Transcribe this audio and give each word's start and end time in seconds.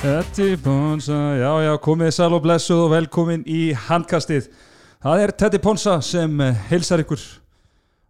Teddy 0.00 0.56
Ponsa, 0.56 1.12
já 1.36 1.50
já, 1.60 1.74
komið 1.76 2.14
sæl 2.16 2.32
og 2.32 2.40
blessuð 2.40 2.86
og 2.86 2.92
velkomin 2.94 3.42
í 3.44 3.74
handkastið. 3.76 4.46
Það 5.04 5.24
er 5.26 5.32
Teddy 5.36 5.58
Ponsa 5.60 5.98
sem 6.00 6.38
eh, 6.40 6.62
heilsar 6.70 7.02
ykkur 7.02 7.20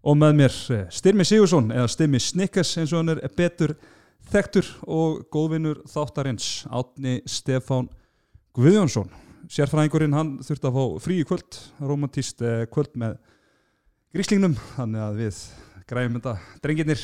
og 0.06 0.14
með 0.20 0.36
mér 0.38 0.58
eh, 0.70 0.84
Styrmi 0.94 1.24
Sigursson 1.26 1.72
eða 1.74 1.88
Styrmi 1.90 2.20
Snickers 2.22 2.70
eins 2.78 2.92
og 2.94 3.00
hann 3.00 3.10
er 3.16 3.34
betur 3.34 3.74
þekktur 4.30 4.68
og 4.86 5.24
góðvinnur 5.34 5.80
þáttarins 5.90 6.46
Átni 6.70 7.16
Stefán 7.26 7.88
Guðjónsson. 8.54 9.10
Sérfræðingurinn 9.50 10.14
hann 10.14 10.30
þurfti 10.46 10.70
að 10.70 10.78
fá 10.78 11.02
frí 11.08 11.18
í 11.24 11.26
kvöld, 11.26 11.58
romantíst 11.82 12.46
eh, 12.46 12.68
kvöld 12.70 12.94
með 13.02 13.18
gríslingnum, 14.14 14.54
þannig 14.76 15.08
að 15.08 15.18
við 15.24 15.42
græfum 15.90 16.20
þetta 16.20 16.36
drengirnir. 16.62 17.02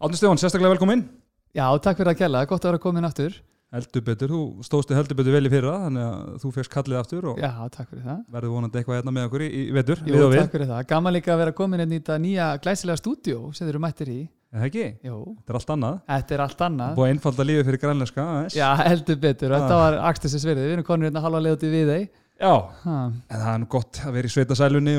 Átni 0.00 0.22
Stefán, 0.22 0.40
sérstaklega 0.40 0.72
velkomin. 0.78 1.04
Já, 1.52 1.66
takk 1.76 2.00
fyrir 2.00 2.14
að 2.16 2.22
kella, 2.24 2.46
gott 2.48 2.64
að 2.64 2.72
vera 2.72 2.84
komin 2.88 3.04
aftur 3.04 3.36
Heldur 3.68 4.00
betur, 4.00 4.30
þú 4.32 4.64
stóðstu 4.64 4.94
heldur 4.96 5.16
betur 5.18 5.34
vel 5.36 5.44
í 5.44 5.50
fyrra 5.52 5.72
þannig 5.82 6.04
að 6.08 6.36
þú 6.40 6.50
fegst 6.56 6.70
kallið 6.72 6.98
aftur 7.02 7.26
og 7.28 7.40
Já, 7.42 7.50
takk 7.68 7.90
fyrir 7.90 8.04
það. 8.06 8.20
verður 8.32 8.52
vonandi 8.54 8.78
eitthvað 8.80 8.96
hérna 8.96 9.12
með 9.12 9.26
okkur 9.28 9.42
í, 9.44 9.48
í 9.52 9.64
vetur, 9.76 9.98
Jú, 10.08 10.14
við 10.14 10.24
við. 10.32 10.38
takk 10.40 10.54
fyrir 10.54 10.70
það, 10.70 10.86
gaman 10.88 11.12
líka 11.18 11.32
að 11.34 11.40
vera 11.42 11.52
komin 11.58 11.82
inn 11.84 11.92
í 11.92 11.98
þetta 12.00 12.16
nýja 12.24 12.46
glæsilega 12.64 12.96
stúdíó 13.02 13.40
sem 13.52 13.66
þeir 13.68 13.74
eru 13.74 13.82
mættir 13.84 14.08
í. 14.14 14.18
Er 14.48 14.62
það 14.62 14.68
ekki? 14.70 14.86
Jú, 15.04 15.18
Þetta 15.36 15.52
er 15.52 15.58
allt 15.60 15.72
annað. 15.74 15.98
þetta 16.08 16.34
er 16.38 16.40
allt 16.46 16.62
annað. 16.64 16.94
Búið 16.96 17.12
einfalda 17.12 17.44
lífið 17.50 17.66
fyrir 17.68 17.82
grænleiska 17.84 18.24
aðeins. 18.24 18.56
Já, 18.56 18.68
heldur 18.88 19.18
betur, 19.20 19.52
Ah. 19.52 19.58
þetta 19.60 19.76
var 19.82 19.98
Axtisins 20.08 20.44
verið, 20.48 20.64
við 20.64 20.72
erum 20.78 20.86
konur 20.88 21.10
hérna 21.10 21.20
halva 21.20 21.42
leiðuti 21.44 21.68
við 21.68 21.92
þeir 21.92 22.08
Já, 22.40 22.54
ha, 22.86 22.96
en 23.28 23.36
það 23.36 23.52
er 23.52 23.58
nú 23.58 23.68
gott 23.68 23.92
að 24.06 24.12
vera 24.16 24.28
í 24.28 24.32
sveitasælunni 24.32 24.96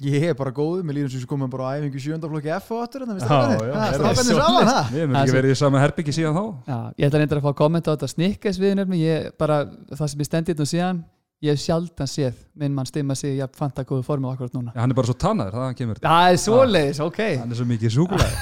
það. 0.00 0.08
Það. 0.10 0.16
Ég 0.16 0.24
er 0.30 0.36
bara 0.38 0.50
góð, 0.56 0.80
mér 0.80 0.96
líður 0.96 1.10
sem 1.12 1.20
sem 1.20 1.28
komum 1.28 1.50
bara 1.52 1.68
á 1.68 1.76
æfingu 1.76 2.00
sjöndaflokki 2.00 2.48
F 2.56 2.70
og 2.72 2.78
áttur 2.86 3.02
já, 3.04 3.08
Það 3.10 3.20
það 3.20 3.96
strákanir 3.98 4.38
saman 4.40 4.68
það 4.70 4.84
Við 4.90 5.00
hefum 5.00 5.12
Það 5.12 5.20
ekki 5.20 5.30
er 5.30 5.36
verið 5.36 5.50
í 5.52 5.56
sama 5.60 5.82
herbyggi 5.82 6.12
síðan 6.16 6.36
þá. 6.36 6.44
Já, 6.70 6.78
ég 6.96 7.04
ætla 7.10 7.20
reyndar 7.20 7.40
að 7.40 7.44
fá 7.44 7.50
að 7.50 7.58
kommenta 7.58 7.92
á 7.92 7.94
þetta 7.94 8.08
snikkes 8.14 8.60
við 8.60 8.72
nefnum, 8.78 8.96
ég 8.96 9.26
bara, 9.40 9.58
það 9.92 10.06
sem 10.12 10.22
ég 10.24 10.28
stendi 10.30 10.54
hérna 10.54 10.66
síðan, 10.70 11.02
ég 11.44 11.52
hef 11.52 11.60
sjaldan 11.60 12.08
séð 12.08 12.38
minn 12.62 12.72
mann 12.78 12.88
stimma 12.88 13.16
sig, 13.18 13.36
ég 13.36 13.58
fant 13.60 13.76
að 13.76 13.90
góðu 13.90 14.06
formu 14.06 14.30
akkurat 14.32 14.56
núna 14.56 14.72
Já, 14.72 14.80
hann 14.80 14.94
er 14.94 14.98
bara 15.02 15.10
svo 15.10 15.16
tannaður, 15.20 15.58
það 15.60 15.76
kemur. 15.82 16.00
Það 16.06 16.28
er 16.30 16.40
svoleiðis, 16.46 17.02
ok 17.04 17.20
Hann 17.42 17.52
er 17.52 17.60
svo 17.60 17.66
mikið 17.68 17.94
súkulega. 17.98 18.34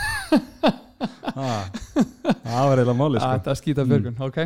það 1.39 2.69
var 2.69 2.83
eiginlega 2.83 2.97
máli, 2.99 3.19
sko. 3.19 3.33
Þetta 3.35 3.51
er 3.51 3.59
skýta 3.59 3.87
björgun, 3.89 4.17
ok, 4.23 4.39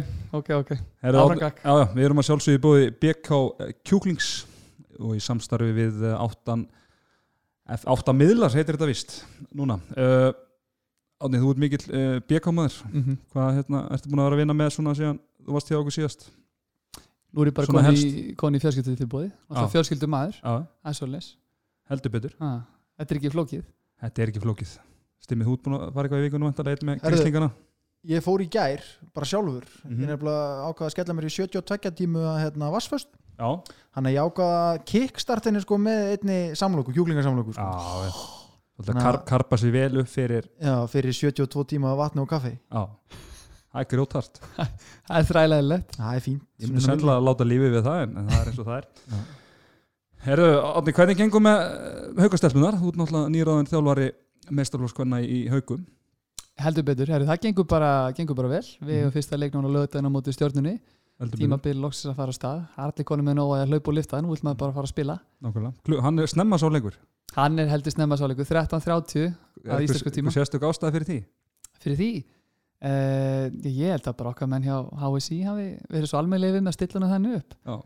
við 1.96 2.08
erum 2.08 2.20
að 2.22 2.28
sjálfsögðu 2.28 2.62
búið 2.66 2.88
BK 3.04 3.40
Kjúklings 3.88 4.30
og 5.00 5.16
í 5.16 5.22
samstarfi 5.22 5.72
við 5.76 6.04
eh, 6.06 6.16
áttan 6.20 6.66
F- 7.70 7.84
átta 7.86 8.12
miðlar 8.16 8.50
heitir 8.56 8.74
þetta 8.76 8.88
vist 8.90 9.18
núna. 9.54 9.78
Uh, 9.96 10.32
Átni, 11.22 11.38
þú 11.38 11.50
ert 11.52 11.60
mikill 11.62 11.84
uh, 11.94 12.16
BK 12.26 12.50
maður 12.50 12.76
Mhm. 12.90 13.16
hvað 13.30 13.52
hérna, 13.60 13.82
ertu 13.94 14.10
búin 14.10 14.18
að 14.18 14.26
vera 14.26 14.34
að 14.34 14.40
vinna 14.42 14.56
með 14.58 14.70
svona 14.74 14.94
síðan 14.98 15.20
þú 15.46 15.52
varst 15.54 15.68
hjá 15.70 15.76
okkur 15.78 15.94
síðast? 15.94 16.24
Nú 17.32 17.42
er 17.44 17.50
ég 17.52 17.54
bara 17.54 17.66
komin 17.70 17.94
í, 17.94 18.34
fjölskyldu 18.60 18.96
tilbúið 18.98 19.28
Já. 19.30 19.68
fjölskyldu 19.76 20.08
maður, 20.10 20.40
heldur 21.88 22.10
betur, 22.10 22.34
Þetta 22.98 23.14
er 23.14 23.18
ekki 23.22 23.30
flókið. 23.32 23.62
Þetta 24.02 24.22
er 24.22 24.28
ekki 24.32 24.42
flókið. 24.42 24.72
Stimmið, 25.22 25.46
þú 25.46 25.52
ert 25.54 25.62
búin 25.62 25.76
að 25.78 25.92
fara 25.94 26.08
eitthvað 26.08 26.20
í 26.20 26.26
vikunum 26.28 26.48
vantarlega 26.50 26.76
einn 26.82 26.88
með 26.90 27.00
Herðu. 27.06 27.16
Ég 28.10 28.22
fór 28.24 28.42
í 28.42 28.48
gær, 28.50 28.82
bara 29.14 29.26
sjálfur 29.28 29.62
Mhm. 29.86 29.98
Ég 30.00 30.08
er 30.08 30.16
nefnilega 30.16 30.68
ákvað 30.68 30.86
að 30.88 30.94
skella 30.96 31.14
mér 31.14 31.26
í 31.28 31.34
72 31.36 31.90
tímu 32.00 32.22
að 32.26 32.38
hérna, 32.44 32.70
vassföst 32.74 33.08
Þannig 33.42 34.08
að 34.08 34.14
ég 34.16 34.22
ákvað 34.26 34.54
að 34.62 34.80
kickstartinni 34.90 35.60
sko 35.62 35.78
með 35.78 36.00
einni 36.16 36.38
samlóku, 36.58 36.92
kjúklingarsamlóku 36.94 37.54
já, 37.54 37.62
sko. 37.62 38.38
Svolítið 38.76 38.94
Ná. 38.96 39.02
kar, 39.02 39.18
karpa 39.28 39.56
sér 39.60 39.72
vel 39.74 40.00
upp 40.02 40.08
fyrir 40.08 40.48
Já, 40.60 40.86
fyrir 40.90 41.12
72 41.14 41.64
tíma 41.74 41.94
vatni 41.98 42.22
og 42.22 42.28
kaffi 42.30 42.52
já, 42.58 42.82
það 43.72 43.80
er 43.82 43.88
grjótart 43.92 44.40
Það 45.08 45.16
er 45.18 45.28
þrælæðilegt 45.30 45.96
Það 45.96 46.14
er 46.16 46.20
fínt 46.26 46.42
Ég 46.58 46.68
myndi 46.72 46.84
sennilega 46.86 47.16
að 47.20 47.26
láta 47.30 47.44
lífið 47.48 47.72
við 47.76 47.86
það 47.88 48.02
en, 48.02 48.16
en 48.18 48.28
það 48.28 48.40
er 48.42 48.50
eins 48.52 48.58
og 48.62 48.66
það 48.66 48.76
er 48.78 48.86
Já. 49.12 49.22
Herru, 50.22 50.48
Átni, 50.78 50.92
hvernig 50.94 51.18
gengum 51.18 51.42
með 51.42 51.62
haugastelpunar? 52.22 52.76
Þú 52.78 52.92
ert 52.92 52.98
náttúrulega 53.00 53.32
nýraðan 53.34 53.70
þjálfari 53.72 54.10
meistarflóskvenna 54.54 55.18
í 55.26 55.40
haugum 55.50 55.82
Heldur 56.60 56.84
betur, 56.84 57.08
herri, 57.08 57.24
það 57.26 57.40
gengur 57.46 57.66
bara, 57.68 58.12
gengur 58.12 58.36
bara 58.36 58.48
vel. 58.48 58.62
Við 58.62 58.88
Mhm. 58.92 58.98
hefum 59.06 59.12
fyrsta 59.16 59.38
leiknum 59.38 59.64
á 59.64 59.70
lögutæðin 59.72 60.08
á 60.08 60.12
móti 60.12 60.32
stjórnunni. 60.36 60.80
Tímabil 61.22 61.78
loksins 61.78 62.10
að 62.12 62.16
fara 62.16 62.32
á 62.32 62.36
stað. 62.36 62.60
Er 62.76 62.90
allir 62.90 63.04
konum 63.04 63.24
með 63.26 63.36
nóg 63.38 63.50
að 63.54 63.68
hlaupa 63.70 63.88
og 63.88 63.94
lifta 63.94 64.20
Nú 64.22 64.28
vil 64.34 64.42
maður 64.42 64.58
bara 64.58 64.72
fara 64.72 64.86
að 64.86 64.88
spila? 64.92 65.20
Nákvæmlega. 65.42 66.02
Hann 66.02 66.18
er 66.18 66.26
snemma 66.26 66.58
svo 66.58 66.68
leikur. 66.70 66.94
Hann 67.36 67.58
er 67.58 67.68
heldur 67.68 67.92
snemma 67.92 68.16
sáleiku 68.16 68.44
13.30 68.44 69.34
Að 69.66 69.84
íslensku 69.86 70.10
tíma. 70.10 70.30
Sérstök 70.34 70.60
ástæði 70.66 70.92
fyrir 70.92 71.06
því? 71.06 71.24
Fyrir 71.80 71.96
því? 71.96 72.24
Uh, 72.82 73.50
Ég 73.62 73.90
held 73.94 74.02
að 74.10 74.16
bara 74.18 74.30
okkar 74.34 74.48
menn 74.48 74.62
hjá 74.64 74.74
HSI 74.98 75.44
hafi 75.46 75.78
verið 75.88 76.08
svo 76.10 76.18
almennlega 76.18 76.56
við 76.58 76.62
með 76.66 76.72
að 76.72 76.78
stilla 76.80 77.08
þannig 77.12 77.36
upp. 77.38 77.54
Já, 77.64 77.74
er 77.78 77.82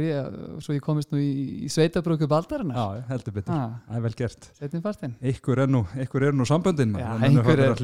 ég, 0.00 0.36
svo 0.62 0.72
ég 0.76 0.80
komist 0.84 1.10
nú 1.12 1.18
í, 1.18 1.64
í 1.66 1.68
sveitabröku 1.72 2.28
baldarinnar. 2.30 2.76
Já 2.78 3.02
heldur 3.10 3.34
betur. 3.34 3.54
Það 3.88 3.96
er 3.98 4.04
vel 4.04 4.12
gert. 4.20 4.46
Setjum 4.60 4.82
partinn 4.84 5.16
Ykkur 5.32 5.60
er 5.64 5.72
nú, 5.74 5.80
er 6.28 6.36
nú 6.38 6.46
samböndin 6.48 6.94
Já, 6.94 7.02
maður. 7.08 7.20
Menn 7.24 7.30
einhver 7.40 7.58
er- 7.58 7.74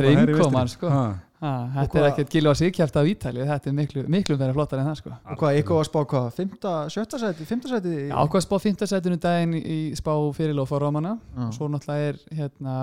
er 0.00 0.10
innkoman, 0.24 0.68
sko. 0.72 0.88
Ha, 0.90 1.04
ah, 1.44 1.66
Þetta 1.74 1.82
er 1.84 2.02
hvað- 2.02 2.06
ekkert 2.10 2.30
gilva 2.34 2.52
síkjæft 2.58 2.96
af 3.00 3.08
Ítalið 3.10 3.48
Þetta 3.50 3.68
er 3.70 3.74
miklu, 3.78 4.04
miklu 4.14 4.36
verið 4.40 4.56
flottar 4.56 4.80
en 4.82 4.86
það 4.88 4.96
sko 5.00 5.10
Og 5.14 5.38
hvað, 5.42 5.58
ykkur 5.60 5.80
að 5.80 5.88
spá 5.90 5.98
hvað, 6.12 6.28
5. 6.38 6.54
7. 6.96 7.18
sæti, 7.22 7.46
5. 7.50 7.68
sæti 7.72 7.94
Já, 8.08 8.14
ákvað 8.24 8.44
spá 8.46 8.56
5. 8.64 8.86
setinu 8.92 9.18
daginn 9.24 9.54
í 9.60 9.78
spá 9.98 10.12
fyrirlóf 10.38 10.72
á 10.72 10.76
Rómana 10.84 11.12
Já. 11.36 11.46
Svo 11.58 11.68
náttúrulega 11.68 12.08
er 12.12 12.20
hérna 12.40 12.76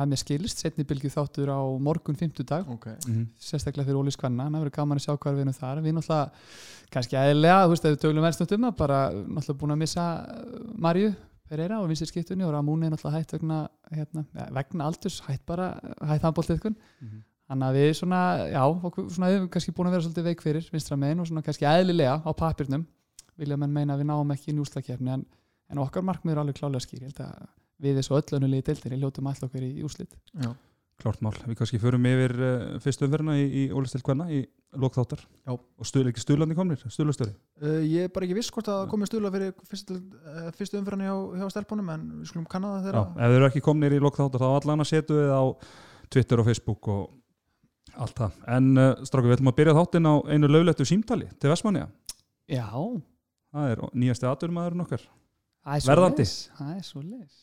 að 0.00 0.06
mér 0.12 0.22
skilist 0.24 0.62
setni 0.64 0.84
bylgju 0.88 1.10
þáttur 1.16 1.52
á 1.52 1.60
morgun 1.78 2.16
50 2.16 2.44
dag 2.48 2.68
Ok 2.68 2.86
mhm. 3.08 3.26
sérstaklega 3.38 3.86
fyrir 3.90 4.00
Óli 4.02 4.10
Skvanna, 4.14 4.48
það 4.48 4.62
verður 4.64 4.76
gaman 4.78 4.98
að 4.98 5.06
sjá 5.06 5.16
hvað 5.18 5.36
við 5.36 5.44
erum 5.46 5.58
þar 5.60 5.82
við 5.82 5.98
náttúrulega, 5.98 6.30
kannski 6.92 7.16
eðlilega 7.16 7.60
þú 7.66 7.74
veist, 7.76 7.84
ef 7.84 7.92
við 7.94 8.00
töglum 8.06 8.24
verðstönd 8.26 8.56
um 8.56 8.64
það, 8.68 8.76
bara 8.76 8.98
náttúrulega 9.12 9.60
búin 9.62 9.74
að 9.76 9.82
missa 9.82 10.06
Marju 10.78 11.12
Pereira 11.52 11.80
og 11.82 11.88
vinsir 11.90 12.08
skiptunni 12.08 12.44
og 12.46 12.52
Ramón 12.54 12.84
er 12.86 12.92
náttúrulega 12.94 13.18
hætt 13.20 13.32
vegna 13.36 13.58
hérna, 13.92 14.22
ja, 14.38 14.46
vegna 14.56 14.86
aldurs, 14.88 15.18
hætt 15.26 15.42
bara 15.44 15.66
hætt 16.08 16.22
handbóltiðkun, 16.24 16.76
Mhm. 17.02 17.18
Þannig 17.52 17.68
að 17.68 17.78
við 17.78 17.92
svona, 17.98 18.22
já, 18.48 18.62
okkur, 18.88 19.06
svona 19.12 19.30
við 19.30 19.38
erum 19.38 19.52
kannski 19.52 19.76
búin 19.76 19.90
að 19.90 19.96
vera 19.98 20.06
svolítið 20.06 20.28
veik 20.30 20.44
fyrir 20.44 20.68
vinstra 20.72 20.98
megin 21.00 21.22
og 21.22 21.28
svona 21.28 21.44
kannski 21.44 21.68
eðlilega 21.68 22.18
á 22.24 22.30
papirnum 22.32 22.86
vilja 23.40 23.58
menn 23.60 23.74
meina 23.74 23.96
að 23.96 24.02
við 24.02 24.10
náum 24.12 24.34
ekki 24.34 24.52
í 24.52 24.56
njúslakefni 24.56 25.14
en, 25.18 25.24
en 25.72 25.82
okkar 25.84 26.04
markmið 26.06 26.34
er 26.34 26.42
alveg 26.42 26.58
klálega 26.58 26.84
skýr, 26.84 27.04
ég 27.04 27.12
held 27.12 27.24
að 27.26 27.48
við 27.82 27.98
þessu 27.98 28.18
öllunulegi 28.18 28.68
deildir, 28.68 28.98
ljótum 29.00 29.28
alltaf 29.28 29.50
okkur 29.50 29.66
í 29.66 29.84
úslit 29.84 30.14
Já, 30.38 30.52
Klárt 31.02 31.22
mál, 31.24 31.32
við 31.48 31.56
kannski 31.58 31.80
förum 31.82 32.04
yfir 32.06 32.34
uh, 32.38 32.66
fyrstu 32.82 33.08
umverðina 33.08 33.34
í, 33.40 33.46
í 33.58 33.62
Ólistil 33.74 34.02
Kvenna 34.06 34.28
í 34.30 34.42
lokþáttar. 34.78 35.24
Já. 35.42 35.52
og 35.56 35.88
stuðl 35.88 36.12
ekki 36.12 36.22
stuðlandi 36.22 36.56
komnir, 36.56 36.84
stuðlastöri 36.86 37.34
Uh, 37.62 37.78
ég 37.86 38.08
er 38.08 38.10
bara 38.10 38.26
ekki 38.26 38.34
viss 38.34 38.50
hvort 38.50 38.66
að 38.72 38.88
komið 38.90 39.10
stuðla 39.10 39.30
fyrir 39.30 39.50
fyrstu, 39.70 39.96
uh, 40.26 40.46
fyrstu 40.58 40.78
umfyrirni 40.80 41.06
hjá, 41.06 41.16
hjá 41.38 41.50
stelpunum 41.52 41.90
en 41.94 42.06
við 42.18 42.30
skulum 42.30 42.46
kanna 42.50 42.72
það 42.72 42.86
Já, 42.86 42.86
þeirra 42.88 43.02
ef 43.12 43.20
þeir 43.32 43.36
eru 43.38 43.48
ekki 43.48 43.62
komnir 43.62 43.94
í 43.94 44.00
lokþáttar 44.02 44.42
þá 44.42 44.48
allan 44.48 44.82
að 44.82 44.88
setja 44.90 45.18
við 45.18 45.30
á 45.30 45.42
Twitter 46.12 46.42
og 46.42 46.48
Facebook 46.48 46.88
og 46.90 47.04
allt 47.96 48.14
það. 48.18 48.36
En 48.56 48.68
uh, 48.78 48.90
stráku, 49.06 49.28
við 49.30 49.36
ætlum 49.38 49.50
að 49.52 49.56
byrja 49.60 49.74
þáttinn 49.78 50.08
á 50.08 50.14
einu 50.32 50.48
löglettu 50.50 50.86
símtali 50.88 51.26
til 51.40 51.50
Vestmanniða. 51.52 51.88
Já, 52.50 52.68
Það 53.52 53.70
er 53.74 53.80
nýjasti 54.00 54.24
aturmaðurinn 54.30 54.80
okkar. 54.86 55.02
það 55.62 55.74
er 55.76 55.88
Verðandi. 55.90 56.24
Það 56.56 56.70
er 56.78 56.84
svo 56.88 57.02
leis 57.04 57.34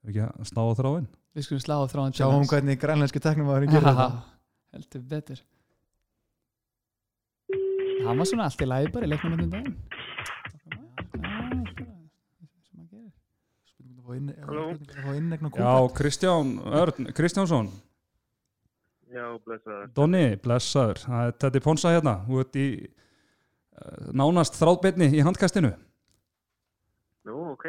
Ef 0.00 0.10
ekki 0.10 0.20
að 0.26 0.48
slá 0.50 0.60
á 0.64 0.72
þráinn. 0.76 1.06
Við 1.36 1.46
skulum 1.46 1.62
slá 1.64 1.74
á 1.80 1.84
þráðan 1.92 2.14
Sjáum 2.18 2.44
hvernig 2.50 2.78
grænlenski 2.82 3.20
teknum 3.24 3.48
var 3.48 3.62
að 3.64 3.72
gera 3.72 3.92
þetta 3.94 4.20
Heldur 4.76 5.02
betur 5.14 5.40
Það 8.00 8.16
var 8.20 8.28
svona 8.30 8.46
allt 8.48 8.62
í 8.64 8.68
lagi 8.68 8.92
bara 8.94 9.06
í 9.06 9.10
leiknum 9.12 9.34
um 9.36 9.50
daginn 9.52 9.76
sem 12.70 12.80
að 12.80 12.88
gera 12.90 13.10
Spurningum 13.70 14.00
að 14.00 14.06
fá 14.06 14.12
inn- 14.16 14.34
Halló. 14.44 14.64
spurningum 14.74 14.96
að 14.96 15.04
fá 15.04 15.12
innegna 15.20 15.50
Já, 15.56 15.72
Kristján 16.00 16.48
Örn, 16.80 17.10
Kristjánsson, 17.16 17.70
Já, 19.10 19.26
blessaður. 19.42 19.86
Donni, 19.96 20.24
blessaður. 20.42 21.04
Það 21.04 21.46
er 21.50 21.62
Ponsa 21.64 21.94
hérna. 21.94 22.16
Þú 22.28 22.42
ert 22.44 22.58
í 22.60 22.66
uh, 22.86 24.10
nánast 24.14 24.58
þráðbeinni 24.60 25.10
í 25.18 25.24
handkastinu. 25.26 25.72
Nú, 27.26 27.38
ok. 27.56 27.66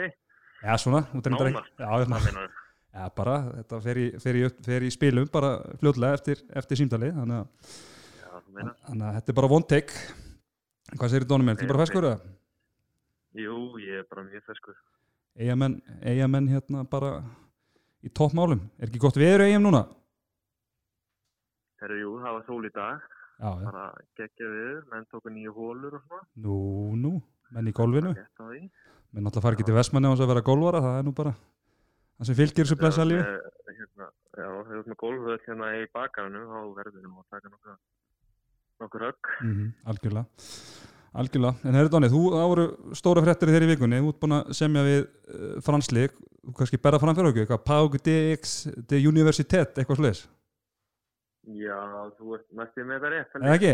Já, 0.62 0.76
svona. 0.82 1.06
Nánast? 1.18 1.72
Já, 1.82 1.90
hérna. 1.98 2.50
Já, 2.92 3.06
bara, 3.16 3.38
þetta 3.62 3.78
fer 3.86 4.00
í, 4.02 4.06
fer 4.20 4.38
í, 4.38 4.44
fer 4.66 4.84
í 4.84 4.90
spilum 4.92 5.30
bara 5.32 5.54
fljótlega 5.80 6.18
eftir, 6.18 6.42
eftir 6.60 6.82
símtalið 6.82 7.14
þannig 7.22 7.46
þannig 8.52 9.06
að 9.08 9.14
þetta 9.16 9.32
er 9.32 9.38
bara 9.38 9.50
one 9.56 9.68
take 9.70 10.02
Hvað 10.92 11.14
segir 11.14 11.26
Dónum 11.30 11.48
minn? 11.48 11.56
Þetta 11.56 11.70
er 11.70 11.72
bara 11.72 11.84
feskur 11.86 12.08
eða? 12.10 12.32
Jú, 13.40 13.54
ég 13.80 14.02
er 14.02 14.08
bara 14.12 14.26
mjög 14.26 14.44
feskur. 14.44 14.76
Eyjamenn, 15.40 15.78
eyjamenn 16.04 16.50
hérna 16.52 16.84
bara 16.92 17.14
í 18.04 18.12
toppmálum 18.12 18.60
Er 18.76 18.90
ekki 18.90 19.00
gott 19.00 19.20
veður 19.22 19.46
í 19.46 19.54
eyjum 19.54 19.70
núna? 19.70 19.86
Herru, 21.82 21.98
jú, 22.02 22.12
það 22.22 22.36
var 22.38 22.44
sól 22.48 22.66
í 22.68 22.72
dag. 22.76 23.06
Já, 23.42 23.50
já, 23.58 23.66
Bara 23.66 23.86
geggja 24.20 24.50
við, 24.54 24.76
menn 24.92 25.06
tóku 25.10 25.32
nýju 25.34 25.54
hólur 25.56 25.96
og 25.98 26.04
svona. 26.06 26.26
nú, 26.46 26.58
nú 27.02 27.14
menn 27.52 27.68
í 27.72 27.74
golfinu, 27.74 28.12
Rétt 28.14 28.38
á 28.38 28.46
því. 28.46 28.60
menn 29.16 29.26
alltaf 29.26 29.42
fara 29.44 29.58
ekki 29.58 29.66
til 29.66 29.74
Vestmanni 29.80 30.08
á 30.08 30.14
þess 30.14 30.26
að 30.28 30.32
vera 30.36 30.44
golfara, 30.46 30.82
það 30.86 31.00
er 31.00 31.08
nú 31.08 31.14
bara 31.18 31.34
það 32.20 32.30
sem 32.30 32.38
fylgir 32.38 32.68
þessu 32.68 32.78
blessa 32.78 33.08
lífi. 33.08 33.26
hérna, 33.72 34.08
já, 34.38 34.46
þegar 34.46 34.68
þú 34.70 34.78
ert 34.84 34.92
með 34.94 35.00
gólfvöld 35.02 35.48
hérna 35.48 35.72
í 35.82 35.88
bakarinu, 35.98 36.44
þá 36.52 36.60
verður 36.78 37.02
nú 37.08 37.18
að 37.18 37.26
taka 37.34 37.50
nokkur, 37.56 37.78
nokkur 38.86 39.06
högg. 39.08 39.32
mm 39.42 39.68
algjörlega. 39.90 40.26
Algjörlega, 41.12 41.56
en 41.68 41.76
herri 41.76 41.90
Dóni, 41.92 42.08
þú, 42.14 42.22
það 42.32 42.46
voru 42.54 42.66
stóra 42.96 43.24
fréttir 43.26 43.50
þér 43.52 43.66
í 43.66 43.72
vikunni, 43.74 43.98
þú 44.00 44.12
ert 44.14 44.20
búin 44.22 44.36
að 44.38 44.52
semja 44.56 44.84
við 44.86 45.02
uh, 45.02 45.58
fransleik, 45.66 46.14
þú 46.46 46.54
kannski 46.62 46.80
berða 46.80 47.02
fram 47.04 47.18
fyrir 47.18 47.32
okkur, 47.34 47.42
eitthvað. 47.44 47.66
Pau 47.68 47.90
DX 47.98 48.54
de 48.88 49.02
Universitet, 49.10 49.74
eitthvað 49.82 50.00
sluðis, 50.00 50.22
Já, 51.48 51.78
þú 52.20 52.36
ert 52.38 52.52
næstu 52.54 52.84
með 52.86 53.00
þetta 53.00 53.10
rétt. 53.16 53.36
eða 53.42 53.56
ekki? 53.58 53.74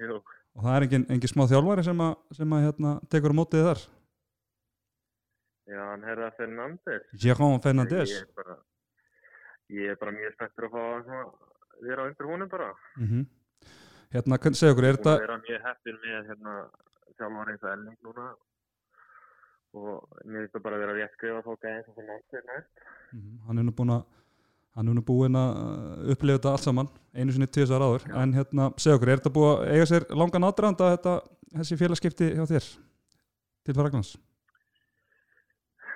Jú, 0.00 0.22
Og 0.54 0.62
það 0.62 0.76
er 0.76 0.82
engin, 0.86 1.04
engin 1.10 1.28
smá 1.32 1.42
þjálfari 1.50 1.84
sem 1.84 1.98
að, 2.00 2.12
sem 2.38 2.52
að 2.54 2.62
hérna, 2.68 2.90
tekur 3.10 3.32
á 3.34 3.38
mótið 3.40 3.64
þar, 3.68 3.80
já, 5.66 5.80
hann 5.90 6.02
herra 6.06 6.30
Fernandes. 6.38 7.08
Jérôme 7.24 7.60
Fernandes. 7.64 8.10
Ég 8.14 8.22
er 8.22 8.30
bara, 8.38 8.56
ég 9.74 9.90
er 9.94 9.98
bara 10.00 10.12
mjög 10.14 10.32
spenntur 10.36 10.68
að 10.68 10.74
fá 10.74 10.82
að 10.84 11.32
vera 11.88 12.06
undir 12.08 12.30
honum 12.30 12.48
bara. 12.52 12.70
Mm 13.00 13.24
Hérna, 14.14 14.38
kann- 14.38 14.54
segja 14.54 14.70
okkur, 14.76 14.84
er 14.86 14.94
þetta, 14.96 15.12
að 15.16 15.22
vera 15.26 15.38
mjög 15.42 15.62
heppin 15.66 15.96
með 16.04 16.28
hérna 16.30 16.52
þjálfari 17.18 17.50
eins 17.54 17.64
og 17.64 17.72
Elling 17.74 17.96
núna 18.06 18.26
og 19.74 20.20
mér 20.24 20.44
finnst 20.44 20.54
það 20.54 20.62
bara 20.62 20.76
að 20.76 20.82
vera 20.84 20.94
rétt 21.00 21.16
skrifa 21.16 21.40
að 21.40 21.46
fá 21.48 21.54
gæðin 21.64 21.84
sem 21.84 21.94
Fernandes 21.98 22.44
næst. 22.46 22.84
Mhm, 23.12 23.32
hann 23.48 23.58
er 23.58 23.62
nú 23.66 23.72
búin 23.74 23.90
að 23.90 24.04
hann 24.74 24.90
er 24.90 24.96
nú 24.96 25.04
búin 25.06 25.38
að 25.38 25.56
uh, 25.60 26.12
upplifa 26.14 26.38
þetta 26.38 26.52
allt 26.54 26.66
saman 26.66 26.90
einu 27.14 27.34
sinni 27.34 27.46
tvisar 27.46 27.82
áður, 27.84 28.06
Já. 28.08 28.14
en 28.22 28.34
hérna 28.34 28.68
segja 28.80 28.98
okkur, 28.98 29.12
er 29.12 29.20
þetta 29.20 29.34
búið 29.34 29.50
að 29.52 29.74
eiga 29.74 29.88
sér 29.90 30.06
langan 30.18 30.46
aðdraðanda 30.48 30.92
þetta, 30.96 31.16
þessi 31.60 31.78
félagskipti 31.78 32.30
hjá 32.34 32.46
þér 32.50 32.70
til 33.64 33.76
Fraglans? 33.78 34.14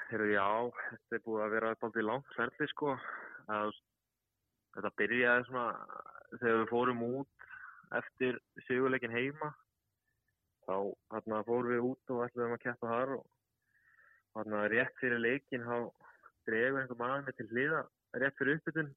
Heyrðu, 0.08 0.28
já, 0.32 0.46
þetta 0.88 1.18
er 1.18 1.24
búið 1.26 1.42
að 1.44 1.54
vera 1.56 1.70
alltaf 1.74 1.96
langt 2.00 2.36
ferli 2.36 2.68
sko. 2.70 2.94
Að, 3.52 3.72
þetta 4.76 4.92
byrjaði 5.00 5.48
svona 5.48 5.66
þegar 6.38 6.60
við 6.60 6.70
fórum 6.70 7.02
út 7.08 7.48
eftir 7.98 8.38
sigurleikin 8.68 9.12
heima. 9.12 9.50
Þá 10.68 10.76
hérna, 11.12 11.42
fórum 11.44 11.72
við 11.74 11.84
út 11.90 12.14
og 12.14 12.22
ætluðum 12.24 12.56
að 12.56 12.64
keppa 12.64 12.92
þar 12.92 13.14
og 13.18 13.26
hérna, 14.38 14.64
rétt 14.72 14.96
fyrir 15.02 15.20
leikin 15.24 15.66
þá 15.66 15.76
dregur 16.48 16.80
einhver 16.82 16.98
maður 17.00 17.24
mig 17.28 17.36
til 17.38 17.48
hliða 17.52 17.82
rétt 18.18 18.38
fyrir 18.40 18.58
uppbytun 18.58 18.92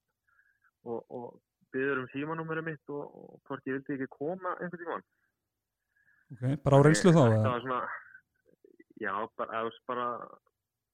og, 0.88 1.00
og 1.12 1.25
byður 1.75 2.01
um 2.03 2.07
símanúmerum 2.13 2.65
mitt 2.71 2.89
og, 2.92 3.03
og 3.12 3.42
hvort 3.48 3.68
ég 3.69 3.77
vildi 3.77 3.98
ekki 4.00 4.07
koma 4.15 4.56
einhvern 4.59 4.81
tímann. 4.83 5.03
Ok, 6.31 6.45
bara 6.63 6.80
á 6.80 6.81
reynslu 6.88 7.12
þá? 7.15 7.21
Eða? 7.27 7.44
var 7.51 7.65
svona, 7.65 7.81
já, 9.03 9.13
bara, 9.38 9.62
bara 9.92 10.07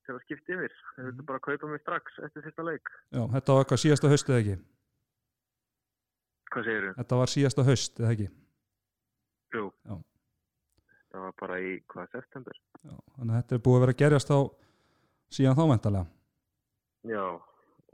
til 0.08 0.16
að 0.16 0.22
skipta 0.26 0.56
yfir. 0.58 0.74
Þau 0.96 0.98
Mhm. 1.04 1.08
vildu 1.12 1.24
bara 1.30 1.40
kaupa 1.46 1.68
mig 1.68 1.82
strax 1.82 2.20
eftir 2.26 2.42
fyrsta 2.48 2.64
leik. 2.66 2.90
Já, 3.12 3.22
þetta 3.36 3.54
var 3.54 3.64
eitthvað 3.64 3.82
síðasta 3.84 4.10
haust 4.10 4.30
eða 4.30 4.42
ekki? 4.44 4.58
Hvað 6.52 6.64
segir 6.70 6.86
þú? 6.88 6.94
Þetta 7.02 7.18
var 7.22 7.28
síðasta 7.34 7.66
haust 7.68 8.00
eða 8.00 8.12
ekki? 8.16 8.28
Jú. 9.54 9.66
Já. 9.86 9.96
Það 11.12 11.22
var 11.26 11.34
bara 11.42 11.58
í, 11.64 11.74
hvað, 11.92 12.08
september? 12.12 12.54
Já, 12.84 12.96
þannig 13.18 13.34
að 13.34 13.42
þetta 13.42 13.56
er 13.58 13.64
búið 13.68 13.78
að 13.78 13.84
vera 13.86 13.98
gerjast 14.02 14.32
á 14.32 14.40
síðan 15.38 15.58
þá 15.60 15.64
mentalega. 15.72 16.08
Já, 17.08 17.24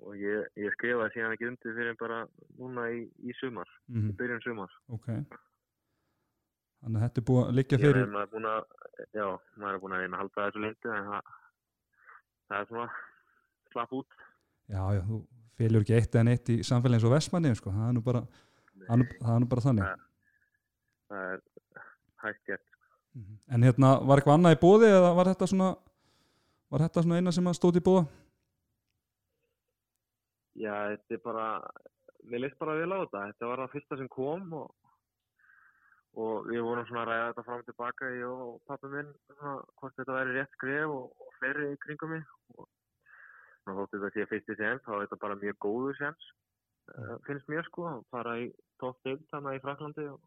og 0.04 0.16
ég, 0.20 0.48
ég 0.60 0.74
skrifaði 0.76 1.14
síðan 1.14 1.34
ekki 1.36 1.48
undir 1.52 1.76
fyrir 1.78 1.98
bara 2.00 2.22
núna 2.60 2.88
í, 2.92 3.04
í 3.24 3.34
sumar, 3.40 3.70
Mm 3.88 4.10
í 4.10 4.16
byrjun 4.20 4.42
sumar. 4.46 4.72
Ok. 4.90 5.08
Þannig 6.84 6.98
að 7.00 7.04
þetta 7.06 7.22
er 7.22 7.28
búið 7.30 7.44
að 7.48 7.54
liggja 7.60 7.78
fyrir, 7.80 8.02
er 8.04 8.10
maður 8.12 8.32
búin 8.34 8.48
að, 8.52 8.64
já, 9.16 9.28
maður 9.62 9.76
er 9.78 9.84
búin 9.84 9.94
að 9.96 10.06
að 10.08 10.18
halda 10.20 10.48
þessu 10.48 10.64
lindu 10.66 10.92
en 10.98 11.06
það, 11.12 11.30
það 12.50 12.58
er 12.60 12.68
svona 12.72 12.88
slapp 13.72 13.94
út. 14.00 14.18
já, 14.74 14.82
já, 14.98 15.02
þú 15.08 15.20
félur 15.58 15.86
ekki 15.86 15.96
eitt 16.00 16.16
en 16.20 16.28
eitt 16.34 16.50
í 16.50 16.58
samfélagi 16.68 17.00
eins 17.00 17.08
og 17.08 17.14
Vestmanni, 17.14 17.54
sko, 17.56 17.72
það 17.72 17.88
er 17.88 17.94
nú 17.96 18.04
bara, 18.04 18.22
það 18.84 18.92
er 18.98 19.00
nú- 19.04 19.18
það 19.22 19.36
er 19.36 19.40
nú 19.46 19.50
bara 19.54 19.66
þannig. 19.68 20.04
Það 21.14 21.24
er 21.30 21.42
hægt 22.26 22.44
gert. 22.48 22.68
Mhm. 23.16 23.38
En 23.54 23.62
hérna, 23.64 23.94
var 24.04 24.18
eitthvað 24.20 24.38
annað 24.40 24.56
í 24.58 24.62
bóði 24.66 24.90
eða 24.90 25.16
var 25.16 25.26
þetta 25.32 25.48
svona, 25.48 25.70
var 26.74 26.80
þetta 26.82 27.04
svona 27.06 27.16
eina 27.22 27.32
sem 27.32 27.46
að 27.46 27.58
stóti 27.60 27.80
í 27.80 27.86
bóða? 27.86 28.08
Já, 30.60 30.74
þetta 30.94 31.18
er 31.18 31.22
bara, 31.24 31.48
mér 32.30 32.44
leist 32.44 32.60
bara 32.62 32.78
vel 32.78 32.94
á 32.94 32.98
þetta. 33.04 33.26
Þetta 33.32 33.50
var 33.50 33.64
það 33.64 33.74
fyrsta 33.74 34.00
sem 34.00 34.10
kom 34.14 34.54
og, 34.60 34.92
og 36.24 36.50
við 36.50 36.62
vorum 36.68 36.86
svona 36.90 37.06
að 37.06 37.10
ræða 37.10 37.30
þetta 37.32 37.46
fram 37.48 37.64
og 37.64 37.68
tilbaka, 37.70 38.12
ég 38.20 38.46
og 38.46 38.60
pappi 38.70 38.92
minn, 38.94 39.12
hvort 39.40 39.98
þetta 39.98 40.18
væri 40.20 40.38
rétt 40.38 40.58
skref 40.60 40.94
og, 40.94 41.10
og 41.26 41.36
fleiri 41.40 41.72
í 41.74 41.80
kringum 41.86 42.14
mig. 42.16 42.28
Og 42.58 42.68
nú 43.66 43.78
þótti 43.80 44.00
þetta 44.02 44.14
sé 44.14 44.28
fyrsti 44.30 44.58
séns, 44.60 44.84
þá 44.86 44.94
er 44.98 45.06
þetta 45.06 45.22
bara 45.24 45.40
mjög 45.42 45.58
góður 45.66 45.98
séns, 46.00 46.28
uh, 46.94 47.16
finnst 47.28 47.50
mér 47.52 47.66
sko, 47.70 47.88
að 47.90 48.04
fara 48.14 48.36
í 48.44 48.52
topp 48.84 49.00
deild 49.08 49.24
þannig 49.32 49.58
í 49.58 49.64
Fraklandi 49.64 50.10
og 50.12 50.20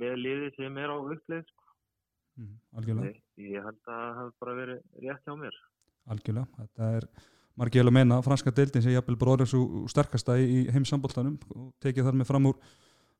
með 0.00 0.16
liði 0.22 0.50
sem 0.56 0.80
er 0.82 0.90
á 0.90 0.96
uppleið, 0.98 1.44
sko. 1.52 1.68
Mm, 2.34 2.54
algjörlega, 2.80 3.12
Ég, 3.12 3.18
ég 3.54 3.62
held 3.68 3.78
að 3.78 3.90
það 3.92 4.16
hafi 4.18 4.36
bara 4.42 4.54
verið 4.58 5.02
rétt 5.04 5.28
hjá 5.28 5.34
mér. 5.38 5.58
algjörlega. 6.10 6.48
Þetta 6.58 6.88
er 6.98 7.08
margir 7.60 7.84
að 7.84 7.94
meina, 7.94 8.20
franska 8.24 8.52
deildin 8.54 8.82
sem 8.82 8.94
jafnvel 8.94 9.18
bróður 9.18 9.50
svo 9.50 9.84
sterkasta 9.90 10.36
í, 10.40 10.64
heimsamboltanum 10.74 11.36
og 11.54 11.68
tekið 11.82 12.08
þar 12.08 12.18
með 12.18 12.30
fram 12.30 12.48
úr, 12.50 12.56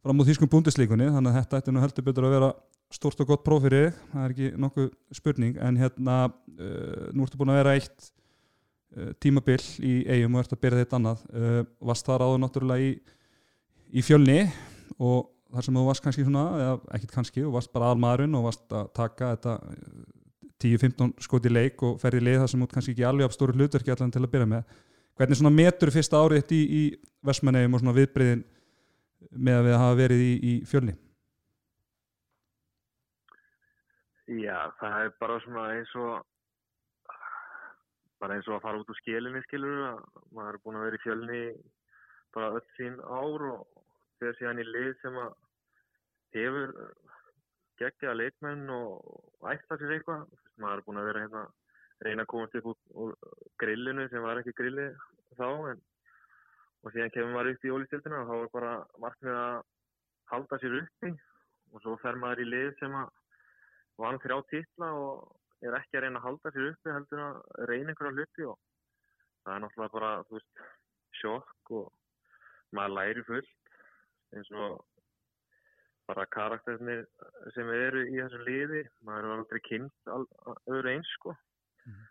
fram 0.04 0.20
úr 0.20 0.28
þýskum 0.28 0.50
búndislíkunni, 0.50 1.10
þannig 1.14 1.30
að 1.30 1.38
þetta 1.40 1.60
ætti 1.60 1.74
nú 1.74 1.84
heldur 1.84 2.08
betur 2.08 2.28
að 2.28 2.34
vera 2.36 2.50
stórt 2.94 3.22
og 3.22 3.30
gott 3.30 3.44
próf 3.46 3.62
fyrir 3.64 3.86
þig, 3.88 4.00
það 4.12 4.24
er 4.24 4.34
ekki 4.34 4.50
nokkuð 4.64 4.90
spurning, 5.18 5.58
en 5.62 5.78
hérna 5.80 6.18
uh, 6.28 7.06
nú 7.14 7.26
ertu 7.26 7.40
búin 7.40 7.54
að 7.54 7.60
vera 7.62 7.76
eitt 7.78 8.08
uh, 8.08 9.12
tímabil 9.22 9.60
í 9.86 9.94
eigum 10.16 10.34
og 10.34 10.44
ert 10.44 10.56
að 10.56 10.62
byrja 10.66 10.82
þitt 10.82 10.98
annað, 10.98 11.24
uh, 11.30 11.60
varst 11.90 12.10
þar 12.10 12.26
áður 12.26 12.42
náttúrulega 12.42 12.90
í, 12.90 12.92
í 13.94 14.04
fjölni 14.04 14.40
og 14.98 15.30
þar 15.54 15.68
sem 15.68 15.78
þú 15.78 15.86
varst 15.86 16.04
kannski 16.04 16.26
svona, 16.26 16.44
eða 16.58 16.98
ekkit 16.98 17.14
kannski, 17.14 17.46
þú 17.46 17.54
varst 17.54 17.72
bara 17.74 17.92
almaðurinn 17.94 18.34
og 18.38 18.48
varst 18.48 18.74
að 18.74 18.90
taka 18.98 19.32
þetta 19.36 19.56
eh, 20.64 20.74
10-15 20.80 21.14
skoti 21.26 21.52
leik 21.52 21.82
og 21.86 22.00
ferði 22.02 22.24
lið 22.24 22.40
þar 22.42 22.52
sem 22.52 22.64
ert 22.64 22.74
kannski 22.74 22.94
ekki 22.94 23.06
alveg 23.08 23.28
af 23.28 23.36
stóru 23.36 23.56
hlutverki 23.56 23.94
allan 23.94 24.12
til 24.14 24.24
að 24.24 24.32
byrja 24.34 24.50
með. 24.50 24.74
Hvernig 25.14 25.38
svona 25.38 25.54
metur 25.54 25.92
fyrsta 25.94 26.20
árið 26.20 26.42
þitt 26.42 26.54
í, 26.56 26.62
í 26.64 26.82
Vestmannegjum 27.24 27.76
og 27.76 27.82
svona 27.82 27.96
viðbreyðin 27.98 28.44
með 29.34 29.58
að 29.60 29.66
við 29.68 29.76
hafa 29.82 29.98
verið 30.00 30.24
í, 30.24 30.32
í 30.34 30.54
fjölni? 30.68 30.96
Já, 34.24 34.58
það 34.80 34.98
er 35.04 35.12
bara 35.20 35.40
svona 35.44 35.64
eins 35.76 35.92
og 36.00 36.24
bara 38.22 38.38
eins 38.38 38.48
og 38.48 38.56
að 38.56 38.64
fara 38.64 38.80
út 38.80 38.90
úr 38.90 38.98
skilinni 39.02 39.42
skilur 39.44 39.80
að 39.90 39.98
maður 40.32 40.56
er 40.56 40.62
búin 40.64 40.78
að 40.80 40.86
vera 40.86 40.98
í 40.98 41.02
fjölni 41.04 41.40
bara 42.34 42.52
öll 42.56 42.68
sín 42.78 42.96
ár 43.04 43.44
og 43.50 43.82
þegar 44.18 44.38
síðan 44.38 44.62
í 44.62 44.66
lið 44.70 44.92
sem 45.02 45.18
að 45.20 45.34
hefur 46.38 46.72
geggjaða 47.80 48.18
leikmenn 48.20 48.70
og 48.74 49.50
ætla 49.50 49.78
sér 49.80 49.96
eitthvað. 49.96 50.24
Maður 50.62 50.80
er 50.80 50.86
búin 50.86 51.00
að 51.00 51.08
vera 51.10 51.24
hérna 51.24 51.44
reyna 52.04 52.24
að 52.24 52.30
komast 52.30 52.56
upp 52.60 52.94
úr, 53.04 53.14
grillinu 53.62 54.06
sem 54.10 54.22
var 54.22 54.40
ekki 54.40 54.54
grilli 54.58 54.88
þá 55.38 55.46
en, 55.72 55.80
og 56.84 56.92
síðan 56.94 57.14
kemur 57.14 57.34
maður 57.34 57.54
upp 57.54 57.64
í 57.66 57.72
ólistildina 57.74 58.20
og 58.22 58.30
þá 58.30 58.34
er 58.36 58.52
bara 58.54 58.74
markmið 59.02 59.38
að 59.40 59.56
halda 60.32 60.60
sér 60.62 60.78
uppi. 60.82 61.14
Og 61.74 61.82
svo 61.82 61.96
fer 62.02 62.18
maður 62.22 62.44
í 62.44 62.50
lið 62.52 62.70
sem 62.78 62.94
að 62.94 63.10
vann 63.98 64.20
þrjá 64.22 64.36
titla 64.50 64.92
og 64.98 65.66
er 65.66 65.76
ekki 65.78 65.98
að 65.98 66.06
reyna 66.06 66.20
að 66.20 66.26
halda 66.28 66.54
sér 66.54 66.70
uppi 66.70 66.94
heldur 66.94 67.22
að 67.24 67.36
reyna 67.70 67.92
einhverja 67.94 68.14
hluti 68.14 68.48
og 68.50 68.58
það 69.44 69.54
er 69.54 69.62
náttúrulega 69.64 69.94
bara 69.94 70.12
veist, 70.30 70.64
sjokk 71.20 71.74
og 71.78 71.92
maður 72.74 72.96
læri 72.98 73.24
fullt 73.28 73.74
eins 74.34 74.50
og 74.58 74.82
bara 76.08 76.26
karakterinir 76.36 77.06
sem 77.54 77.70
eru 77.72 78.04
í 78.08 78.18
þessum 78.18 78.44
liði 78.48 78.82
maður 79.06 79.28
er 79.28 79.36
aldrei 79.38 79.60
kynnt 79.68 80.12
öðru 80.12 80.92
eins 80.92 81.12
sko. 81.18 81.36
Mhm. 81.84 82.04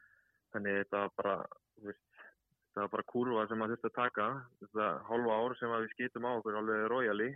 þannig 0.54 0.80
þetta 0.84 1.04
var 1.04 1.14
bara 1.18 1.36
þetta 1.84 2.82
var 2.82 2.94
bara 2.96 3.10
kurva 3.14 3.48
sem 3.48 3.58
maður 3.58 3.76
þurfti 3.76 3.90
að 3.90 4.00
taka. 4.02 4.28
Þetta 4.62 4.88
hálfa 5.10 5.40
ár 5.40 5.58
sem 5.58 5.74
við 5.74 5.90
skýtum 5.94 6.26
á 6.26 6.32
okkur 6.38 6.58
alveg 6.58 6.88
royali 6.90 7.30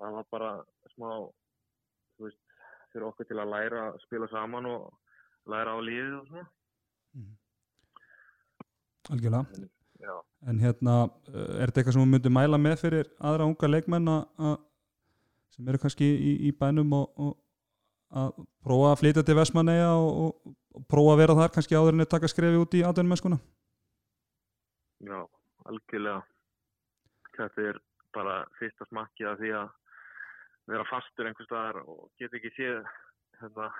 það 0.00 0.16
var 0.16 0.26
bara 0.32 0.50
smá 0.94 1.10
þú 2.16 2.26
veist, 2.26 2.40
fyrir 2.92 3.08
okkur 3.10 3.28
til 3.28 3.40
að 3.40 3.52
læra 3.54 3.82
að 3.90 4.00
spila 4.06 4.28
saman 4.32 4.68
og 4.70 4.88
læra 5.50 5.76
á 5.76 5.78
lífið 5.84 6.16
og 6.20 6.26
svona. 6.30 6.48
Algjörlega. 9.10 9.68
já, 10.00 10.14
En 10.46 10.58
hérna, 10.58 10.94
uh, 11.28 11.60
er 11.60 11.68
þetta 11.68 11.80
eitthvað 11.80 11.94
sem 11.96 12.02
þú 12.02 12.10
myndir 12.10 12.32
mæla 12.32 12.58
með 12.60 12.76
fyrir 12.84 13.08
aðra 13.18 13.48
unga 13.50 13.68
leikmenn 13.68 14.08
að, 14.08 14.52
sem 15.54 15.68
eru 15.68 15.78
kannski 15.82 16.06
í, 16.06 16.32
í 16.48 16.50
bænum 16.56 16.92
og, 16.96 17.10
og 17.20 17.36
að 18.20 18.40
prófa 18.64 18.92
að 18.92 18.98
flytja 19.02 19.22
til 19.26 19.36
Vestmanneja 19.38 19.90
og, 19.94 20.10
og, 20.24 20.54
og 20.78 20.86
prófa 20.90 21.14
að 21.14 21.20
vera 21.22 21.36
þar 21.38 21.52
kannski 21.56 21.78
áður 21.78 21.96
en 21.96 22.04
að 22.06 22.12
taka 22.14 22.30
skrefi 22.32 22.58
út 22.62 22.74
í 22.78 22.82
atvinnumennskuna? 22.86 23.38
já, 25.06 25.20
algjörlega 25.70 26.22
þetta 27.36 27.68
er 27.70 27.78
bara 28.14 28.40
fyrsta 28.58 28.84
smakki 28.90 29.24
af 29.30 29.38
því 29.40 29.52
að 29.56 29.70
vera 30.70 30.84
fastur 30.90 31.26
einhvers 31.30 31.48
staðar 31.48 31.78
og 31.86 32.10
geta 32.20 32.36
ekki 32.36 32.50
séð 32.56 32.82
hérna, 33.40 33.70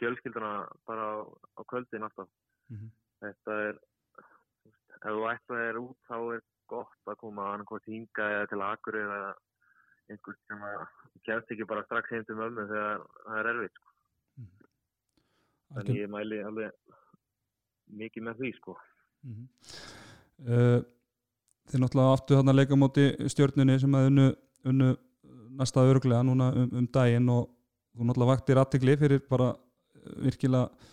fjölskylduna 0.00 0.50
bara 0.86 1.06
á, 1.08 1.16
á 1.58 1.60
kvöldin 1.70 2.04
alltaf 2.06 2.28
Mhm. 2.72 2.90
þetta 3.20 3.54
er 3.68 3.78
ef 5.02 5.08
þú 5.08 5.24
ætlaði 5.32 5.64
þér 5.66 5.78
út 5.82 5.98
þá 6.08 6.16
er 6.36 6.42
gott 6.70 7.10
að 7.10 7.16
koma 7.20 7.48
annarkvæmt 7.52 7.88
hinga 7.90 8.28
eða 8.36 8.46
til 8.52 8.60
akkur 8.64 8.96
eða 9.00 9.18
einhvern 10.10 10.38
sem 10.48 10.64
að 10.66 10.82
kemst 11.26 11.52
ekki 11.54 11.68
bara 11.68 11.84
strax 11.86 12.10
heim 12.12 12.24
til 12.26 12.38
mömmu 12.38 12.66
þegar 12.70 13.04
það 13.26 13.38
er 13.40 13.50
erfitt 13.52 13.78
sko. 13.78 13.92
Þannig 15.72 16.00
ég 16.02 16.10
mæli 16.12 16.40
alveg 16.44 16.98
mikið 18.02 18.26
með 18.28 18.42
því 18.42 18.52
sko. 18.58 18.76
Mhm. 19.22 19.46
Uh, 20.42 20.80
Þið 21.70 21.80
náttúrulega 21.80 22.14
áttu 22.16 22.36
þarna 22.36 22.52
leika 22.56 22.74
á 22.74 22.82
móti 22.82 23.04
stjörnunni 23.30 23.76
sem 23.80 23.94
að 23.94 24.06
unnu, 24.10 24.24
unnu 24.68 24.88
næsta 25.56 25.84
öruglega 25.86 26.24
núna 26.26 26.48
um, 26.58 26.66
um 26.80 26.88
daginn 26.90 27.28
og 27.30 27.46
þú 27.94 28.08
náttúrulega 28.08 28.32
vaktir 28.32 28.60
aðtegli 28.60 28.96
fyrir 28.98 29.22
bara 29.30 29.52
uh, 29.54 30.16
virkilega 30.26 30.90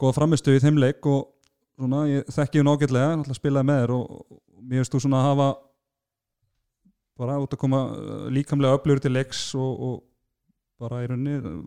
góða 0.00 0.16
framistu 0.16 0.54
í 0.56 0.62
þeim 0.62 0.80
leik 0.80 1.06
og 1.06 1.28
svona, 1.76 2.06
ég 2.08 2.32
þekki 2.32 2.62
hún 2.62 2.72
ágætlega 2.72 3.12
náttúrulega 3.12 3.38
spilaði 3.38 3.68
með 3.70 3.82
þér 3.82 3.94
og, 3.98 4.16
og 4.32 4.64
mér 4.64 4.82
veist 4.82 4.96
þú 4.96 5.02
svona 5.04 5.20
að 5.20 5.28
hafa 5.30 5.48
bara 7.20 7.40
út 7.42 7.56
að 7.56 7.62
koma 7.62 7.82
uh, 7.92 8.28
líkamlega 8.32 8.78
öflugur 8.78 9.02
til 9.04 9.14
leiks 9.16 9.48
og, 9.58 9.82
og 9.88 9.96
bara 10.82 11.02
í 11.04 11.10
rauninni 11.10 11.36
uh, 11.40 11.60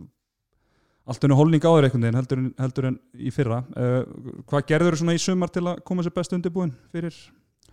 allt 1.09 1.25
unni 1.25 1.37
holning 1.37 1.63
á 1.65 1.71
þér 1.73 1.87
einhvern 1.87 2.05
veginn 2.05 2.19
heldur, 2.19 2.43
heldur 2.61 2.89
en 2.91 2.99
í 3.13 3.31
fyrra 3.33 3.63
uh, 3.73 4.01
hvað 4.49 4.67
gerður 4.73 4.97
þú 4.97 5.03
svona 5.03 5.17
í 5.17 5.23
sumar 5.23 5.53
til 5.53 5.65
að 5.65 5.81
koma 5.87 6.05
sér 6.05 6.15
best 6.19 6.35
undirbúin 6.37 6.75
fyrir, 6.93 7.15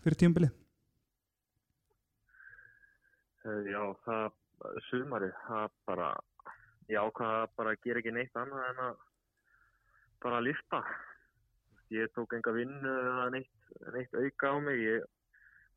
fyrir 0.00 0.20
tímabili? 0.22 0.52
Eh, 3.46 3.68
Já, 3.70 3.82
það 4.06 4.80
sumarið, 4.88 5.34
það 5.46 5.74
bara, 5.86 6.06
ég 6.90 6.98
ákvaða 6.98 7.42
bara 7.58 7.74
að 7.74 7.84
gera 7.84 8.00
ekki 8.02 8.14
neitt 8.16 8.38
annað 8.40 8.64
en 8.70 8.80
að 8.88 9.04
bara 10.24 10.40
lifta. 10.42 10.80
Ég 11.94 12.10
tók 12.16 12.34
enga 12.34 12.54
vinnu 12.56 12.94
eða 13.02 13.28
neitt, 13.36 13.52
neitt 13.94 14.16
auka 14.16 14.50
á 14.50 14.56
mig, 14.64 14.80
ég 14.82 15.04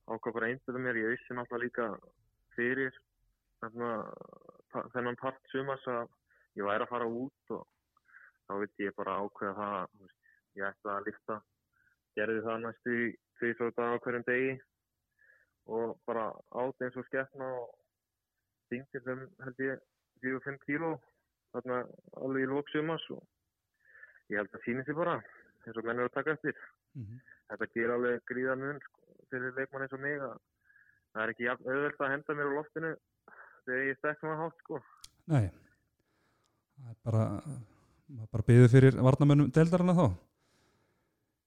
ákvaða 0.10 0.36
bara 0.36 0.50
einbyrða 0.50 0.84
mér, 0.84 1.00
ég 1.00 1.14
vissi 1.14 1.36
náttúrulega 1.38 1.66
líka 1.66 1.86
fyrir 2.56 2.96
þennan 4.94 5.20
part 5.22 5.52
sumars 5.52 5.86
að 5.88 6.08
ég 6.58 6.66
væri 6.66 6.86
að 6.86 6.92
fara 6.94 7.08
út 7.08 7.54
og 7.56 7.66
þá 8.48 8.54
vildi 8.64 8.88
ég 8.88 8.98
bara 8.98 9.20
ákveða 9.24 9.56
það, 9.60 9.98
veist, 10.02 10.32
ég 10.58 10.68
ætla 10.70 10.96
að 10.96 11.06
lifta, 11.10 11.36
gerði 12.18 12.46
það 12.48 12.64
næstu 12.66 12.96
í 12.96 13.10
tvisvar 13.40 13.76
dag 13.78 13.96
á 13.96 14.02
hverjum 14.04 14.28
degi 14.28 14.56
og 15.70 16.00
bara 16.10 16.26
át 16.58 16.86
eins 16.86 16.98
og 16.98 17.06
skeppna 17.08 17.50
og 17.60 17.68
þingti 18.72 19.04
þeim 19.06 19.22
held 19.46 19.62
ég 19.66 19.84
4-5 20.26 20.58
kíló 20.66 20.94
þarna 21.54 21.78
alveg 22.24 22.46
í 22.46 22.50
lók 22.50 22.72
sumars 22.74 23.06
og 23.14 23.22
ég 24.34 24.42
held 24.42 24.54
að 24.58 24.66
síni 24.66 24.86
sig 24.86 24.98
bara 24.98 25.20
eins 25.66 25.78
og 25.78 25.86
menn 25.86 26.02
eru 26.02 26.10
að 26.10 26.18
taka 26.18 26.36
eftir. 26.38 26.58
Þetta 27.50 27.70
ger 27.76 27.94
alveg 27.94 28.26
gríða 28.30 28.56
mun 28.60 28.82
sko, 28.84 28.99
fyrir 29.32 29.56
leikmann 29.58 29.86
eins 29.86 29.96
og 29.96 30.04
mig 30.04 30.18
að 30.20 30.38
það 31.14 31.24
er 31.24 31.34
ekki 31.34 31.50
auðvelt 31.54 32.04
að 32.06 32.14
henda 32.14 32.38
mér 32.38 32.50
á 32.50 32.58
loftinu 32.58 32.94
þegar 33.66 33.84
ég 33.88 34.00
stekk 34.00 34.24
maður 34.26 34.42
hátt 34.44 34.64
sko. 34.64 34.82
Nei. 35.30 35.46
Það 36.80 36.90
er 36.94 36.98
bara 37.10 37.26
maður 38.10 38.34
bara 38.34 38.48
byggðu 38.50 38.72
fyrir 38.74 39.00
varnamönnum 39.06 39.54
deildarana 39.54 39.96
þá. 39.98 40.06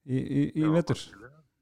Í, 0.03 0.19
í, 0.19 0.43
í 0.59 0.65
Já, 0.65 0.71
vetur. 0.75 1.03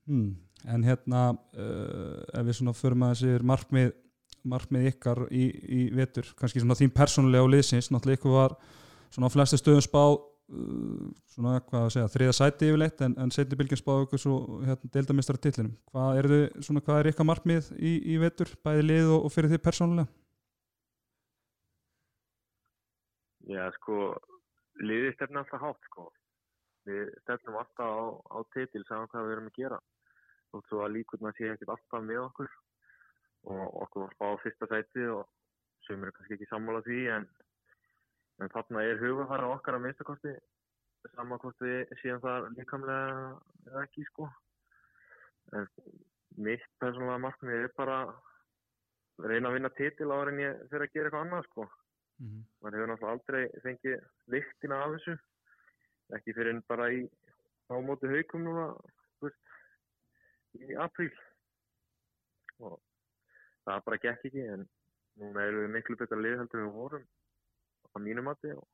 hmm. 0.09 0.31
en 0.73 0.85
hérna 0.85 1.25
uh, 1.35 2.21
ef 2.41 2.47
við 2.47 2.57
svona 2.57 2.77
förum 2.77 3.05
að 3.05 3.19
þessi 3.19 3.49
markmið 3.51 3.91
markmið 4.49 4.87
ykkar 4.95 5.27
í, 5.37 5.43
í 5.53 5.81
vetur 5.93 6.31
kannski 6.39 6.63
svona 6.63 6.77
þín 6.79 6.93
persónulega 6.97 7.45
og 7.45 7.51
liðsins 7.53 7.91
náttúrulega 7.93 8.21
ykkur 8.23 8.33
var 8.33 8.55
svona 9.13 9.29
á 9.29 9.35
flestu 9.35 9.59
stöðum 9.61 9.85
spá 9.85 10.01
uh, 10.01 10.30
svona 11.31 11.61
hvað 11.63 11.85
að 11.87 11.93
segja 11.95 12.13
þriða 12.15 12.37
sæti 12.37 12.71
yfirleitt 12.71 13.03
en, 13.07 13.13
en 13.23 13.31
setni 13.35 13.59
bylgjum 13.61 13.79
spá 13.79 13.93
ykkur 14.03 14.23
svo 14.23 14.39
hérna 14.67 14.91
deildamistara 14.97 15.43
titlinum 15.43 15.77
hvað 15.93 16.23
er, 16.23 16.31
þið, 16.33 16.47
svona, 16.67 16.83
hvað 16.87 17.03
er 17.03 17.11
ykkar 17.13 17.29
markmið 17.29 17.71
í, 17.79 17.93
í 18.15 18.17
vetur 18.23 18.51
bæði 18.67 18.87
lið 18.89 19.13
og, 19.15 19.29
og 19.29 19.35
fyrir 19.35 19.55
þið 19.55 19.63
persónulega 19.69 20.11
Já, 23.51 23.65
sko, 23.75 24.15
liðið 24.79 25.15
stefna 25.17 25.43
alltaf 25.43 25.63
hátt, 25.65 25.87
sko. 25.89 26.05
Við 26.87 27.09
stefnum 27.25 27.57
alltaf 27.59 27.89
á, 27.91 28.03
á 28.31 28.39
titil, 28.55 28.85
saman 28.87 29.11
hvað 29.11 29.27
við 29.27 29.35
erum 29.35 29.49
að 29.51 29.57
gera. 29.59 29.79
Og 30.55 30.63
svo 30.69 30.85
að 30.85 30.95
líkurna 30.97 31.33
sé 31.35 31.49
ekkert 31.51 31.73
alltaf 31.75 32.05
með 32.07 32.21
okkur. 32.29 32.53
Og 33.51 33.65
okkur 33.87 34.05
var 34.05 34.15
spá 34.15 34.27
á 34.31 34.43
fyrsta 34.45 34.69
sæti 34.71 35.07
og 35.11 35.25
sem 35.87 36.03
eru 36.05 36.15
kannski 36.15 36.37
ekki 36.37 36.51
sammála 36.51 36.85
því, 36.87 37.01
en, 37.17 37.27
en 38.41 38.53
þarna 38.55 38.85
er 38.89 39.03
hugafara 39.03 39.51
okkar 39.57 39.79
að 39.79 39.85
minnstakosti. 39.87 40.35
Saman 41.15 41.41
hvort 41.41 41.63
við 41.65 41.93
séum 42.03 42.21
það 42.21 42.49
líkamlega 42.57 43.83
ekki, 43.85 44.05
sko. 44.11 44.29
En 45.57 45.69
mitt 46.37 46.67
persónulega 46.81 47.23
markmið 47.25 47.65
er 47.65 47.73
bara 47.77 48.01
að 48.07 49.31
reyna 49.31 49.49
að 49.51 49.57
vinna 49.57 49.71
titil 49.77 50.11
áður 50.11 50.33
en 50.33 50.43
ég 50.45 50.67
fyrir 50.71 50.87
að 50.87 50.93
gera 50.95 51.09
eitthvað 51.09 51.25
annað, 51.27 51.49
sko 51.51 51.69
mm 52.21 52.29
-hmm. 52.29 52.45
maður 52.61 52.77
hefur 52.77 52.91
náttúrulega 52.91 53.13
aldrei 53.13 53.63
fengið 53.65 53.97
lyktina 54.35 54.83
af 54.85 54.93
þessu 54.95 55.15
ekki 56.17 56.35
fyrir 56.37 56.55
en 56.55 56.63
bara 56.69 56.91
í 56.93 57.01
á 57.73 57.75
móti 57.89 58.13
haukum 58.13 58.45
núna 58.45 58.67
veist, 59.23 59.41
í 60.55 60.75
apríl 60.87 61.13
og 62.59 62.77
það 63.65 63.85
bara 63.87 64.03
gekk 64.05 64.25
ekki 64.29 64.47
en 64.55 64.69
núna 65.23 65.47
erum 65.47 65.65
við 65.65 65.75
miklu 65.77 65.97
betra 65.97 66.21
lið 66.21 66.39
heldur 66.41 66.61
en 66.61 66.69
við 66.69 66.79
vorum 66.81 67.07
á 67.91 67.97
mínu 68.03 68.25
mati 68.27 68.55
og 68.55 68.67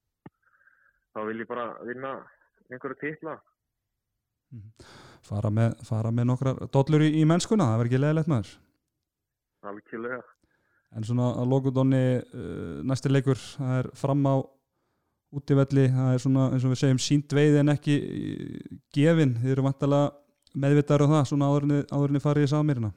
þá 1.16 1.20
vil 1.28 1.42
ég 1.42 1.50
bara 1.50 1.66
vinna 1.88 2.14
einhverju 2.70 3.00
titla. 3.00 3.37
Fara, 5.26 5.50
með, 5.50 5.75
fara 5.87 6.12
með 6.14 6.30
nokkrar 6.30 6.66
dollur 6.73 7.02
í, 7.02 7.12
í 7.20 7.26
mennskuna, 7.26 7.73
það 7.73 7.80
verður 7.80 7.90
ekki 7.90 8.02
leðilegt 8.02 8.30
maður. 8.30 8.56
Alveg 9.66 10.25
en 10.96 11.04
svona 11.04 11.30
að 11.40 11.50
lókudóni 11.52 12.02
uh, 12.20 12.85
næsti 12.87 13.11
leikur, 13.11 13.40
það 13.56 13.80
er 13.80 13.88
fram 13.99 14.23
á 14.28 14.35
útivelli, 15.37 15.88
það 15.92 16.12
er 16.12 16.23
svona 16.23 16.46
eins 16.52 16.64
og 16.64 16.73
við 16.73 16.82
segjum 16.82 17.02
sínt 17.02 17.35
veið 17.37 17.58
en 17.62 17.75
ekki 17.75 17.96
uh, 18.04 18.78
gefin, 18.96 19.35
þið 19.42 19.56
eru 19.56 19.66
vantalega 19.66 20.14
meðvitaður 20.56 21.06
um 21.06 21.16
það, 21.16 21.26
svona 21.32 21.50
áðurinni, 21.50 21.82
áðurinni 21.90 22.25
farið 22.25 22.46
í 22.46 22.52
samirina 22.54 22.92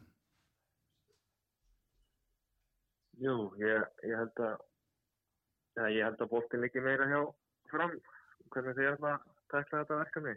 Jú, 3.19 3.35
ég, 3.59 3.87
ég 4.07 4.15
held 4.15 4.43
að 4.47 4.53
ja, 5.79 5.89
ég 5.95 6.05
held 6.05 6.23
að 6.23 6.31
boltin 6.33 6.63
líki 6.63 6.83
meira 6.83 7.07
hjá 7.07 7.21
fram. 7.71 7.95
Hvernig 8.49 8.77
þið 8.77 8.89
erum 8.89 9.07
að 9.09 9.25
tekla 9.53 9.81
þetta 9.81 9.99
verkefni? 10.01 10.35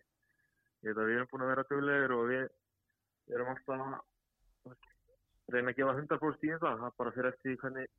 Ég 0.82 0.90
veit 0.90 1.00
að 1.00 1.10
við 1.10 1.18
erum 1.18 1.30
búin 1.30 1.44
að 1.44 1.52
vera 1.52 1.66
duglegir 1.70 2.14
og 2.16 2.24
við 2.30 3.34
erum 3.36 3.52
alltaf 3.52 3.84
að 3.86 5.52
reyna 5.52 5.72
að 5.72 5.78
gefa 5.78 5.96
100% 5.98 6.48
í 6.48 6.54
það. 6.54 6.80
Það 6.82 6.96
bara 7.00 7.14
fyrir 7.16 7.30
eftir 7.32 7.58
hvernig 7.62 7.90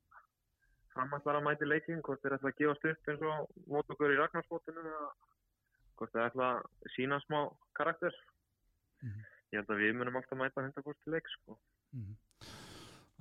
framallar 0.94 1.40
að 1.40 1.46
mæti 1.48 1.70
leiking 1.70 2.04
hvort 2.06 2.22
þeir 2.24 2.38
ætla 2.38 2.52
að 2.52 2.60
gefa 2.62 2.76
stupp 2.80 3.12
eins 3.12 3.24
og 3.30 3.64
mót 3.74 3.94
okkur 3.96 4.14
í 4.14 4.20
Ragnarsbótinu 4.20 4.84
eða 4.84 5.08
hvort 6.00 6.14
þeir 6.14 6.28
ætla 6.28 6.50
að 6.58 6.92
sína 6.96 7.22
smá 7.26 7.40
karakter. 7.80 8.14
Mhm. 9.04 9.24
ég 9.54 9.60
held 9.62 9.70
að 9.70 9.82
við 9.84 9.92
munum 9.94 10.16
alltaf 10.18 10.38
mæta 10.38 10.62
100% 10.64 11.04
til 11.04 11.14
leik 11.14 11.28
sko. 11.30 11.58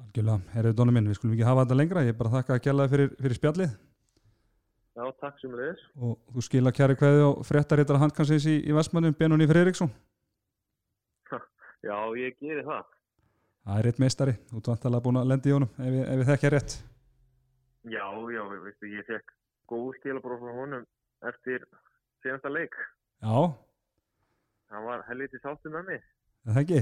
Algjörlega, 0.00 0.40
herrið 0.54 0.76
Dóni 0.78 0.92
minn, 0.92 1.08
við 1.10 1.18
skulum 1.18 1.34
ekki 1.34 1.44
hafa 1.44 1.64
þetta 1.66 1.76
lengra. 1.76 2.04
Ég 2.06 2.14
er 2.14 2.16
bara 2.16 2.30
að 2.30 2.36
þakka 2.38 2.54
að 2.54 2.62
kjalla 2.64 2.86
þig 2.86 2.92
fyrir, 2.94 3.10
fyrir 3.20 3.36
spjallið 3.36 3.74
Já, 4.92 5.04
takk 5.22 5.38
sem 5.40 5.52
leiðis 5.56 5.84
og 5.96 6.18
þú 6.34 6.42
skila 6.44 6.72
kæri 6.76 6.96
kveði 7.00 7.22
og 7.30 7.44
fréttarittar 7.48 8.00
handkansins 8.02 8.44
í, 8.50 8.58
í 8.68 8.74
Vestmannum, 8.76 9.14
Benóni 9.16 9.46
Freyriksson 9.48 9.90
Já, 11.82 11.96
ég 12.20 12.36
geri 12.38 12.62
það 12.66 12.84
það 13.64 13.78
er 13.80 13.88
eitt 13.90 13.98
meistari, 14.02 14.34
þú 14.50 14.60
ert 14.60 14.68
vantalega 14.72 15.04
búin 15.06 15.18
að 15.22 15.30
lendi 15.32 15.50
í 15.50 15.54
honum 15.56 15.72
ef, 15.78 15.96
ef 16.12 16.20
ég 16.22 16.28
þekkja 16.32 16.52
rétt 16.54 16.76
Já, 17.90 18.04
já, 18.30 18.42
veistu, 18.62 18.86
ég 18.92 19.06
fekk 19.08 19.32
góð 19.72 19.88
skilabróf 19.98 20.38
frá 20.44 20.52
honum 20.54 20.84
eftir 21.26 21.64
senasta 22.22 22.50
leik. 22.52 22.74
Já, 23.22 23.54
Hann 24.72 24.84
var 24.86 25.02
helviti 25.08 25.38
sáttu 25.42 25.68
með 25.72 25.88
mig. 25.90 26.04
er 26.46 26.54
það 26.54 26.60
ekki? 26.62 26.80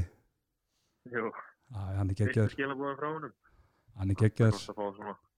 Jú, 1.14 1.30
hann 1.74 2.10
er 2.10 2.14
frá 3.00 3.08
honum. 3.08 3.32
hann 3.96 4.10
er 4.10 4.14
Það 4.14 4.24
er 4.24 4.28
geggjaður 4.28 4.58
gott 4.58 4.68
að 4.68 4.76
fá 4.76 4.86
svona. 4.98 5.14
hann, 5.14 5.29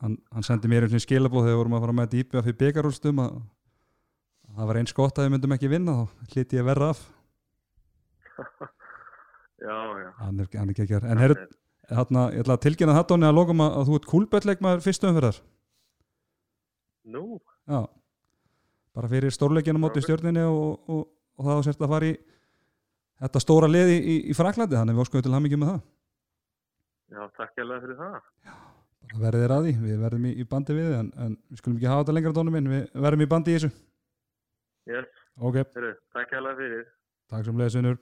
hann, 0.00 0.16
hann 0.34 0.46
sendi 0.46 0.70
mér 0.70 0.86
eins 0.86 0.96
og 0.98 1.02
skilabóð 1.04 1.48
þegar 1.48 1.60
vorum 1.62 1.76
að 1.78 1.84
fara 1.86 1.96
með 1.98 2.06
þetta 2.08 2.20
íbjöða 2.22 2.44
fyrir 2.48 2.58
byggarúlstum 2.62 3.22
að, 3.24 3.34
að 4.48 4.58
það 4.60 4.70
var 4.70 4.80
eins 4.80 4.96
gott 5.00 5.18
að 5.18 5.26
við 5.28 5.34
myndum 5.34 5.54
ekki 5.56 5.70
vinna 5.72 5.96
þá 5.98 6.32
hliti 6.34 6.58
ég 6.60 6.68
verra 6.68 6.90
af 6.94 7.02
Já, 9.64 9.76
já. 9.96 10.08
hann 10.20 10.40
er, 10.42 10.48
hann 10.58 10.68
er 10.72 10.76
geggjaður 10.76 11.06
en 11.08 11.20
herru, 11.22 11.36
ég 11.88 12.00
ætla 12.42 12.56
að 12.56 12.62
tilkynna 12.66 12.96
þetta 12.98 13.14
Dóni 13.14 13.28
að 13.30 13.36
lokum 13.38 13.62
að, 13.64 13.76
að 13.80 13.86
þú 13.88 13.98
ert 13.98 14.08
kúlböllleikmaður 14.10 14.82
fyrstu 14.84 15.08
umferðar 15.08 15.38
Nú, 17.14 17.22
Já, 17.68 17.80
bara 18.96 19.08
fyrir 19.12 19.32
stórleikina 19.32 19.80
móti 19.80 20.02
Ok. 20.02 20.06
stjórninni 20.08 20.44
og, 20.48 20.84
og, 20.88 21.06
og 21.38 21.48
það 21.48 21.60
á 21.60 21.64
sérst 21.68 21.84
að 21.84 21.92
fara 21.94 22.10
í 22.10 22.14
þetta 23.24 23.42
stóra 23.44 23.70
liði 23.70 23.96
í, 24.02 24.16
í 24.32 24.36
Fraklandi 24.36 24.76
þannig 24.76 24.98
við 24.98 25.04
óskuðum 25.06 25.26
til 25.28 25.34
hamingjum 25.38 25.64
með 25.64 25.72
það 25.72 25.82
já, 27.14 27.26
takk 27.38 27.60
hérlega 27.60 27.84
fyrir 27.86 27.98
það. 28.02 28.20
Verðið 29.20 29.44
er 29.46 29.52
að 29.54 29.66
því, 29.68 29.72
við 29.84 29.98
verðum 30.04 30.26
í, 30.28 30.32
í 30.42 30.44
bandi 30.50 30.76
við 30.76 30.92
en, 30.98 31.08
en 31.20 31.34
við 31.50 31.60
skulum 31.60 31.76
ekki 31.78 31.90
hafa 31.90 32.04
þetta 32.04 32.14
lengra 32.16 32.32
Dóni 32.36 32.54
minn. 32.54 32.70
Við 32.72 33.02
verðum 33.06 33.24
í 33.24 33.28
bandi 33.30 33.52
í 33.52 33.58
þessu. 33.58 33.70
Yes, 34.90 35.10
Ok, 35.34 35.56
heyrðu, 35.74 35.92
takk 36.14 36.30
hérlega 36.36 36.58
fyrir. 36.60 36.82
takk 37.32 37.46
sem 37.46 37.56
leiðis 37.58 37.74
vinnur 37.78 37.96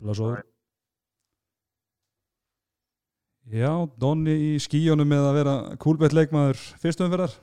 Blásóður 0.00 0.44
Já, 3.52 3.72
Donni 4.00 4.32
í 4.32 4.50
skíjónum 4.62 5.08
með 5.10 5.26
að 5.28 5.36
vera 5.40 5.54
kúlbett 5.82 6.14
leikmaður 6.14 6.60
fyrstum 6.80 7.08
umferðar. 7.08 7.34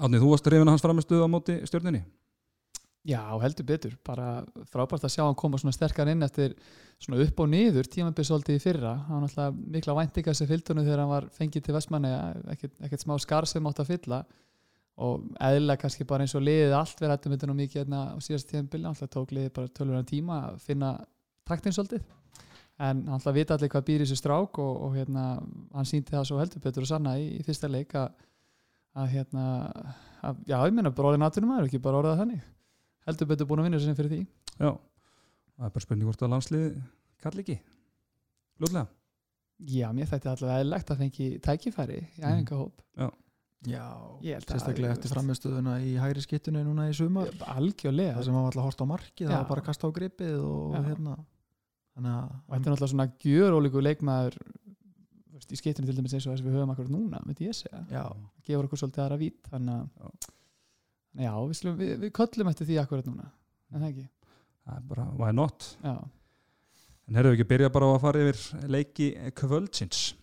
Átni, 0.00 0.18
þú 0.18 0.30
varst 0.32 0.48
reyfina 0.48 0.72
hans 0.72 0.82
framistuð 0.82 1.22
á 1.22 1.28
móti 1.30 1.58
stjórninni 1.68 2.00
Já, 3.04 3.20
heldur 3.42 3.66
betur, 3.68 3.98
bara 4.00 4.26
frábært 4.72 5.02
að 5.04 5.12
sjá 5.12 5.22
hann 5.26 5.36
koma 5.36 5.58
svona 5.60 5.74
sterkar 5.76 6.08
inn 6.08 6.24
eftir 6.24 6.54
svona 7.02 7.20
upp 7.20 7.42
og 7.44 7.50
niður 7.52 7.84
tímabissóldi 7.92 8.56
í 8.56 8.62
fyrra. 8.62 8.94
Hann 9.10 9.20
var 9.20 9.26
alltaf 9.28 9.58
mikla 9.74 9.96
væntinga 9.98 10.32
sem 10.32 10.48
fylgdunum 10.48 10.86
þegar 10.86 11.02
hann 11.02 11.10
var 11.10 11.26
fengið 11.36 11.66
til 11.66 11.74
Vestmanni 11.76 12.12
ekkert, 12.54 13.04
smá 13.04 13.18
skar 13.20 13.44
sem 13.50 13.68
átt 13.68 13.82
að 13.84 13.90
fylla. 13.92 14.22
Og 15.04 15.26
eðla 15.42 15.76
kannski 15.76 16.06
bara 16.08 16.24
eins 16.24 16.32
og 16.38 16.46
liðið 16.46 16.72
allt 16.78 17.02
verið 17.02 17.12
hættum 17.12 17.34
þetta 17.34 17.50
nú 17.50 17.56
mikið 17.58 17.82
hérna 17.82 18.00
á 18.14 18.16
síðast 18.24 18.48
tíðanbili 18.48 18.88
alltaf 18.88 19.12
tók 19.12 19.36
liðið 19.36 19.52
bara 19.58 19.72
tölvöran 19.76 20.08
tíma 20.08 20.40
að 20.48 20.60
finna 20.64 20.94
taktinsóldið 21.44 22.06
en 22.78 23.04
hann 23.04 23.18
alltaf 23.18 23.34
vita 23.34 23.58
allir 23.58 23.70
hvað 23.74 23.86
býr 23.90 24.02
í 24.02 24.06
þessu 24.06 24.20
strák 24.22 24.62
og, 24.62 24.72
og 24.86 24.96
hérna 24.96 25.26
hann 25.74 25.90
sýndi 25.90 26.14
það 26.14 26.28
svo 26.30 26.40
heldur 26.40 26.62
betur 26.62 26.86
og 26.86 26.90
sanna 26.90 27.18
í, 27.18 27.28
í 27.38 27.44
fyrsta 27.46 27.70
leik 27.70 27.94
að, 27.98 28.14
að 29.02 29.12
hérna 29.18 29.44
að, 30.22 30.40
já, 30.46 30.56
ég 30.62 30.74
meina 30.74 30.94
heldur 33.06 33.26
betur 33.30 33.46
búin 33.50 33.60
að 33.62 33.68
vinna 33.70 33.80
sem 33.80 33.94
fyrir 33.98 34.10
því. 34.14 34.20
Já, 34.58 34.70
það 34.70 35.66
er 35.68 35.74
bara 35.76 35.84
spurning 35.86 36.08
hvort 36.08 36.22
að 36.26 36.32
landslið 36.34 36.82
kalli 37.24 37.44
ekki. 37.44 37.58
Lútlega 38.60 38.86
Já, 39.70 39.86
mér 39.94 40.08
þætti 40.10 40.26
allavega 40.32 40.62
eðlegt 40.64 40.88
að 40.90 40.98
fengi 40.98 41.26
tækifæri 41.40 41.98
í 42.02 42.20
Mhm. 42.20 42.24
æfingahóp. 42.30 42.72
Já, 42.98 43.10
Ég 44.20 44.34
held 44.34 44.44
að- 44.44 44.58
sérstaklega 44.58 44.92
eftir 44.92 45.08
framistöðuna 45.14 45.78
í 45.80 45.94
hægri 45.96 46.20
skittunni 46.20 46.64
núna 46.64 46.88
í 46.90 46.92
sumar. 46.94 47.28
Algjörlega. 47.40 48.16
Það 48.18 48.24
sem 48.24 48.34
var 48.34 48.44
alltaf 48.50 48.62
hort 48.64 48.80
á 48.82 48.86
markið, 48.86 49.26
það 49.28 49.30
Já. 49.30 49.38
var 49.38 49.48
bara 49.48 49.60
að 49.62 49.64
kasta 49.64 49.86
á 49.88 49.90
gripið 49.94 50.42
og 50.44 50.74
Já. 50.74 50.82
hérna. 50.84 51.24
Þannig 51.96 52.12
að 52.18 52.30
þetta 52.50 52.66
er 52.66 52.72
náttúrulega 52.74 52.92
svona 52.92 53.12
gjör 53.24 53.52
ólíku 53.56 53.80
leikmaður 53.80 54.36
í 55.50 55.56
skiptinu 55.56 55.86
til 55.86 55.94
dæmis 55.96 56.12
eins 56.14 56.26
og 56.26 56.34
þess 56.34 56.42
að 56.42 56.48
við 56.50 56.54
höfum 56.58 56.70
akkur 56.74 56.88
núna, 56.90 57.22
myndi 57.24 57.46
ég 57.46 57.54
segja. 57.54 57.86
Já, 57.88 58.16
gefur 58.44 58.64
okkur 58.68 58.78
svolítið 58.82 59.02
aðra 59.06 59.18
vít 59.18 59.42
þannig 59.50 59.90
að 60.00 60.12
já, 61.18 61.32
við, 61.46 61.54
slum, 61.60 61.76
við, 61.78 61.94
við 62.04 62.12
köllum 62.18 62.48
eftir 62.50 62.66
því 62.68 62.78
akkurat 62.82 63.06
núna 63.06 63.30
en 63.74 63.80
það 63.80 63.88
ekki? 63.92 64.06
Það 64.64 64.76
er 64.76 64.84
bara, 64.88 65.04
why 65.20 65.32
not? 65.36 65.76
Já, 65.84 65.96
En 67.04 67.18
herðu 67.18 67.34
ekki 67.36 67.44
byrja 67.50 67.68
bara 67.68 67.84
á 67.84 67.90
að 67.92 68.00
fara 68.00 68.20
yfir 68.24 68.68
leiki 68.72 69.06
kvöldsins. 69.36 70.14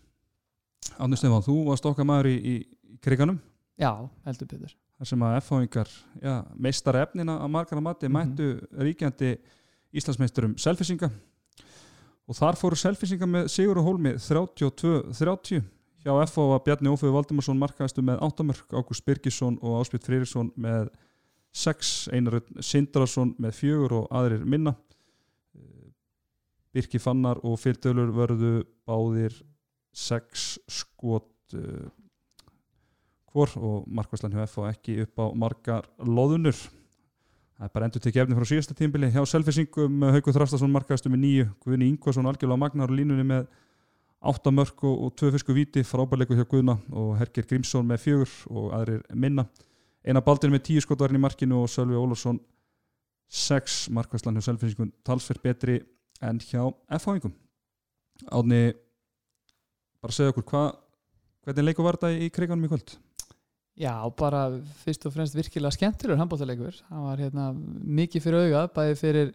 Átni 0.98 1.18
Stefán, 1.20 1.44
þú 1.46 1.60
varst 1.68 1.86
okkar 1.86 2.08
maður 2.10 2.32
í, 2.32 2.38
í, 2.42 2.98
kriganum. 3.06 3.38
Já 3.78 3.92
heldur 4.26 4.48
betur. 4.50 4.74
Þar 4.98 5.10
sem 5.12 5.26
að 5.28 5.36
F-háingar 5.44 5.92
meistara 6.58 7.04
efnina 7.06 7.36
að 7.44 7.52
margar 7.54 7.78
að 7.78 7.86
mati 7.86 8.10
Mhm. 8.10 8.16
mættu 8.18 8.48
ríkjandi 8.82 9.30
Íslandsmeisturum 9.94 10.56
selfisinga 10.58 11.12
og 12.28 12.36
þar 12.36 12.58
fóru 12.58 12.76
selfisinga 12.80 13.28
með 13.30 13.48
Sigur 13.54 13.78
og 13.78 13.86
Hólmi 13.86 14.16
32-30 14.18 15.62
hjá 16.02 16.14
F-há 16.26 16.46
var 16.50 16.64
Bjarni 16.66 16.92
Óföðu 16.92 17.16
Valdimarsson 17.16 17.60
markaðistu 17.62 18.04
með 18.06 18.22
8 18.26 18.46
mörg, 18.48 18.74
Ágúst 18.74 19.06
Birgisson 19.06 19.58
og 19.62 19.82
Áspjöld 19.82 20.08
Frýrisson 20.08 20.52
með 20.60 20.90
6, 21.52 21.92
Einar 22.16 22.40
Sindrason 22.64 23.36
með 23.42 23.58
4 23.60 24.00
og 24.00 24.08
aðrir 24.10 24.46
minna. 24.48 24.76
Birki 26.72 27.02
Fannar 27.04 27.42
og 27.44 27.58
Fyrtölur 27.60 28.14
vörðu 28.16 28.62
báðir 28.88 29.34
6 29.92 30.46
skot 30.72 31.56
uh, 31.60 31.90
hvor 33.32 33.52
og 33.60 33.90
Markvæslan 33.92 34.32
hjá 34.36 34.46
F 34.46 34.62
ekki 34.70 35.02
upp 35.04 35.20
á 35.20 35.26
margar 35.36 35.90
loðunur 36.00 36.56
það 36.56 37.66
er 37.68 37.74
bara 37.74 37.88
endur 37.88 38.04
til 38.04 38.14
gefni 38.16 38.38
frá 38.38 38.48
síðasta 38.48 38.76
tímbili 38.78 39.12
hjá 39.12 39.20
Selfisingum 39.28 40.08
Haukur 40.16 40.36
Þrastason 40.36 40.72
markaðistum 40.72 41.16
með 41.16 41.24
nýju 41.26 41.50
Guðni 41.66 41.92
Ingvarsson 41.92 42.32
algjörlega 42.32 42.64
magnar 42.64 42.96
línunni 42.96 43.28
með 43.28 43.52
8 44.22 44.54
mörg 44.54 44.84
og, 44.86 44.98
og 45.08 45.14
2 45.18 45.32
fisku 45.34 45.54
víti 45.58 45.84
frábærleiku 45.88 46.38
hjá 46.38 46.46
Guðna 46.46 46.78
og 46.94 47.16
Herger 47.18 47.48
Grímsson 47.50 47.88
með 47.90 48.04
fjögur 48.06 48.34
og 48.54 48.74
aðrir 48.78 49.02
minna 49.14 49.48
eina 50.06 50.22
baldir 50.22 50.54
með 50.54 50.68
10 50.70 50.86
skotvarinn 50.86 51.18
í 51.18 51.24
markinu 51.24 51.64
og 51.64 51.72
Sölvi 51.74 51.98
Ólafsson 51.98 52.40
6 53.32 53.90
Markvæslan 53.96 54.38
hjá 54.38 54.46
Selfisingum 54.50 54.92
talsverð 55.08 55.46
betri 55.46 55.80
en 56.22 56.42
hjá 56.44 56.68
F-háingum 57.00 57.34
Átni 58.30 58.64
bara 60.02 60.14
segja 60.14 60.34
okkur 60.34 60.46
hvað 60.52 60.70
hvernig 61.46 61.68
leiku 61.72 61.86
var 61.86 61.98
þetta 61.98 62.22
í 62.22 62.30
kriganum 62.34 62.68
í 62.68 62.72
kvöld? 62.72 62.94
Já, 63.82 63.94
bara 64.18 64.50
fyrst 64.84 65.06
og 65.08 65.14
fremst 65.16 65.36
virkilega 65.38 65.74
skemmtilegur 65.74 66.20
handbóltaleikur. 66.20 66.76
Það 66.90 67.06
var 67.08 67.22
hérna, 67.24 67.46
mikið 68.02 68.26
fyrir 68.26 68.46
augað, 68.46 68.68
bæði 68.76 68.98
fyrir 69.00 69.32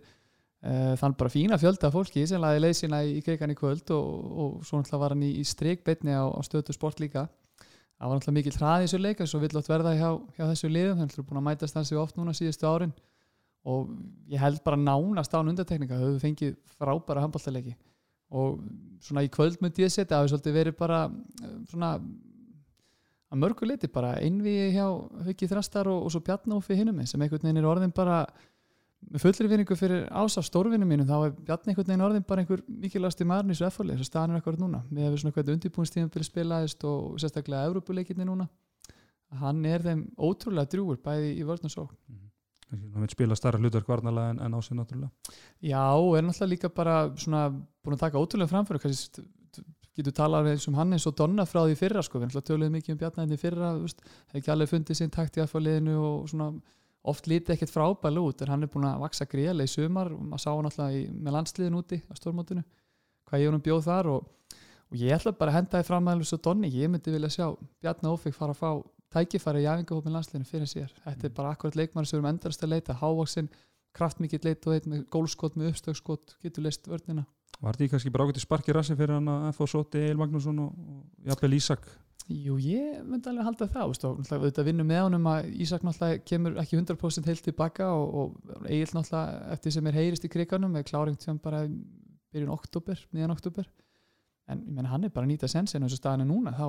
þann 0.62 1.16
bara 1.20 1.30
fína 1.30 1.58
fjölda 1.60 1.90
fólki 1.94 2.24
sem 2.26 2.40
laði 2.42 2.62
leið 2.62 2.76
sína 2.78 3.02
í 3.06 3.18
krigan 3.22 3.52
í 3.52 3.58
kvöld 3.58 3.90
og, 3.94 4.06
og 4.44 4.54
svo 4.66 4.80
náttúrulega 4.80 5.02
var 5.02 5.14
hann 5.14 5.26
í, 5.26 5.32
í 5.40 5.44
streikbeitni 5.46 6.16
á, 6.16 6.24
á 6.26 6.40
stötu 6.46 6.74
sport 6.74 7.02
líka. 7.02 7.26
Það 7.96 8.08
var 8.08 8.18
náttúrulega 8.18 8.38
mikið 8.40 8.58
hraði 8.60 8.86
í 8.86 8.88
þessu 8.88 9.02
leik 9.02 9.20
eins 9.22 9.34
og 9.36 9.44
vill 9.44 9.60
átt 9.60 9.70
verða 9.70 9.92
hjá, 9.96 10.08
hjá 10.38 10.44
þessu 10.48 10.72
liðum. 10.72 11.02
Það 11.04 11.20
er 11.20 11.28
búin 11.28 11.42
að 11.42 11.46
mætast 11.50 11.78
hansi 11.78 12.00
oft 12.00 12.18
núna 12.18 12.34
síðustu 12.36 12.66
árin 12.68 12.96
og 13.66 13.90
ég 14.30 14.40
held 14.40 14.62
bara 14.64 14.78
nánast 14.78 15.34
án 15.34 15.50
undartekninga 15.50 15.98
við 15.98 16.18
fengið 16.22 16.54
frábæra 16.78 17.24
handbóltaleiki 17.24 17.74
og 18.36 18.60
svona 19.02 19.24
í 19.26 19.30
kvöld 19.32 19.58
myndi 19.62 19.84
ég 19.84 19.92
setja 19.92 20.18
að 20.18 20.26
við 20.26 20.32
svolítið 20.34 20.56
verið 20.60 20.76
bara 20.78 21.00
eh, 21.06 21.56
svona 21.70 21.92
að 23.26 23.40
mörgu 23.42 23.66
leiti 23.66 23.90
bara 23.90 24.16
einviði 24.22 24.68
hjá 24.76 24.86
Hauki 25.26 25.48
Þrastar 25.50 25.90
og, 25.90 26.04
og 26.06 26.14
svo 26.14 26.22
Bjarnófi 26.26 26.78
hinnum 26.78 27.02
sem 27.06 27.22
einhvern 27.22 27.42
veginn 27.42 27.62
er 27.62 27.68
orðin 27.70 27.94
bara 27.94 28.22
með 29.12 29.22
fullri 29.22 29.48
vinningu 29.50 29.76
fyrir 29.78 30.06
ása 30.10 30.42
stórvinnu 30.44 30.86
mínu 30.88 31.06
þá 31.06 31.16
er 31.18 31.34
Bjarni 31.36 31.72
einhvern 31.72 31.90
veginn 31.90 32.04
orðin 32.06 32.26
bara 32.26 32.42
einhver 32.42 32.62
mikilvægasti 32.66 33.26
maðurinn 33.28 33.54
í 33.54 33.58
svo 33.58 33.68
eftirlega 33.68 34.00
þess 34.00 34.06
að 34.06 34.10
staðan 34.10 34.34
er 34.34 34.42
akkurat 34.42 34.62
núna. 34.62 34.82
Við 34.90 35.18
svona 35.22 35.36
hvernig 35.36 35.58
undirbúinstíðan 35.58 36.12
fyrir 36.14 36.28
spilaðist 36.28 36.86
og 36.88 37.20
sérstaklega 37.22 37.68
Európuleikinni 37.70 38.26
núna. 38.26 38.48
Hann 39.42 39.64
er 39.66 39.84
þeim 39.84 40.06
ótrúlega 40.18 40.70
drjúur 40.74 40.98
bæði 41.02 41.36
í 41.38 41.46
vörn 41.46 41.68
og 41.68 41.72
svo 41.72 41.86
hann 42.70 43.04
vil 43.04 43.10
spila 43.12 43.36
starra 43.38 43.60
hlutverk 43.62 43.86
varnalega 43.88 44.34
en, 44.34 44.40
en 44.42 44.54
á 44.54 44.60
sig 44.62 44.76
náttúrulega. 44.76 45.10
Já, 45.62 45.86
er 46.18 46.22
náttúrulega 46.26 46.50
líka 46.50 46.68
bara 46.74 46.96
svona 47.14 47.46
búin 47.50 47.94
að 47.94 48.02
taka 48.02 48.18
ótrúlega 48.18 48.50
framfyrir 48.50 48.82
kannski 48.82 49.22
getur 49.96 50.12
talað 50.12 50.50
um 50.68 50.76
hann 50.76 50.92
eins 50.92 51.06
og 51.08 51.16
Donna 51.16 51.46
frá 51.48 51.62
því 51.64 51.76
fyrra 51.78 52.02
sko, 52.04 52.18
við 52.18 52.26
náttúrulega 52.28 52.48
töluðum 52.50 52.74
mikið 52.76 52.92
um 52.94 53.00
Bjarnæðinni 53.00 53.40
í 57.06 57.10
oft 57.10 57.28
lítið 57.30 57.54
ekkert 57.54 57.72
frábæl 57.72 58.18
út 58.20 58.42
en 58.42 58.50
hann 58.52 58.66
er 58.66 58.70
búin 58.72 58.86
að 58.88 59.02
vaksa 59.04 59.26
gríðarlega 59.30 59.70
í 59.70 59.72
sumar. 59.72 60.10
Og 60.12 60.22
maður 60.22 60.42
sá 60.42 60.50
hann 60.50 60.66
náttúrulega 60.66 60.98
í, 60.98 61.04
með 61.12 61.36
landsliðin 61.36 61.78
úti 61.78 62.00
á 62.02 62.12
stórmótinu, 62.18 62.64
hvað 63.28 63.42
ég 63.42 63.50
honum 63.50 63.64
bjóð 63.64 63.86
þar 63.86 64.10
og, 64.14 64.26
og 64.90 64.98
ég 65.00 65.16
ætla 65.16 65.34
bara 65.38 65.54
að 65.54 65.58
henda 65.60 65.80
því 65.80 65.88
fram 65.90 66.10
aðeins 66.10 66.34
og 66.36 66.42
Donni, 66.46 66.72
ég 66.74 66.90
myndi 66.90 67.14
vilja 67.14 67.32
sjá 67.36 67.46
Bjarni 67.82 68.10
Ófik 68.10 68.36
fara 68.36 68.56
að 68.56 68.62
fá 68.62 68.70
tækifæri 69.14 69.62
í 69.62 69.70
æfingahópin 69.70 70.16
landsliðinu 70.16 70.50
fyrir 70.50 70.70
sér. 70.70 70.92
Þetta 71.04 71.28
er 71.28 71.36
bara 71.36 71.54
akkurat 71.54 71.78
leikmann 71.78 72.06
sem 72.06 72.16
við 72.16 72.22
erum 72.24 72.32
endarast 72.32 72.66
að 72.66 72.74
leita. 72.74 72.98
Hávaksin, 73.00 73.48
kraftmikill 73.96 74.42
leit 74.44 74.66
og 74.66 74.74
eitt 74.76 74.88
með 74.90 75.06
gólskot, 75.14 75.56
með 75.56 75.72
uppstökskot, 75.72 76.36
getur 76.42 76.66
leist 76.66 76.90
vörnina. 76.90 77.24
Var 77.62 77.78
þetta 77.78 77.94
kannski 77.94 78.12
bara 78.12 78.26
í 78.28 78.42
sparki 78.42 78.74
rassi 78.74 78.96
fyrir 78.98 79.16
hann 79.16 79.30
að 79.32 79.46
FH 79.54 79.70
Soti, 79.72 80.02
Eil 80.04 80.18
Magnússon 80.20 80.58
og, 80.60 80.74
og 80.76 81.30
Jafnvel 81.30 81.56
Ísak 81.56 81.86
Jú, 82.26 82.56
ég 82.58 83.02
myndi 83.06 83.30
alveg 83.30 83.46
halda 83.46 83.68
það 83.70 83.90
veist, 83.92 84.04
og 84.04 84.20
auðvitað 84.34 84.66
vinnum 84.66 84.88
með 84.90 85.02
honum 85.04 85.26
að 85.30 85.48
Ísak 85.62 85.84
náttúrulega 85.86 86.22
kemur 86.26 86.56
ekki 86.58 86.78
100% 86.80 87.28
heilt 87.30 87.44
tilbaka 87.46 87.90
og, 87.94 88.16
og 88.18 88.64
Egil 88.66 88.96
náttúrulega 88.96 89.52
eftir 89.54 89.74
sem 89.76 89.86
er 89.86 89.98
heyrist 90.00 90.26
í 90.26 90.30
kriganum 90.32 90.74
með 90.74 90.88
kláring 90.88 91.18
sem 91.22 91.38
bara 91.38 91.62
byrjun 92.34 92.50
oktober, 92.50 92.98
miðjan 93.14 93.34
oktober 93.36 93.68
en 94.50 94.64
ég 94.64 94.74
menna 94.74 94.90
hann 94.90 95.06
er 95.06 95.14
bara 95.14 95.28
að 95.28 95.36
nýta 95.36 95.50
sensin 95.50 95.86
og 95.86 95.94
staðinu 95.94 96.26
núna 96.32 96.54
þá, 96.56 96.66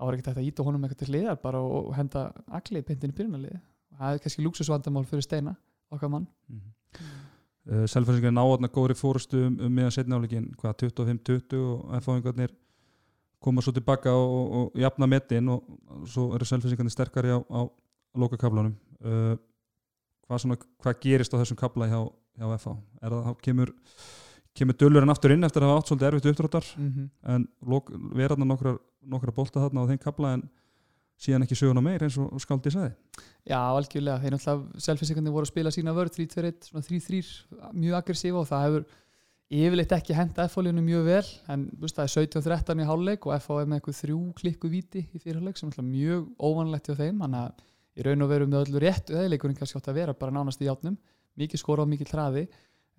er 0.00 0.16
ekki 0.16 0.26
þetta 0.30 0.40
að 0.40 0.48
íta 0.48 0.64
honum 0.64 0.88
eitthvað 0.88 1.02
til 1.02 1.12
hliðar 1.12 1.42
bara 1.44 1.60
og, 1.60 1.90
og 1.90 1.98
henda 1.98 2.24
allir 2.48 2.86
peintin 2.88 3.12
í 3.12 3.18
byrjunarlið 3.20 3.60
það 4.00 4.16
er 4.16 4.24
kannski 4.24 4.46
lúksusvandamál 4.46 5.04
fyrir 5.08 5.26
steina 5.26 5.54
okkar 5.90 6.08
mann. 6.08 6.26
Mm 6.48 6.60
-hmm. 6.60 7.04
uh, 7.72 7.86
Selfhæsingar 7.86 8.32
náðarna 8.32 8.68
góðri 8.68 8.96
fórustu 8.96 9.46
um, 9.46 9.60
um 9.60 9.72
miðan 9.72 9.90
setna 9.92 10.16
áleikin 10.16 10.50
hvað 10.56 10.74
25-20 10.88 11.56
og 11.56 11.94
koma 13.40 13.64
svo 13.64 13.72
tilbaka 13.72 14.12
og, 14.12 14.30
og, 14.30 14.48
og 14.60 14.80
jafna 14.80 15.08
metin 15.10 15.48
og 15.48 16.06
svo 16.08 16.30
eru 16.36 16.48
Selfhæsingarnir 16.48 16.92
sterkari 16.92 17.32
á, 17.32 17.38
á 17.40 17.60
lokakablanum 18.20 18.74
uh, 19.04 19.36
hvað, 20.26 20.42
svona, 20.44 20.58
hvað 20.82 20.98
gerist 21.04 21.34
á 21.34 21.40
þessum 21.40 21.58
kabla 21.60 21.88
hjá, 21.90 22.00
hjá 22.36 22.46
FH 22.58 22.76
er 23.00 23.16
það, 23.16 23.36
kemur 23.46 23.74
kemur 24.56 24.76
dölurinn 24.76 25.12
aftur 25.12 25.34
inn 25.34 25.46
eftir 25.46 25.64
að 25.64 25.72
hafa 25.72 25.82
átt 25.82 25.90
svolítið 25.90 26.08
erfitt 26.08 26.30
uppdráttar? 26.32 26.70
Mm 26.76 26.90
-hmm. 26.92 27.10
en 27.34 27.48
verðarna 28.18 28.48
nokkra, 28.48 28.78
nokkra 29.02 29.32
bolta 29.32 29.60
þarna 29.62 29.84
á 29.86 29.88
þeim 29.90 30.02
kabla 30.02 30.32
en 30.34 30.48
síðan 31.20 31.44
ekki 31.44 31.58
söguna 31.58 31.82
meir 31.84 32.02
eins 32.02 32.16
og 32.18 32.40
Skaldi 32.40 32.72
sagði? 32.72 32.94
Já, 33.44 33.60
algjörlega, 33.60 34.20
þeir 34.22 34.34
náttúrulega 34.34 34.80
selfinsingandi 34.86 35.30
voru 35.30 35.46
að 35.46 35.52
spila 35.52 35.70
sína 35.70 35.94
vörð 35.96 36.16
3-2-1, 36.16 36.70
svona 36.70 36.86
3-3 36.86 37.72
mjög 37.72 37.94
aggressífa 38.00 38.40
og 38.40 38.48
það 38.48 38.64
hefur 38.66 38.86
yfirleitt 39.50 39.92
ekki 39.96 40.14
henda 40.14 40.46
F-fólíunum 40.46 40.84
mjög 40.86 41.06
vel 41.08 41.24
en 41.50 41.66
veist, 41.80 41.96
það 41.96 42.04
er 42.04 42.12
17-13 42.38 42.82
í 42.82 42.86
háluleik 42.86 43.26
og 43.26 43.34
F-fá 43.34 43.56
er 43.58 43.70
með 43.70 43.80
eitthvað 43.80 43.98
þrjú 43.98 44.18
klikku 44.38 44.70
viti 44.70 45.02
í 45.10 45.22
fyrirleik 45.22 45.58
sem 45.58 45.72
er 45.74 45.86
mjög 45.86 46.28
óvanlegt 46.38 46.86
hjá 46.86 46.98
þeim 47.00 47.24
þannig 47.24 47.40
að 47.48 47.64
í 47.98 48.06
raun 48.06 48.24
og 48.24 48.30
veru 48.30 48.46
með 48.46 48.66
öllu 48.66 48.82
rétt 48.84 49.10
eðleikurinn 49.10 49.58
kannski 49.58 49.80
átt 49.80 49.90
að 49.90 49.98
vera 49.98 50.14
bara 50.16 50.34
nánast 50.36 50.62
í 50.62 50.68
játnum 50.68 50.98
mikið 51.40 51.62
skora 51.62 51.84
og 51.84 51.90
mikið 51.90 52.12
hraði. 52.14 52.44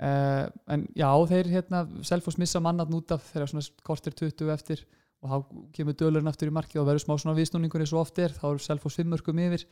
Uh, 0.01 0.47
en 0.73 0.87
já, 0.97 1.07
þeir 1.29 1.51
hérna 1.51 1.83
Selfoss 2.07 2.39
missa 2.41 2.59
mannat 2.63 2.91
út 2.95 3.13
af 3.13 3.23
þegar 3.29 3.51
svona 3.51 3.85
kortir 3.85 4.15
20 4.17 4.51
eftir 4.51 4.83
og 5.21 5.29
þá 5.29 5.57
kemur 5.77 5.97
dölurinn 5.97 6.31
aftur 6.31 6.49
í 6.49 6.55
marki 6.55 6.79
og 6.81 6.87
verður 6.87 7.03
smá 7.05 7.13
svona 7.21 7.37
viðsnúningur 7.37 7.83
eins 7.83 7.93
og 7.93 8.01
oft 8.01 8.17
er, 8.19 8.33
þá 8.33 8.47
er 8.49 8.63
Selfoss 8.65 8.97
fimmörkum 8.97 9.41
yfir 9.43 9.67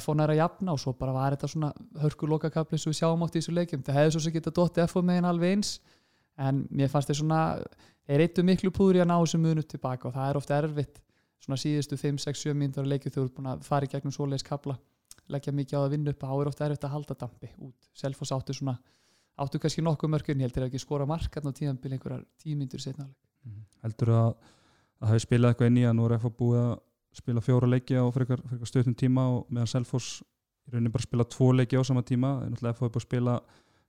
FO 0.00 0.14
næra 0.16 0.32
að 0.32 0.40
jafna 0.40 0.72
og 0.72 0.80
svo 0.82 0.94
bara 0.98 1.12
var 1.14 1.36
þetta 1.36 1.50
svona 1.52 1.68
hörku 2.00 2.26
lokakapli 2.26 2.80
sem 2.80 2.90
við 2.90 3.02
sjáum 3.02 3.20
átt 3.26 3.36
í 3.36 3.42
þessu 3.42 3.54
leikjum. 3.54 3.84
Það 3.86 3.98
hefði 4.00 4.14
svo 4.16 4.22
sem 4.24 4.34
geta 4.34 4.54
dotti 4.56 4.86
FO 4.90 5.02
megin 5.04 5.28
alveg 5.28 5.58
eins 5.58 5.76
en 6.36 6.64
mér 6.70 6.90
fannst 6.92 7.10
þeir 7.10 7.20
svona 7.22 7.40
þeir 8.06 8.26
eittu 8.26 8.44
miklu 8.46 8.72
púður 8.74 9.00
í 9.00 9.04
að 9.04 9.10
ná 9.10 9.16
þessu 9.16 9.40
munu 9.42 9.64
tilbaka 9.64 10.08
og 10.08 10.16
það 10.16 10.30
er 10.30 10.40
ofta 10.40 10.58
erfitt 10.60 11.00
svona 11.42 11.60
síðustu 11.60 11.98
5, 12.00 12.20
6, 12.26 12.44
7 12.48 12.58
mínútur 12.58 12.84
að 12.84 12.92
leikju 12.94 13.14
þú 13.14 13.24
ert 13.24 13.36
búin 13.36 13.50
að 13.52 13.64
fara 13.66 13.86
í 13.86 13.92
gegnum 13.92 14.14
svoleiðis 14.14 14.46
kapla 14.46 14.76
leggja 15.32 15.54
mikið 15.54 15.78
á 15.78 15.80
að 15.82 15.94
vinna 15.94 16.12
upp 16.12 16.22
þá 16.22 16.34
er 16.36 16.50
ofta 16.50 16.66
erfitt 16.66 16.86
að 16.86 16.94
halda 16.94 17.16
dampi 17.18 17.48
út. 17.66 17.88
Selfoss 17.98 18.34
áttu 18.34 18.54
svona 18.54 18.76
áttu 19.42 19.60
kannski 19.60 19.84
nokkuð 19.84 20.12
mörgum 20.12 20.40
ég 20.40 20.48
held 20.48 20.56
þeir 20.56 20.68
ekki 20.68 20.80
skora 20.80 21.06
markarn 21.08 21.50
á 21.50 21.52
tíðanbíl 21.56 21.92
einhverjar 21.96 22.22
tímyndur 22.40 22.82
setna 22.82 23.08
heldur 23.84 24.12
að 24.14 24.30
það 24.96 25.10
hefði 25.10 25.24
spilað 25.26 25.52
eitthvað 25.52 25.70
inn 25.70 25.80
í 25.82 25.84
að 25.86 25.96
nú 25.98 26.06
er 26.06 26.16
FH 26.16 26.32
búið 26.38 26.62
að 26.62 26.72
spila 27.16 27.42
fjóra 27.44 27.68
leiki 27.68 27.96
á 27.96 28.04
frekar, 28.12 28.42
frekar 28.44 28.70
stöðnum 28.70 28.96
tíma 28.98 29.26
og 29.34 29.52
meðan 29.52 29.70
Selfoss 29.72 30.22
í 30.66 30.72
rauninni 30.72 30.92
bara 30.92 31.06
spila 31.06 31.28
tvo 31.36 31.50
leiki 31.54 31.78
á 31.78 31.82
sama 31.86 32.04
tíma 32.06 32.32
en 32.44 32.54
náttúrulega 32.54 32.78
FH 32.78 32.88
er 32.88 32.94
búið 32.94 33.02
að 33.02 33.06
spila 33.06 33.36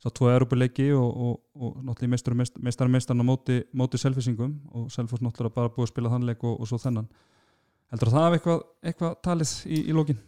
sá 0.03 0.11
tvo 0.13 0.29
Európa-leiki 0.29 0.91
og, 0.93 1.07
og, 1.09 1.37
og 1.57 1.77
náttúrulega 1.81 2.13
meistarum 2.13 2.43
meistarum 2.61 2.93
meistarum 2.93 3.23
á 3.23 3.25
móti, 3.25 3.59
móti 3.73 3.99
Selfissingum 4.01 4.53
og 4.77 4.91
Selfoss 4.93 5.23
náttúrulega 5.25 5.55
bara 5.55 5.73
búið 5.73 5.87
að 5.87 5.93
spila 5.93 6.11
þann 6.13 6.27
leik 6.29 6.43
og, 6.45 6.59
og 6.61 6.69
svo 6.69 6.79
þennan. 6.81 7.07
Heldur 7.91 8.11
að 8.11 8.17
það 8.17 8.27
hafi 8.27 8.37
eitthvað, 8.37 8.65
eitthvað 8.91 9.15
talið 9.25 9.53
í, 9.65 9.79
í 9.79 9.95
lókin? 9.95 10.19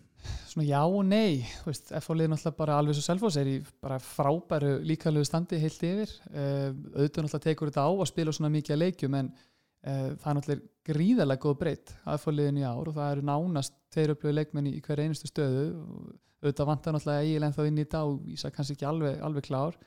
Svona 0.49 0.65
já 0.67 0.79
og 0.81 1.03
nei 1.05 1.45
liði 1.69 2.31
náttúrulega 2.31 2.55
bara 2.57 2.79
alveg 2.79 2.97
svo 2.97 3.05
Selfoss 3.05 3.37
er 3.39 3.51
í 3.51 3.59
bara 3.83 3.99
frábæru 4.03 4.79
líkalögu 4.89 5.27
standi 5.27 5.59
heilt 5.61 5.85
yfir. 5.85 6.15
Uh, 6.33 6.73
auðvitað 6.95 7.27
náttúrulega 7.27 7.45
tekur 7.45 7.71
þetta 7.71 7.85
á 7.85 7.91
að 7.93 8.09
spila 8.09 8.33
svona 8.35 8.51
mikið 8.55 8.81
leikjum 8.81 9.19
en 9.21 9.29
uh, 9.29 10.09
það 10.17 10.31
er 10.31 10.39
náttúrulega 10.39 10.89
gríðarlega 10.89 11.43
góð 11.45 11.59
breytt 11.61 11.93
að 12.01 12.17
FH 12.23 12.35
liðin 12.35 12.63
í 12.63 12.65
ár 12.65 12.89
og 12.89 12.97
það 12.97 13.13
eru 13.13 13.27
nánast 13.29 13.77
þeir 13.93 14.15
upplöðu 14.15 14.37
leikmenn 14.39 14.71
í 14.71 14.81
hver 14.81 15.03
einustu 15.05 15.29
stöðu. 15.29 15.67
og 15.77 16.09
auðvitað 16.39 16.69
vantar 16.69 16.95
náttúrulega 16.95 17.23
eiginlega 17.25 17.55
þá 17.55 17.63
inn 17.67 17.79
í 17.79 17.85
þetta 17.85 18.01
og 18.07 18.27
Ísa 18.33 18.51
kannski 18.55 18.75
ekki 18.77 18.87
alveg, 18.87 19.17
alveg 19.25 19.47
klár. 19.47 19.79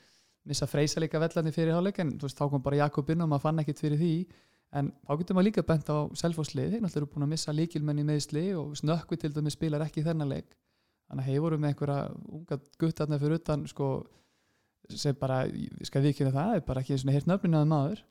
Missa 0.48 0.66
freysa 0.66 1.00
líka 1.00 1.20
vellandi 1.22 1.52
fyrir 1.54 1.76
hálfleik 1.76 2.00
en 2.02 2.16
veist, 2.20 2.38
þá 2.38 2.48
kom 2.50 2.64
bara 2.64 2.80
Jakob 2.82 3.12
inn 3.14 3.22
og 3.24 3.30
maður 3.30 3.46
fann 3.46 3.62
ekkit 3.62 3.82
fyrir 3.82 4.00
því. 4.00 4.14
En 4.76 4.88
þá 5.04 5.12
getur 5.20 5.36
maður 5.36 5.48
líka 5.48 5.64
bent 5.68 5.92
á 5.92 5.96
selfhóðslið, 6.18 6.74
þeir 6.74 6.82
náttúrulega 6.82 7.02
eru 7.02 7.10
búin 7.12 7.26
að 7.26 7.32
missa 7.34 7.52
líkilmenni 7.52 8.04
meðsli 8.08 8.44
og 8.56 8.72
snökkvi 8.80 9.18
til 9.20 9.32
dæmi 9.36 9.52
spilar 9.52 9.84
ekki 9.84 10.04
þennan 10.04 10.32
leik. 10.32 10.56
Þannig 11.08 11.26
að 11.26 11.28
hefur 11.28 11.44
voru 11.44 11.58
með 11.60 11.72
einhverja 11.72 11.98
unga 12.38 12.58
guttarna 12.80 13.18
fyrir 13.20 13.40
utan 13.40 13.66
sko, 13.68 13.88
sem 14.88 15.16
bara, 15.20 15.42
ég 15.46 15.88
skal 15.88 16.02
vikina 16.04 16.32
það 16.32 16.56
er 16.56 16.64
bara 16.66 16.82
ekki 16.82 16.96
hirt 16.96 17.28
nöfninaði 17.28 17.68
maður 17.68 18.02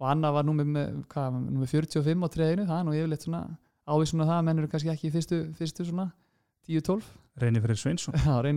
og 0.00 0.08
Anna 0.08 0.30
var 0.32 0.46
nú 0.46 0.54
með, 0.56 1.02
hvað, 1.12 1.38
nú 1.44 1.60
með 1.60 1.72
45 1.74 2.24
á 2.24 2.28
treðinu, 2.32 2.66
það 2.68 2.78
er 2.78 2.86
nú 2.86 2.96
yfirleitt 2.96 3.26
svona 3.26 4.28
það 4.28 4.36
að 4.36 4.44
menn 4.46 4.60
eru 4.62 4.70
kannski 4.72 4.92
ekki 4.92 5.08
í 5.08 5.14
fyrstu, 5.14 5.40
fyrstu 5.58 5.88
svona 5.88 6.06
10-12 6.70 7.10
Reynir 7.40 7.62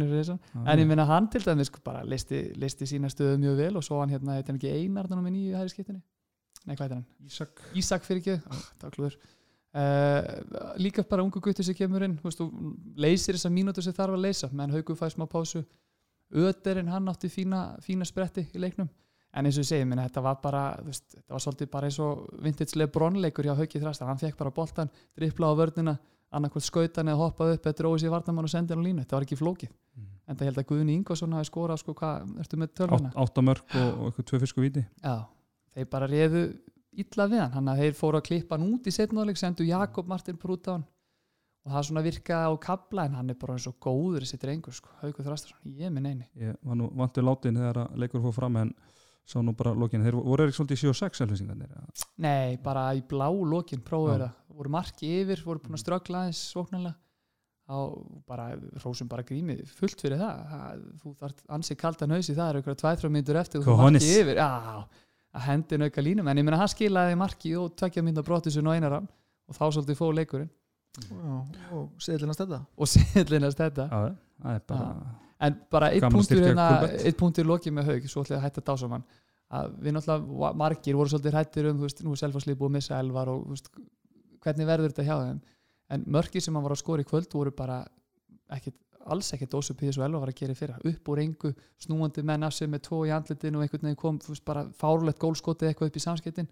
fyrir 0.09 0.17
Sveinsson. 0.17 0.39
En 0.65 0.79
ég 0.81 0.87
minna 0.89 1.05
hann 1.07 1.29
til 1.31 1.43
dæmis 1.45 1.69
sko, 1.69 1.79
bara 1.85 2.01
listi, 2.07 2.41
listi 2.59 2.87
sína 2.89 3.11
stöðu 3.11 3.37
mjög 3.41 3.59
vel 3.61 3.77
og 3.79 3.85
svo 3.85 4.01
hann 4.01 4.11
hérna, 4.11 4.39
þetta 4.39 4.51
er 4.53 4.59
ekki 4.59 4.73
einarðan 4.81 5.23
með 5.23 5.35
nýju 5.37 5.59
hæri 5.61 5.71
skiptinni 5.71 6.01
Nei, 6.63 6.75
hvað 6.77 6.85
er 6.85 6.95
hann? 6.95 7.05
Ísak. 7.27 7.61
Ísak 7.75 8.05
fyrir 8.07 8.21
ekki, 8.21 8.35
það 8.79 8.85
var 8.85 8.93
klúður. 8.95 9.15
Uh, 9.73 10.75
Líka 10.79 11.03
bara 11.09 11.23
ungu 11.25 11.41
guttur 11.43 11.65
sem 11.65 11.75
kemur 11.75 12.05
inn 12.05 12.13
veist, 12.23 12.43
leysir 12.95 13.35
þessar 13.35 13.51
mínútur 13.51 13.83
sem 13.83 13.95
þarf 13.95 14.15
að 14.15 14.27
leysa 14.27 14.49
menn 14.53 14.71
Haugur 14.71 14.95
fær 14.99 15.11
smá 15.11 15.25
pásu. 15.27 15.63
Öderinn 16.33 16.91
hann 16.93 17.09
átti 17.11 17.29
fína, 17.29 17.73
fína 17.83 18.07
spretti 18.07 18.45
í 18.53 18.61
leiknum. 18.61 18.87
En 19.33 19.49
eins 19.49 19.57
og 19.57 19.65
ég 19.65 19.71
segi, 19.71 19.85
minna, 19.89 20.05
þetta 20.07 20.23
var 20.23 20.39
bara 20.43 20.63
veist, 20.85 21.07
þetta 21.17 21.35
var 21.35 21.43
svolítið 21.43 21.71
bara 21.73 21.89
eins 21.89 21.99
og 22.05 22.23
vintage 22.45 22.79
lebronleikur 22.79 23.49
hjá 23.49 23.55
Haugi 23.57 23.81
Þrastar, 23.81 24.11
hann 24.11 24.21
fekk 24.21 24.37
bara 24.39 24.53
boltan 24.53 24.93
dripla 25.17 25.49
á 25.49 25.53
vörnina 25.57 25.97
annarkvæmt 26.33 26.65
skautan 26.65 27.11
eða 27.11 27.21
hoppað 27.21 27.55
upp 27.57 27.69
eftir 27.71 27.87
óvís 27.89 28.05
í 28.05 28.11
varnamann 28.11 28.47
og 28.47 28.53
sendið 28.53 28.75
hann 28.75 28.83
á 28.83 28.87
línu, 28.87 29.03
þetta 29.03 29.17
var 29.17 29.25
ekki 29.27 29.39
flókið. 29.39 29.73
Mm. 29.93 30.09
en 30.27 30.37
það 30.39 30.49
held 30.49 30.59
að 30.61 30.67
Guðni 30.71 30.93
Ingvarsson 30.97 31.33
hafi 31.37 31.49
skorað 31.49 31.81
sko, 31.83 31.93
hvað, 31.99 32.29
ertu 32.41 32.57
með 32.57 32.71
tölvuna? 32.79 33.11
Áttamörk 33.19 33.75
og, 33.77 33.89
og 33.91 34.07
eitthvað 34.07 34.27
tvö 34.29 34.39
fisku 34.41 34.63
viti 34.63 34.81
Já, 35.03 35.15
þeir 35.75 35.89
bara 35.91 36.07
réðu 36.09 36.43
illa 37.03 37.27
við 37.29 37.43
hann, 37.43 37.53
hann 37.57 37.69
að 37.73 37.83
þeir 37.83 37.97
fóru 37.97 38.19
að 38.19 38.27
klippa 38.29 38.57
hann 38.57 38.67
út 38.69 38.89
í 38.89 38.93
setnáleik, 38.93 39.39
sendu 39.39 39.67
Jakob 39.67 40.09
Martin 40.09 40.39
hann. 40.41 40.85
Og 41.63 41.71
það 41.71 41.85
svona 41.87 42.01
virkaði 42.03 42.47
á 42.51 42.53
kabla 42.59 43.05
en 43.07 43.13
hann 43.15 43.29
er 43.31 43.37
bara 43.39 43.53
eins 43.55 43.69
og 43.69 43.77
góður 43.79 44.25
þessi 44.25 44.39
drengur 44.41 44.75
sko, 44.75 44.89
Haugur 44.99 45.23
Þrastarsson, 45.23 45.75
ég 45.79 45.93
minn 45.95 46.09
eini. 46.09 46.25
Ég 46.35 46.57
var 46.59 46.75
nú 46.75 46.89
vantur 46.91 47.23
látin 47.23 47.55
þegar 47.55 47.85
leikur 47.95 48.23
fór 48.25 48.35
fram 48.35 48.57
en 48.59 48.73
sá 49.23 49.37
nú 49.39 49.53
bara 49.55 49.71
lokin, 49.71 50.03
þeir 50.03 50.17
voru 50.19 50.43
ekki 50.43 50.57
svolítið 50.57 50.81
í 50.81 50.91
7-6 50.91 51.21
selvisingarnir? 51.21 51.77
Nei, 52.23 52.57
bara 52.63 52.89
í 52.97 52.99
blá 53.07 53.29
lokin 53.31 53.83
prófið 53.85 54.25
það, 54.25 54.33
voru 54.57 54.73
marki 54.73 55.09
yfir 55.21 55.41
voru 55.45 55.63
búin 55.63 55.77
að 55.77 55.83
ströggla 55.83 56.23
aðeins 56.23 56.43
svoknarlega 56.51 56.99
á 57.63 57.77
bara, 58.27 58.49
rósum 58.83 59.07
bara 59.07 59.23
grími 59.23 59.55
fullt 59.77 60.01
fyrir 60.03 60.19
það, 60.19 60.41
það 60.51 60.81
þú 60.99 61.13
þarf 61.21 61.45
ansið 61.57 61.79
kaldan 61.79 62.15
hausi, 62.17 62.35
það 62.35 62.49
er 62.49 62.59
okkur 62.59 62.79
2-3 62.81 63.11
mínutur 63.13 63.39
eftir 63.39 63.63
þú 63.63 63.77
marki 63.79 64.11
yfir, 64.19 64.41
já 64.41 64.49
að 65.33 65.45
hendin 65.47 65.85
auka 65.87 66.03
línum, 66.03 66.27
en 66.29 66.39
ég 66.39 66.45
menna 66.45 66.59
hann 66.61 66.69
skilaði 66.69 67.15
marki 67.17 67.55
og 67.57 67.71
tvekja 67.79 68.03
mynda 68.05 68.23
brotisun 68.25 68.67
og 68.69 68.77
einaram 68.77 69.07
og 69.49 69.57
þá 69.57 69.63
svolítið 69.63 69.97
fóð 69.97 70.13
leikurinn. 70.19 70.51
Og, 71.09 71.55
og 71.73 72.03
seðlinast 72.05 72.43
þetta. 72.43 72.59
Og 72.77 72.89
seðlinast 72.93 73.57
þetta. 73.63 73.87
Er 74.43 74.59
bara 74.69 74.91
en 75.43 75.57
bara 75.73 75.89
eitt 75.91 76.05
punktur, 76.05 76.43
hérna, 76.45 76.67
eitt 77.01 77.17
punktur 77.19 77.47
lokið 77.49 77.75
með 77.75 77.89
haug, 77.91 78.05
svo 78.11 78.23
ætlaði 78.23 78.39
að 78.39 78.45
hætta 78.45 78.65
dásamann 78.69 79.05
að 79.53 79.73
við 79.83 79.95
náttúrulega 79.97 80.51
margir 80.57 80.97
voru 80.97 81.11
svolítið 81.11 81.35
hættir 81.37 81.67
um, 81.69 81.81
þú 81.81 81.87
veist, 81.87 81.99
nú 82.05 82.13
er 82.13 82.21
selfastlið 82.21 82.59
búið 82.61 82.71
að 82.71 82.77
missa 82.77 82.99
elvar 83.01 83.31
og 83.33 83.43
veist, 83.51 83.67
hvernig 84.43 84.69
verður 84.69 84.93
þetta 84.93 85.07
hjá 85.07 85.17
þeim? 85.23 85.43
En 85.93 86.07
mörgir 86.15 86.43
sem 86.43 86.55
hann 86.55 86.65
var 86.65 86.75
að 86.75 86.81
skora 86.81 87.03
í 87.03 87.07
kvöld 87.07 87.33
voru 87.33 87.53
bara 87.55 87.83
ekkit, 88.55 88.75
alls 89.13 89.33
ekkert 89.35 89.55
ósupið 89.59 89.89
þessu 89.89 90.03
elvar 90.05 90.23
var 90.23 90.31
að 90.31 90.39
gera 90.39 90.55
fyrir, 90.57 90.75
upp 90.89 91.09
úr 91.11 91.21
engu 91.23 91.53
snúandi 91.81 92.23
menn 92.25 92.45
af 92.47 92.55
sig 92.55 92.69
með 92.71 92.85
tvo 92.87 93.03
í 93.07 93.11
andlitin 93.13 93.57
og 93.57 93.65
einhvern 93.65 93.89
veginn 93.89 93.99
kom 93.99 94.19
veist, 94.23 94.45
bara 94.47 94.63
fárlegt 94.79 95.19
gólskotið 95.21 95.69
eitthvað 95.69 95.91
upp 95.91 95.99
í 95.99 96.03
samskiptin 96.03 96.49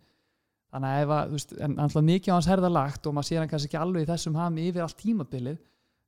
þannig 0.72 0.92
að 0.92 1.04
ef 1.04 1.14
að, 1.16 1.32
þú 1.32 1.38
veist, 1.38 1.54
en 1.68 1.78
alltaf 1.86 2.06
mikið 2.08 2.32
á 2.32 2.36
hans 2.36 2.50
herða 2.52 2.72
lagt 2.72 3.08
og 3.08 3.16
maður 3.16 3.30
sér 3.30 3.42
hann 3.42 3.52
kannski 3.52 3.72
ekki 3.72 3.80
alveg 3.80 4.06
í 4.06 4.10
þessum 4.12 4.40
hami 4.40 4.68
yfir 4.70 4.86
allt 4.86 5.00
tímabilið 5.00 5.60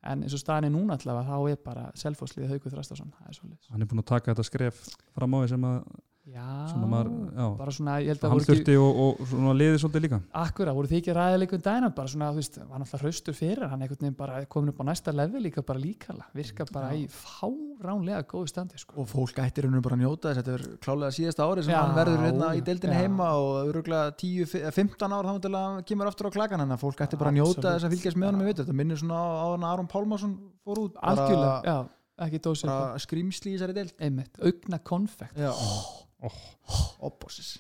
en 0.04 0.24
eins 0.26 0.36
og 0.36 0.42
staðin 0.42 0.68
er 0.68 0.74
núna 0.76 0.98
allavega 1.00 1.32
þá 1.32 1.52
er 1.54 1.62
bara 1.64 1.86
selfhóðslið 2.00 2.52
Haugur 2.52 2.76
Þrastarsson 2.76 3.14
hann 3.16 3.86
er 3.86 3.90
búin 3.90 4.04
að 4.04 4.10
taka 4.12 4.34
þetta 4.34 4.48
skref 4.48 4.82
fram 5.16 5.36
á 5.36 5.38
því 5.40 5.52
sem 5.54 5.68
að 5.70 5.80
já, 6.24 6.44
maður, 6.88 7.10
já, 7.36 7.46
bara 7.60 7.72
svona 7.76 7.96
hann 8.00 8.42
þurfti 8.48 8.76
og, 8.80 9.00
og 9.04 9.24
svona 9.28 9.54
liði 9.58 9.80
svolítið 9.82 10.04
líka. 10.06 10.20
Akkur 10.40 10.70
að 10.72 10.78
voru 10.78 10.90
því 10.92 11.00
ekki 11.02 11.16
ræðileikum 11.18 11.64
dæna 11.66 11.90
bara 11.98 12.12
svona, 12.14 12.30
þú 12.32 12.40
veist, 12.40 12.60
var 12.62 12.80
náttúrulega 12.80 13.02
hraustur 13.04 13.36
fyrir 13.36 13.66
hann 13.68 13.84
einhvern 13.84 14.06
veginn 14.06 14.16
bara 14.22 14.38
komin 14.48 14.72
upp 14.72 14.80
á 14.80 14.84
næsta 14.88 15.12
level 15.12 15.42
líka 15.44 15.64
bara 15.68 15.82
líkala, 15.84 16.28
virka 16.38 16.68
bara 16.72 16.94
Já. 16.94 17.02
í 17.02 17.10
fáránlega 17.12 18.22
góðu 18.32 18.52
standi 18.54 18.80
sko. 18.80 18.96
og 19.04 19.10
fólk 19.12 19.42
ættir 19.44 19.68
henni 19.68 19.84
bara 19.84 19.98
að 20.00 20.06
njóta 20.06 20.32
þess 20.32 20.40
þetta 20.40 20.56
er 20.56 20.64
klálega 20.86 21.18
síðasta 21.18 21.48
ári 21.50 21.66
sem 21.66 21.76
Já, 21.76 21.80
hann 21.82 21.98
verður 21.98 22.24
hérna 22.28 22.54
í 22.56 22.64
deildinni 22.64 22.96
já. 22.96 23.04
heima 23.04 23.28
og 23.42 23.74
öruglega 23.74 24.14
10-15 24.24 25.18
ár 25.18 25.28
þá 25.28 25.42
til 25.44 25.52
að 25.52 25.68
hann 25.68 25.90
kemur 25.92 26.12
aftur 26.12 26.32
á 26.32 26.36
klakan 26.38 26.64
en 26.64 26.78
fólk 26.80 27.04
ættir 27.04 27.20
bara 27.20 27.34
að 27.34 27.42
njóta 27.42 27.76
þess 27.76 27.90
að 27.90 27.98
fylgjast 27.98 28.22
með 28.22 28.32
honum 28.32 28.46
í 28.46 28.48
veit 28.48 28.64
þetta 28.64 28.78
minnir 28.80 29.02
svona 29.04 29.20
á 29.20 29.28
á 29.44 29.48
hann 29.52 29.68
Aron 29.68 29.92
Pálmarsson 29.92 30.38
fór 30.64 30.86
út 30.86 30.96
bara, 30.96 31.12
algjörlega, 31.12 31.60
já, 31.68 31.78
ekki 32.28 32.42
dósið 32.48 32.72
bara 32.72 33.04
skrýmsli 33.04 33.54
í 33.54 33.58
þessari 33.58 33.78
deild. 33.78 33.94
Einmitt, 34.00 34.40
augna 34.40 34.80
konfekt 34.80 35.40
já, 35.40 35.52
oh. 35.52 36.04
Opposis. 37.04 37.56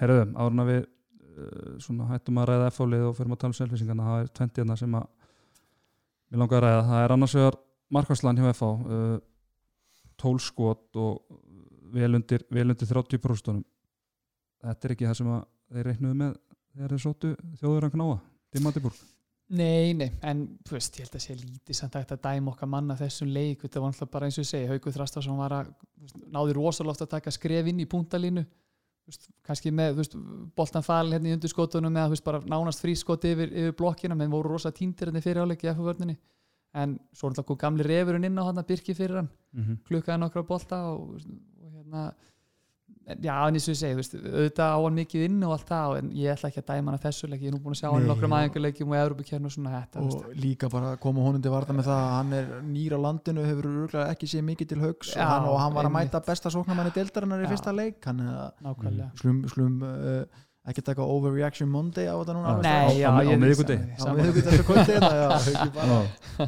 Herruðum, 0.00 0.34
árun 0.40 0.64
að 0.64 0.70
við 0.72 0.80
uh, 0.84 1.76
svona 1.82 2.08
hættum 2.10 2.40
að 2.42 2.50
ræða 2.50 2.72
F-álið 2.72 3.06
og 3.08 3.16
fyrir 3.18 3.34
að 3.36 3.42
tala 3.42 3.52
um 3.52 3.58
selfisingarna 3.60 4.08
það 4.08 4.24
er 4.24 4.32
20 4.40 4.80
sem 4.80 4.98
að 4.98 5.06
við 6.30 6.42
langar 6.42 6.58
að 6.58 6.66
ræða, 6.66 6.84
það 6.90 7.04
er 7.04 7.16
annars 7.16 7.36
vegar 7.38 7.60
markværslan 7.94 8.40
hjá 8.40 8.50
F-á 8.54 8.70
uh, 8.70 9.16
12 10.24 10.44
skot 10.48 11.00
og 11.00 11.40
vel 11.94 12.14
undir, 12.18 12.44
vel 12.50 12.68
undir 12.70 12.90
30 12.90 13.22
próstunum 13.22 13.64
þetta 14.64 14.88
er 14.88 14.94
ekki 14.94 15.08
það 15.08 15.18
sem 15.20 15.34
að 15.34 15.42
þeir 15.74 15.90
reiknuðu 15.90 16.20
með 16.20 16.38
þegar 16.74 16.94
þeir 16.94 17.04
sóttu 17.04 17.34
þjóður 17.60 17.88
að 17.88 17.98
knáa 17.98 18.16
Dimmatibúr 18.54 19.02
Nei, 19.52 19.92
nei, 19.92 20.08
en 20.24 20.44
þú 20.64 20.78
veist, 20.78 20.96
ég 20.96 21.04
held 21.04 21.16
að 21.18 21.22
sé 21.26 21.34
lítið 21.36 21.76
samt 21.76 21.96
að 22.00 22.14
dæma 22.24 22.52
okkar 22.54 22.68
manna 22.72 22.96
þessum 22.96 23.28
leik. 23.28 23.60
Þetta 23.60 23.82
var 23.82 23.92
alltaf 23.92 24.10
bara 24.10 24.28
eins 24.28 24.38
og 24.38 24.46
ég 24.46 24.48
segi, 24.48 24.68
Haugur 24.70 24.94
Þrastarsson 24.94 25.36
var 25.36 25.52
að 25.52 25.72
veist, 26.00 26.16
náði 26.32 26.54
rosalega 26.56 26.94
oft 26.94 27.04
að 27.04 27.10
taka 27.12 27.34
skref 27.34 27.68
inn 27.68 27.82
í 27.84 27.88
veist, 29.04 29.28
kannski 29.44 29.70
með 29.70 29.92
þú 29.92 30.00
veist, 30.00 30.16
boltan 30.56 30.86
falin 30.86 31.12
hérna 31.12 31.28
í 31.28 31.36
undirskotunum 31.36 31.96
eða 31.96 32.08
þú 32.08 32.16
veist, 32.16 32.24
bara 32.24 32.40
nánast 32.48 32.80
frískot 32.80 33.26
yfir, 33.28 33.52
yfir 33.52 33.76
blokkina. 33.76 34.16
Menn 34.16 34.32
voru 34.32 34.54
rosa 34.54 34.72
tíndir 34.72 35.10
hérna 35.10 35.20
fyrir 35.20 35.44
áleik 35.44 35.66
í 35.66 35.72
F-vörninni 35.74 36.16
en 36.74 36.96
svo 37.14 37.28
er 37.28 37.36
þetta 37.36 37.46
kom 37.46 37.58
gamli 37.60 37.86
refurinn 37.86 38.26
inn 38.26 38.40
á 38.40 38.48
hann 38.48 38.58
að 38.58 38.70
byrki 38.72 38.96
fyrir 38.96 39.20
hann. 39.20 39.28
Mm 39.52 39.64
-hmm. 39.64 39.82
klukkaði 39.86 40.20
nokkra 40.20 40.42
bolta 40.42 40.80
og, 40.90 41.20
og 41.62 41.76
hérna 41.76 42.08
Já, 43.04 43.34
en 43.44 43.52
eins 43.58 43.66
og 43.68 43.74
ég 43.74 43.76
segi, 43.76 43.92
þú 43.92 43.98
veist, 44.00 44.14
auðvitað 44.16 44.70
á 44.72 44.78
hann 44.80 44.94
mikið 44.96 45.20
inn 45.26 45.42
og 45.44 45.50
allt 45.52 45.68
það, 45.68 45.90
en 45.98 46.06
ég 46.16 46.32
ætla 46.32 46.48
ekki 46.48 46.60
að 46.62 46.68
dæma 46.70 46.88
hann 46.88 46.96
að 46.96 47.02
þessu 47.04 47.28
leik, 47.28 47.42
ég 47.44 47.50
er 47.50 47.52
nú 47.52 47.58
búin 47.60 47.74
að 47.74 47.80
sjá 47.82 47.88
hann 47.92 48.06
nokkrum 48.08 48.32
aðeingarleikjum 48.38 48.88
og 48.94 48.96
Európa-kjörn 49.00 49.44
og 49.50 49.52
svona 49.52 49.72
þetta, 49.74 49.96
þú 50.00 50.04
veist. 50.08 50.22
og 50.24 50.32
líka 50.44 50.70
bara 50.72 50.92
koma 51.02 51.20
honum 51.26 51.42
til 51.44 51.52
varða 51.52 51.76
með 51.76 51.84
það 51.90 52.00
að 52.00 52.14
hann 52.14 52.32
er 52.38 52.46
nýr 52.64 52.96
á 52.96 52.98
landinu 53.04 53.44
hefur 53.44 53.68
örgulega 53.74 54.08
ekki 54.14 54.24
séð 54.32 54.46
mikið 54.48 54.66
til 54.72 54.80
haugs 54.86 55.12
Já, 55.12 55.20
og, 55.20 55.28
hann, 55.34 55.44
og 55.52 55.60
hann 55.60 55.76
var 55.76 55.84
að 55.84 55.92
einmitt. 55.92 56.08
mæta 56.16 56.24
besta 56.30 56.48
sóknarmanni 56.56 56.96
deildarinnar 56.96 57.44
í 57.44 57.52
fyrsta 57.52 57.76
leik 57.76 58.00
hann 58.08 58.24
er 58.24 58.32
að 58.32 58.48
nákvæmlega. 58.70 59.10
slum, 59.20 59.44
slum 59.52 59.76
uh, 59.84 60.24
ekki 60.64 60.80
taka 60.88 61.04
overreaction 61.04 61.68
Monday 61.68 62.08
á 62.08 62.16
þetta 62.16 62.32
núna 62.40 62.56
Nei, 62.64 62.72
á- 62.72 62.88
já, 63.04 63.12
á- 63.12 63.12
á 63.12 63.20
Já, 63.20 63.36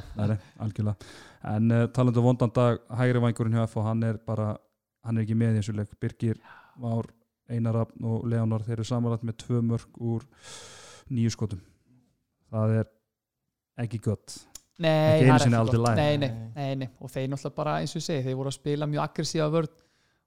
nei, 0.17 0.25
nei, 0.33 0.41
algjörlega. 0.65 0.97
En 1.47 1.71
uh, 1.71 1.85
talandu 1.95 2.23
vondan 2.25 2.51
dag 2.57 2.81
hægri 2.99 3.21
vangurinn 3.23 3.55
hjá 3.59 3.67
F 3.69 3.77
og 3.79 3.85
hann 3.87 4.01
er 4.09 4.17
bara 4.27 4.57
hann 5.07 5.17
er 5.21 5.25
ekki 5.27 5.37
með 5.39 5.55
í 5.55 5.61
þessu 5.63 5.77
leik. 5.79 5.95
Birgir 6.03 6.41
Már, 6.83 7.09
Einar 7.49 7.79
Rafn 7.81 8.05
og 8.11 8.27
Leonar 8.29 8.65
þeir 8.67 8.77
eru 8.81 8.89
samanlægt 8.89 9.25
með 9.29 9.39
tvö 9.45 9.63
mörg 9.65 10.01
úr 10.03 10.27
nýju 11.15 11.33
skotum. 11.37 11.63
Það 12.51 12.75
er 12.81 12.91
ekki 13.87 14.01
gott. 14.05 14.37
Nei, 14.77 14.91
Ekki 14.91 15.25
einu 15.25 15.31
það 15.31 15.37
er 15.39 15.45
sinni 15.47 15.57
ekki 15.57 15.63
aldrei 15.63 15.79
gott. 15.81 15.89
læg. 15.89 15.97
nei, 15.97 16.17
nei, 16.21 16.51
nei, 16.55 16.75
nei, 16.83 16.89
og 17.01 17.09
þeir 17.15 17.29
náttúrulega 17.33 17.57
bara 17.57 17.77
eins 17.81 17.95
og 17.95 18.01
ég 18.03 18.05
segi, 18.11 18.25
þeir 18.27 18.37
voru 18.37 18.51
að 18.53 18.57
spila 18.59 18.89
mjög 18.91 19.05
aggressífa 19.07 19.47
vörð 19.55 19.79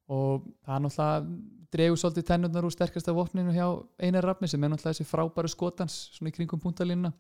og 0.09 0.47
það 0.65 0.79
náttúrulega 0.87 1.27
dregur 1.69 1.99
svolítið 2.01 2.25
tennurnar 2.31 2.65
úr 2.65 2.73
sterkasta 2.73 3.13
vopninu 3.13 3.53
hjá 3.53 3.67
Einar 4.01 4.25
Rafni 4.25 4.49
sem 4.49 4.63
er 4.65 4.71
náttúrulega 4.73 4.95
þessi 4.97 5.05
frábæru 5.11 5.51
skotans 5.53 5.97
svona 6.15 6.31
í 6.31 6.33
kringum 6.33 6.63
puntalínuna 6.63 7.11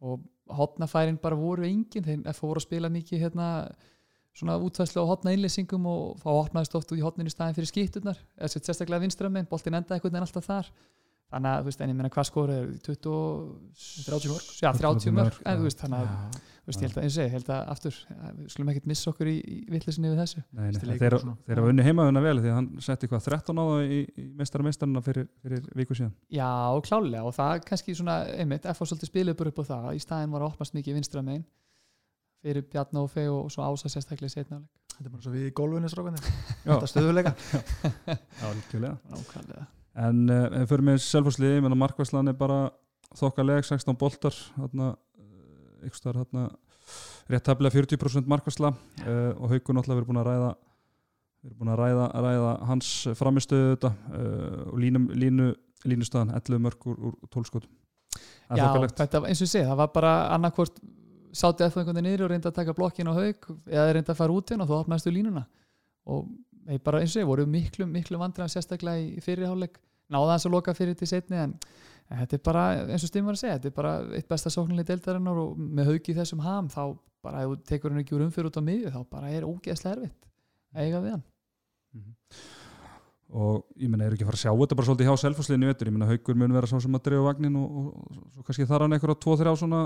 og 0.00 0.22
hotnafærin 0.60 1.18
bara 1.20 1.36
voru 1.36 1.66
engin. 1.66 2.06
Þeir 2.06 2.22
voru 2.38 2.60
að 2.62 2.68
spila 2.68 2.88
mikið 2.92 3.24
hérna 3.26 3.48
svona 4.40 4.56
útvæslu 4.64 5.04
á 5.04 5.10
hotna 5.10 5.34
innlýsingum 5.36 5.86
og 5.90 6.22
þá 6.22 6.30
opnaðist 6.32 6.78
oft 6.78 6.94
út 6.94 6.98
í 6.98 7.04
hotninu 7.04 7.30
í 7.30 7.34
staðin 7.34 7.58
fyrir 7.58 7.70
skýtturnar 7.70 8.18
eða 8.38 8.52
sér 8.54 8.64
sérstaklega 8.64 9.04
vinstramenn, 9.04 9.48
boltin 9.50 9.76
endaði 9.76 9.98
einhvern 9.98 10.16
veginn 10.16 10.26
alltaf 10.28 10.48
þar. 10.48 10.72
Þannig 11.30 11.50
að, 11.50 11.60
þú 11.60 11.70
veist, 11.70 11.82
en 11.84 11.90
ég 11.92 11.98
meina 11.98 12.10
hvað 12.10 12.26
skóra 12.26 12.54
er 12.58 12.70
20, 12.86 13.02
30 14.06 14.32
mörg 14.32 14.46
já, 14.58 14.70
30 14.74 15.12
mörg, 15.14 15.36
en 15.46 15.60
þú 15.60 15.66
veist, 15.68 15.82
þannig 15.84 16.00
að 16.00 16.40
þú 16.40 16.72
veist, 16.72 16.80
ég 16.80 16.88
held 16.88 16.96
að, 16.96 17.04
eins 17.04 17.18
og 17.18 17.22
ég 17.22 17.34
held 17.36 17.52
að 17.54 17.70
aftur 17.74 17.98
ja, 18.00 18.30
við 18.34 18.48
skulum 18.50 18.72
ekkert 18.72 18.88
missa 18.90 19.12
okkur 19.12 19.30
í, 19.30 19.36
í 19.38 19.58
vittlisinni 19.70 20.10
við 20.10 20.22
þessu. 20.24 20.42
Nei, 20.50 20.64
nei, 20.74 20.96
þeir, 20.98 21.16
þeir 21.46 21.60
hafa 21.60 21.70
unni 21.70 21.86
heimaðuna 21.86 22.24
vel 22.24 22.34
því 22.40 22.50
að 22.50 22.58
hann 22.58 22.68
setti 22.82 23.10
hvað 23.12 23.28
13 23.28 23.62
á 23.62 23.64
það 23.70 23.94
í, 23.94 24.00
í 24.10 24.26
meistara 24.40 24.66
meistarina 24.66 25.04
fyrir, 25.06 25.30
fyrir 25.44 25.70
viku 25.78 25.98
síðan. 26.00 26.12
Já, 26.34 26.50
klálega, 26.88 27.22
og 27.30 27.36
það 27.38 27.62
kannski 27.70 27.94
svona 28.00 28.18
einmitt, 28.34 28.66
F.A. 28.66 28.90
svolítið 28.90 29.12
spilið 29.12 29.38
bara 29.38 29.54
upp 29.54 29.62
á 29.62 29.70
það 29.70 29.88
í 29.94 30.02
staðin 30.02 30.34
var 30.34 30.48
að 30.48 30.50
opnast 30.50 30.78
mikið 30.80 30.98
vinstra 30.98 31.22
fyrir 32.40 32.66
Bjarni 32.70 33.02
og 33.02 33.10
Fey 33.12 33.28
og 33.30 33.50
svo 33.52 33.64
Ása 33.66 33.90
sérstaklega 33.92 34.32
setna 34.32 34.62
þetta 35.00 35.08
er 35.08 35.12
bara 35.14 35.24
svo 35.24 35.32
við 35.34 35.46
í 35.48 35.52
Já. 36.66 36.72
þetta 36.74 36.88
stöðuleika 36.90 37.34
algjörlega. 38.48 38.96
Nákvæmlega. 39.14 39.66
En 40.00 40.24
uh, 40.28 40.40
við 40.54 40.66
fyrir 40.70 40.84
ég 41.56 41.64
menna 41.64 41.78
markvæslan 41.80 42.30
er 42.30 42.36
bara 42.38 42.58
þokkaleg, 43.18 43.64
16 43.66 43.96
boltar 43.98 44.36
þarna, 44.54 44.92
ykkur 45.88 46.02
starf 46.02 46.26
þarna 46.26 46.50
rétt 47.30 47.46
taflega 47.46 47.74
40% 47.78 48.28
markvæsla 48.30 48.74
uh, 48.74 49.32
og 49.40 49.54
Haukur 49.54 49.76
náttúrulega 49.76 50.02
verið 50.02 50.10
búin 50.12 50.20
að 50.20 50.30
ræða 50.30 50.52
við 51.40 51.50
erum 51.50 51.58
búin 51.62 51.72
að 51.72 51.80
ræða, 51.80 52.06
ræða 52.26 52.54
hans 52.68 52.94
framistöðu 53.16 53.74
þetta 53.74 53.92
uh, 53.96 54.62
og 54.68 54.80
línu, 54.84 55.04
línu, 55.16 55.50
línustöðan 55.88 56.34
11 56.36 56.64
mörg 56.66 56.88
úr, 56.92 56.98
úr 57.08 57.20
12 57.32 57.48
skotum. 57.48 57.76
Það 58.50 58.58
já, 58.58 58.64
þokkalegt. 58.66 58.96
þetta, 58.98 59.20
eins 59.30 59.40
og 59.40 59.46
ég 59.46 59.52
segi, 59.54 59.68
það 59.70 59.80
var 59.80 59.92
bara 59.94 60.14
annarkvort 60.34 60.82
sátti 61.32 61.66
F.A. 61.66 61.80
einhvern 61.80 61.98
veginn 61.98 62.08
niður 62.10 62.26
og 62.26 62.32
reynda 62.32 62.50
að 62.50 62.58
taka 62.60 62.76
blokkin 62.76 63.10
á 63.10 63.14
haug 63.14 63.50
eða 63.70 63.92
reynda 63.96 64.14
að 64.14 64.20
fara 64.20 64.36
út 64.36 64.52
inn 64.54 64.64
og 64.64 64.70
þá 64.70 64.76
opnaðistu 64.80 65.12
línuna. 65.14 65.44
Og 66.10 66.26
þeir 66.66 66.82
bara 66.86 67.00
eins 67.02 67.14
og 67.16 67.22
ég 67.22 67.30
voru 67.30 67.46
miklu, 67.50 67.86
miklu 67.88 68.20
vandræðan 68.20 68.52
sérstaklega 68.52 69.02
í 69.02 69.22
fyrirháleik 69.24 69.78
náða 70.10 70.36
þess 70.36 70.48
að 70.48 70.54
loka 70.56 70.74
fyrir 70.76 70.98
til 70.98 71.08
setni 71.08 71.38
en, 71.38 71.54
en 72.10 72.22
þetta 72.22 72.38
er 72.38 72.44
bara, 72.46 72.64
eins 72.86 73.04
og 73.06 73.12
Stim 73.12 73.28
var 73.28 73.38
að 73.38 73.42
segja 73.44 73.58
þetta 73.58 73.70
er 73.70 73.76
bara 73.76 73.92
eitt 74.18 74.30
besta 74.30 74.52
sóknarlega 74.52 74.90
deildarinnar 74.90 75.42
og 75.44 75.60
með 75.60 75.92
haugi 75.92 76.16
þessum 76.16 76.42
ham 76.44 76.70
þá 76.72 76.82
bara 77.24 77.44
ef 77.44 77.52
þú 77.52 77.58
tekur 77.68 77.94
hann 77.94 78.02
ekki 78.02 78.16
úr 78.16 78.24
umfyrir 78.26 78.50
út 78.50 78.58
á 78.58 78.62
miðju 78.64 78.94
þá 78.94 79.00
bara 79.12 79.30
er 79.34 79.46
ógeðslega 79.46 79.96
erfitt 79.98 80.28
eiga 80.74 81.02
við 81.02 81.16
hann. 81.16 81.24
Og 83.30 83.62
ég 83.78 83.90
menna, 83.90 84.06
er 84.08 84.14
ekki 84.16 84.24
að 84.26 84.32
fara 84.32 84.38
að 84.40 84.44
sjá 84.44 84.52
þetta 84.58 84.76
bara 84.78 84.88
svolítið 84.88 85.08
hjá 85.08 85.22
selfhúsliðinu 85.22 85.66
í 85.66 85.70
vetur, 85.70 85.90
ég 85.90 85.94
menna 85.94 86.08
Haukur 86.10 86.38
mun 86.38 86.54
vera 86.56 86.70
sá 86.70 86.76
sem 86.82 86.96
að 86.98 87.04
drefa 87.06 87.26
vagnin 87.28 87.58
og, 87.60 87.76
og, 87.80 87.90
og 88.00 88.32
svo 88.34 88.46
kannski 88.46 88.66
þar 88.66 88.84
hann 88.86 88.96
eitthvað 88.96 89.20
2-3 89.22 89.52
svona 89.60 89.82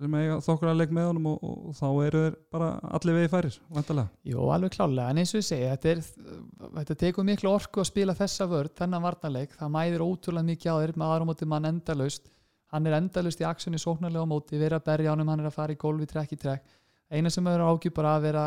sem 0.00 0.16
eiga 0.18 0.36
þokkur 0.44 0.72
leik 0.76 0.94
með 0.94 1.08
honum 1.10 1.28
og, 1.32 1.42
og, 1.46 1.74
þá 1.78 1.86
eru 2.06 2.22
þeir 2.24 2.38
bara 2.54 2.70
allir 2.98 3.18
vegi 3.18 3.32
færir, 3.32 3.58
vantarlega 3.76 4.30
Jú, 4.32 4.46
alveg 4.54 4.76
klálega, 4.76 5.10
en 5.10 5.22
eins 5.22 5.34
og 5.34 5.42
ég 5.42 5.48
segi 5.48 5.68
þetta, 5.72 5.92
er, 5.92 6.70
þetta 6.78 6.98
tekur 7.02 7.28
miklu 7.28 7.52
orku 7.52 7.82
að 7.82 7.90
spila 7.90 8.16
þessa 8.18 8.48
vörð, 8.50 8.72
þennan 8.80 9.04
varnarleik, 9.06 9.54
það 9.58 9.74
mæðir 9.76 10.06
ótrúlega 10.06 10.50
mikið 10.50 10.72
á 10.72 10.76
þér 10.82 10.96
með 10.96 11.12
aðra 11.12 11.28
móti 11.30 11.50
mann 11.50 11.70
endalaust. 11.70 12.32
Hann 12.74 12.88
er 12.88 12.96
endalaust 12.98 13.40
í 13.40 13.46
aksjoni 13.46 13.78
sóknarlega 13.78 14.26
á 14.26 14.32
móti 14.32 14.58
vera 14.58 14.80
að 14.80 14.88
berja 14.88 15.14
ánum, 15.14 15.28
hann 15.30 15.44
er 15.44 15.50
að 15.50 15.58
fara 15.58 15.76
í 15.76 15.78
gólfi 15.80 16.08
trekk 16.10 16.34
í 16.34 16.40
trekk, 16.40 16.74
eina 17.14 17.30
sem 17.30 17.46
er 17.46 17.62
ágjur 17.62 17.94
bara 17.94 18.16
að 18.16 18.26
vera 18.26 18.46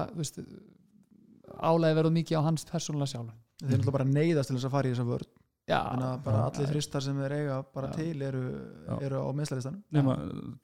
álega 1.60 1.98
verður 1.98 2.16
mikið 2.16 2.40
á 2.40 2.48
hans 2.48 2.66
persónulega 2.68 3.14
sjálf 3.14 3.36
þeir 3.60 3.74
er 3.74 3.80
náttúrulega 3.80 3.98
bara 3.98 4.10
neyðast 4.10 4.52
til 4.52 4.58
þess 4.58 4.68
að 4.68 4.76
fara 4.76 4.90
í 4.90 4.94
þessa 4.94 5.08
vörð 5.08 5.30
Já, 5.70 5.80
bara 6.26 6.40
allir 6.48 6.70
þristar 6.72 7.04
sem 7.06 7.18
þeir 7.22 7.34
eiga 7.36 7.58
bara 7.76 7.90
Já. 7.92 7.96
til 8.00 8.22
eru, 8.26 8.42
Já. 8.88 8.94
eru 9.06 9.20
á 9.22 9.30
meðslalistanum 9.38 9.82
nema 9.94 10.16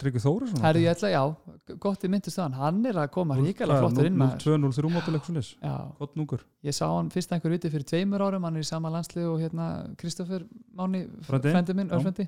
Tryggvi 0.02 0.22
Þóri 0.24 0.48
Herðu 0.64 0.82
ég 0.82 0.96
ætla, 0.96 1.12
já, 1.14 1.76
gott 1.86 2.06
í 2.08 2.10
myndist 2.10 2.40
það 2.40 2.58
hann. 2.58 2.80
Er 2.90 3.00
að 3.04 3.12
koma 3.14 3.38
ríkala 3.38 3.78
flottur 3.84 4.10
inn 4.10 4.18
maður. 4.18 4.58
0-2-0-3 4.58 4.94
mótileg 4.96 5.28
svo 5.28 5.36
leys, 5.38 5.52
Já, 5.62 5.76
gott 6.00 6.18
núkur 6.18 6.42
ég 6.66 6.74
sá 6.76 6.88
hann 6.90 7.12
fyrst 7.14 7.36
einhver 7.38 7.54
viti 7.54 7.70
fyrir 7.70 7.86
tveimur 7.86 8.26
árum, 8.26 8.48
hann 8.50 8.58
er 8.58 8.66
í 8.66 8.70
sama 8.72 8.90
landslið 8.90 9.30
og 9.30 9.40
hérna 9.46 9.70
Kristoffer 10.02 10.48
Máni 10.74 11.06
Frændi. 11.30 11.54
frendi 11.54 11.78
minn, 11.78 11.94
Já. 11.94 12.00
örfendi 12.00 12.28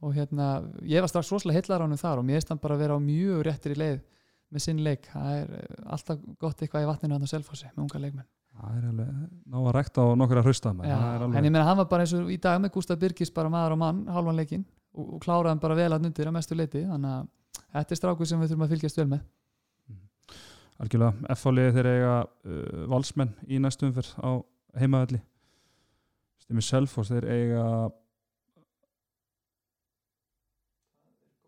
og 0.00 0.12
hérna, 0.16 0.48
ég 0.84 1.00
var 1.04 1.08
strax 1.12 1.30
rosalega 1.32 1.60
heillar 1.60 1.80
á 1.80 1.86
hann 1.88 2.00
þar 2.00 2.20
og 2.20 2.24
mér 2.28 2.40
finnst 2.40 2.48
hann 2.52 2.60
bara 2.64 2.76
að 2.76 2.82
vera 2.84 2.96
á 2.96 3.00
mjög 3.00 3.44
réttir 3.48 3.76
í 3.76 3.80
leið 3.80 4.00
með 4.52 4.62
sinn 4.62 4.80
leik, 4.84 5.08
það 5.12 5.30
er 5.42 5.54
eh, 5.58 5.78
alltaf 5.90 6.18
gott 6.38 6.60
eitthvað 6.62 6.84
í 6.84 6.88
vatninu 6.90 7.16
hann 7.16 7.24
á 7.26 7.30
selfossi 7.32 7.68
með 7.74 7.82
unga 7.86 8.02
leikmenn 8.04 8.28
það 8.56 8.78
er 8.78 8.88
alveg, 8.90 9.12
ná 9.52 9.58
að 9.60 9.70
rekta 9.76 10.04
á 10.04 10.06
nokkra 10.18 10.42
hrausta 10.46 10.72
Já, 10.86 10.98
en 11.26 11.36
ég 11.36 11.50
meina 11.50 11.66
hann 11.68 11.80
var 11.80 11.88
bara 11.90 12.06
eins 12.06 12.14
og 12.16 12.30
í 12.32 12.38
dag 12.42 12.60
með 12.62 12.74
Gustaf 12.76 13.00
Birgis 13.00 13.32
bara 13.34 13.52
maður 13.52 13.76
og 13.76 13.80
mann, 13.82 14.02
halvan 14.12 14.38
leikin 14.38 14.64
og, 14.96 15.16
og 15.16 15.22
kláraði 15.24 15.52
hann 15.52 15.62
bara 15.62 15.78
vel 15.78 15.90
að 15.92 16.06
nundir 16.06 16.30
að 16.30 16.36
mestu 16.38 16.58
leiti 16.58 16.84
þannig 16.86 17.12
að 17.12 17.28
þetta 17.76 17.96
er 17.96 18.00
strákur 18.00 18.30
sem 18.30 18.40
við 18.42 18.52
þurfum 18.52 18.66
að 18.66 18.74
fylgjast 18.74 19.00
vel 19.00 19.08
með. 19.12 19.24
Algjörlega, 20.76 21.30
F-fálið 21.32 21.70
þeir 21.78 21.90
eiga 21.92 22.16
uh, 22.24 22.82
valsmenn 22.92 23.32
í 23.48 23.60
næstu 23.64 23.88
umferð 23.88 24.12
á 24.20 24.30
heimaðalli 24.76 25.22
Stimmi 26.44 26.62
Selfoss 26.62 27.10
þeir 27.10 27.26
eiga 27.32 27.62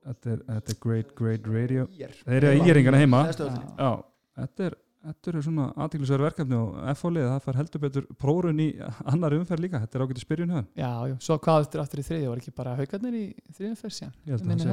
þetta 0.08 0.32
er, 0.32 0.44
þetta 0.48 0.74
er 0.74 0.78
great, 0.82 1.14
great 1.18 1.48
radio. 1.52 1.86
Þeir 2.24 2.48
eiga 2.48 2.70
íringana 2.72 3.02
heima. 3.02 3.24
Þetta 3.28 4.70
er 4.70 4.78
Þetta 4.98 5.30
eru 5.30 5.40
svona 5.46 5.64
aðtiklisverð 5.78 6.24
verkefni 6.26 6.56
og 6.58 6.72
F-fálið 6.96 7.28
það 7.30 7.44
fær 7.44 7.58
heldur 7.60 7.82
betur 7.84 8.06
prórun 8.18 8.58
í 8.64 8.68
annar 9.12 9.36
umferð 9.36 9.62
líka, 9.62 9.78
þetta 9.84 9.98
er 10.00 10.04
ágætið 10.08 10.24
spyrjun 10.24 10.50
hjá 10.50 10.58
þeim. 10.58 10.68
Já, 10.80 10.90
já, 11.06 11.14
svo 11.28 11.36
hvað 11.44 11.62
eftir 11.64 11.82
aftur 11.84 12.02
í 12.02 12.06
þriðju? 12.08 12.28
Var 12.32 12.40
ekki 12.42 12.52
bara 12.58 12.74
haugarnir 12.80 13.14
í 13.14 13.22
þriðjum 13.54 13.78
fyrst 13.78 14.02
síðan? 14.02 14.14
Ég 14.26 14.30
held 14.34 14.42
að 14.42 14.50
það 14.50 14.58
sé, 14.66 14.72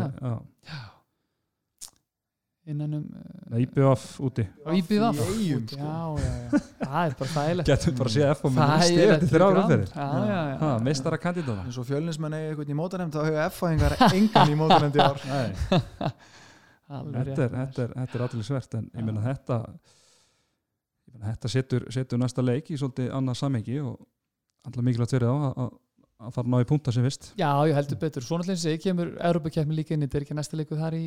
já, 0.65 0.77
innan 2.73 2.97
um 2.97 3.05
Nei, 3.53 3.59
IBF 3.67 4.05
úti. 4.25 4.43
Á 4.65 4.69
IBF 4.73 4.97
Í 4.97 5.25
Eyjum, 5.29 5.61
Úti, 5.61 5.77
sko. 5.77 5.85
Já, 5.85 5.85
já, 6.17 6.25
já, 6.25 6.49
það 6.81 7.01
er 7.05 7.13
bara 7.19 7.31
þægilegt. 7.35 7.67
Getum 7.69 7.93
bara 7.99 8.09
að 8.09 8.15
sé 8.15 8.23
F 8.31 8.39
og 8.41 8.55
með 8.55 8.61
Þægilegt 8.65 8.89
stið 8.89 9.13
eftir 9.15 9.29
þrjá 9.29 9.45
fyrir 9.45 9.61
umferðir. 9.61 9.91
Já, 9.93 10.07
já, 10.25 10.39
já, 10.49 10.65
meistara 10.89 11.19
kandidata 11.21 11.61
eins 11.67 11.77
og 11.77 11.85
fjölnismenn 11.91 12.33
eiga 12.39 12.49
einhvern 12.49 12.73
í 12.73 12.77
mótanemnd 12.81 13.13
þá 13.13 13.21
hefur 13.27 13.43
F-fæðingar 13.45 13.93
engan 14.17 14.49
í 14.49 14.57
mótanemnd 14.57 14.97
í 14.97 15.05
ár 15.05 15.21
Nei, 15.29 15.53
Alveg 16.89 17.29
þetta 21.21 21.47
ég 21.47 21.49
ég 21.49 21.55
setur, 21.55 21.87
setur 21.93 22.21
næsta 22.21 22.43
leik 22.45 22.71
í 22.71 22.79
svolítið 22.79 23.13
annað 23.15 23.39
samhengi 23.41 23.79
og 23.83 23.95
alltaf 24.65 24.85
mikilvægt 24.85 25.15
fyrir 25.15 25.29
þá 25.29 25.35
að, 25.35 25.53
að, 25.65 25.71
að 26.25 26.35
fara 26.39 26.51
ná 26.51 26.59
í 26.61 26.67
punta 26.69 26.95
sem 26.95 27.05
vist 27.05 27.31
Já, 27.39 27.49
ég 27.69 27.77
heldur 27.77 28.01
betur, 28.01 28.25
svona 28.25 28.45
allir 28.45 28.59
segi 28.61 28.81
kemur 28.87 29.15
Európa-keppni 29.19 29.77
líka 29.77 29.95
inn, 29.95 30.05
þetta 30.07 30.19
er 30.21 30.27
ekki 30.27 30.37
næsta 30.37 30.59
leiku 30.59 30.79
þar 30.79 30.97
í 30.97 31.05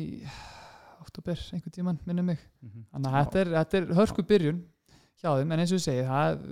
oktober, 1.03 1.39
einhvern 1.55 1.73
tíman, 1.73 2.01
minnum 2.05 2.27
mig. 2.33 2.41
Þannig 2.91 3.07
að 3.09 3.23
þetta 3.23 3.39
er, 3.41 3.53
þetta 3.59 3.79
er 3.79 3.95
hörku 3.97 4.25
byrjun 4.29 4.59
hjá 5.19 5.33
þeim, 5.35 5.49
en 5.51 5.59
eins 5.63 5.71
og 5.73 5.79
ég 5.79 5.83
segi 5.83 6.03
það, 6.07 6.43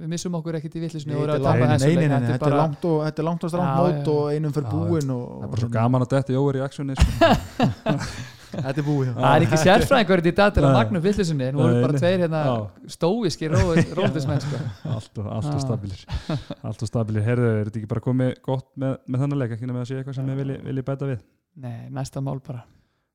við 0.00 0.12
missum 0.14 0.36
okkur 0.38 0.56
ekkert 0.56 0.76
í 0.78 0.82
villisni 0.84 1.12
Nei, 1.12 1.16
og 1.18 1.24
er 1.26 1.32
að 1.34 1.42
tapa 1.44 1.66
þessu 1.74 1.88
nei, 1.88 1.94
nei, 1.94 1.98
leik, 1.98 2.12
nei, 2.14 2.28
þetta 2.30 2.36
er 2.36 2.44
bara- 2.44 2.60
langt 2.62 2.86
og 2.88 2.94
þetta 3.04 3.20
er 3.20 3.26
langt 3.28 3.44
og 3.44 3.52
strangt 3.52 3.68
Já, 3.68 3.82
mót 3.84 4.08
og 4.14 4.22
einum 4.32 4.54
fyrir 4.54 4.70
búin 4.70 5.12
og, 5.12 5.26
það 5.34 5.44
er 5.44 5.52
bara 5.52 5.64
svo 5.64 5.72
gaman 5.74 6.06
að 6.06 6.14
þetta 6.14 6.36
jóver 6.38 6.56
í 6.56 6.62
aksjóni 6.64 6.96
sko. 6.96 7.98
þetta 8.54 8.80
er 8.80 8.86
búið. 8.86 9.10
Það 9.16 9.34
er 9.34 9.46
ekki 9.46 9.60
sérfræðingur 9.62 10.22
í 10.24 10.32
dag 10.38 10.54
til 10.54 10.64
að 10.64 10.78
upp 10.84 11.04
villisinni, 11.04 11.48
nú 11.54 11.64
erum 11.64 11.84
bara 11.84 12.00
tveir 12.00 12.24
hérna 12.24 12.42
Já. 12.48 12.54
stóiski 12.94 13.50
róldismenn 13.50 14.42
sko. 14.44 14.60
allt 14.94 15.20
og, 15.22 15.60
stabilir. 15.62 16.04
Allt 16.62 16.84
og 16.86 16.90
stabilir, 16.90 17.26
herðu, 17.26 17.50
er 17.60 17.68
þetta 17.70 17.82
ekki 17.82 17.90
bara 17.90 18.04
komið 18.04 18.32
gott 18.44 18.68
með, 18.80 18.96
með 19.08 19.24
þannig 19.24 19.42
leik, 19.42 19.54
ekki 19.58 19.70
nema 19.70 19.84
að 19.84 19.90
sé 19.90 20.00
eitthvað 20.00 20.18
sem 20.20 20.32
ég 20.32 20.40
vilji, 20.42 20.58
vilji 20.68 20.86
bæta 20.90 21.10
við? 21.10 21.22
Nei, 21.64 21.78
næsta 21.94 22.22
mál 22.24 22.40
bara. 22.44 22.64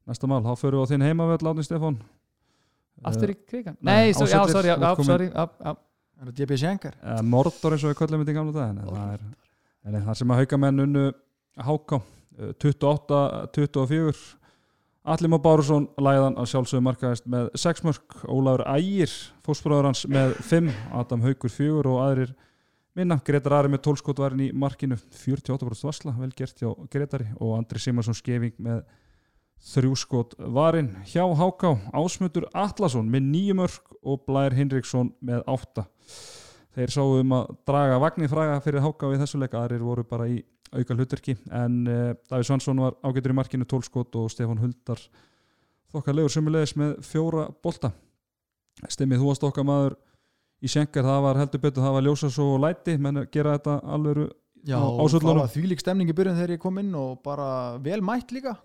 Næsta 0.10 0.30
mál, 0.32 0.42
þá 0.46 0.54
förum 0.60 0.82
við 0.82 0.88
á 0.88 0.92
þinn 0.94 1.06
heimavöld 1.10 1.52
Átni 1.52 1.68
Stefán. 1.68 2.00
Aftur 3.10 3.32
í 3.32 3.38
krigan? 3.48 3.78
nei, 3.80 4.10
Nei, 4.10 4.14
svo, 4.18 4.28
já, 4.28 4.42
sorry, 4.52 4.72
já, 4.74 5.04
sorry 5.08 5.30
já, 5.30 5.46
já, 5.64 5.76
Er 6.20 6.28
það 6.28 6.40
JP 6.42 6.58
Schenker? 6.60 6.96
uh, 7.00 7.22
Mordor 7.24 7.76
eins 7.76 7.84
og 7.86 7.94
við 7.94 8.00
köllum 8.02 8.24
þetta 8.26 8.34
í 8.34 8.36
gamla 8.36 8.64
en 8.66 8.80
það 8.84 9.12
er, 9.14 9.22
en 9.88 10.02
það 10.04 10.18
sem 10.20 10.34
að 10.34 10.42
haugamenn 10.42 10.84
unnu 10.84 11.04
háká 11.64 12.02
28-24 12.64 14.39
Allir 15.10 15.32
Már 15.32 15.40
Bárusson 15.42 15.88
læðan 15.98 16.36
að 16.38 16.52
sjálfsögðu 16.52 16.86
markaðist 16.86 17.24
með 17.34 17.48
6 17.58 17.80
mörg 17.88 18.20
Ólafur 18.30 18.62
Ægir, 18.70 19.14
fósbróður 19.42 19.88
hans 19.90 20.04
með 20.06 20.36
5 20.46 20.68
Adam 21.00 21.24
Haugur 21.26 21.50
4 21.50 21.90
og 21.90 21.98
aðrir 22.04 22.36
minna, 23.00 23.18
Gretar 23.26 23.56
Ari 23.58 23.72
með 23.74 23.82
12 23.88 24.04
skot 24.04 24.22
varin 24.22 24.44
í 24.46 24.50
markinu. 24.54 25.00
48% 25.18 25.88
varsla, 25.88 26.14
vel 26.20 26.30
gert 26.38 26.62
hjá 26.62 26.70
Gretari 26.94 27.26
og 27.40 27.56
Andri 27.58 27.82
Simarsson 27.82 28.18
skefing 28.18 28.54
með 28.62 28.84
3 29.72 29.96
skot 29.98 30.38
varin 30.38 30.92
hjá 31.10 31.26
Háká, 31.42 31.74
Ásmundur 31.90 32.46
Atlason 32.54 33.10
með 33.10 33.32
9 33.34 33.58
mörg 33.64 33.98
og 34.06 34.22
Blær 34.30 34.54
Hinriksson 34.54 35.10
með 35.26 35.42
8 35.50 35.88
þeir 36.78 36.94
sáu 36.94 37.16
um 37.20 37.34
að 37.40 37.52
draga 37.68 38.00
vagnir 38.04 38.30
fræga 38.32 38.60
fyrir 38.64 38.84
Háká 38.86 39.10
í 39.16 39.20
þessu 39.22 39.40
leik, 39.42 39.56
aðrir 39.58 39.82
voru 39.86 40.04
bara 40.08 40.28
í 40.30 40.42
auka 40.76 40.94
hlutverki 40.96 41.34
en 41.56 41.80
uh, 41.90 42.12
Davíð 42.30 42.46
Svansson 42.46 42.82
var 42.84 42.98
ágættur 43.02 43.34
í 43.34 43.38
markinu 43.40 43.66
12 43.66 43.88
skot 43.90 44.20
og 44.22 44.30
Stefán 44.30 44.62
Huldar 44.62 45.02
þokkarlegur 45.90 46.30
sumulegis 46.30 46.76
með 46.78 47.00
fjóra 47.08 47.48
bolta. 47.64 47.90
Stimmið, 48.86 49.24
þú 49.24 49.32
varst 49.32 49.48
okkar 49.48 49.66
maður 49.66 49.96
í 50.62 50.70
Schenker, 50.70 51.04
það 51.08 51.24
var 51.26 51.40
heldur 51.42 51.64
betur, 51.64 51.84
það 51.84 51.96
var 51.98 52.06
ljósa 52.06 52.30
svo 52.32 52.60
læti, 52.62 52.96
menn 53.02 53.24
gera 53.34 53.58
þetta 53.58 53.80
alveg 53.96 54.30
Já, 54.68 54.76
Á- 54.76 55.08
það 55.08 55.24
var 55.40 55.52
þvílík 55.54 55.80
stemning 55.80 56.10
í 56.12 56.14
byrjun 56.16 56.36
þegar 56.36 56.52
ég 56.58 56.60
kom 56.62 56.80
inn 56.82 56.92
og 57.00 57.22
bara 57.24 57.78
vel 57.80 58.02
mætt 58.04 58.34
líka 58.36 58.58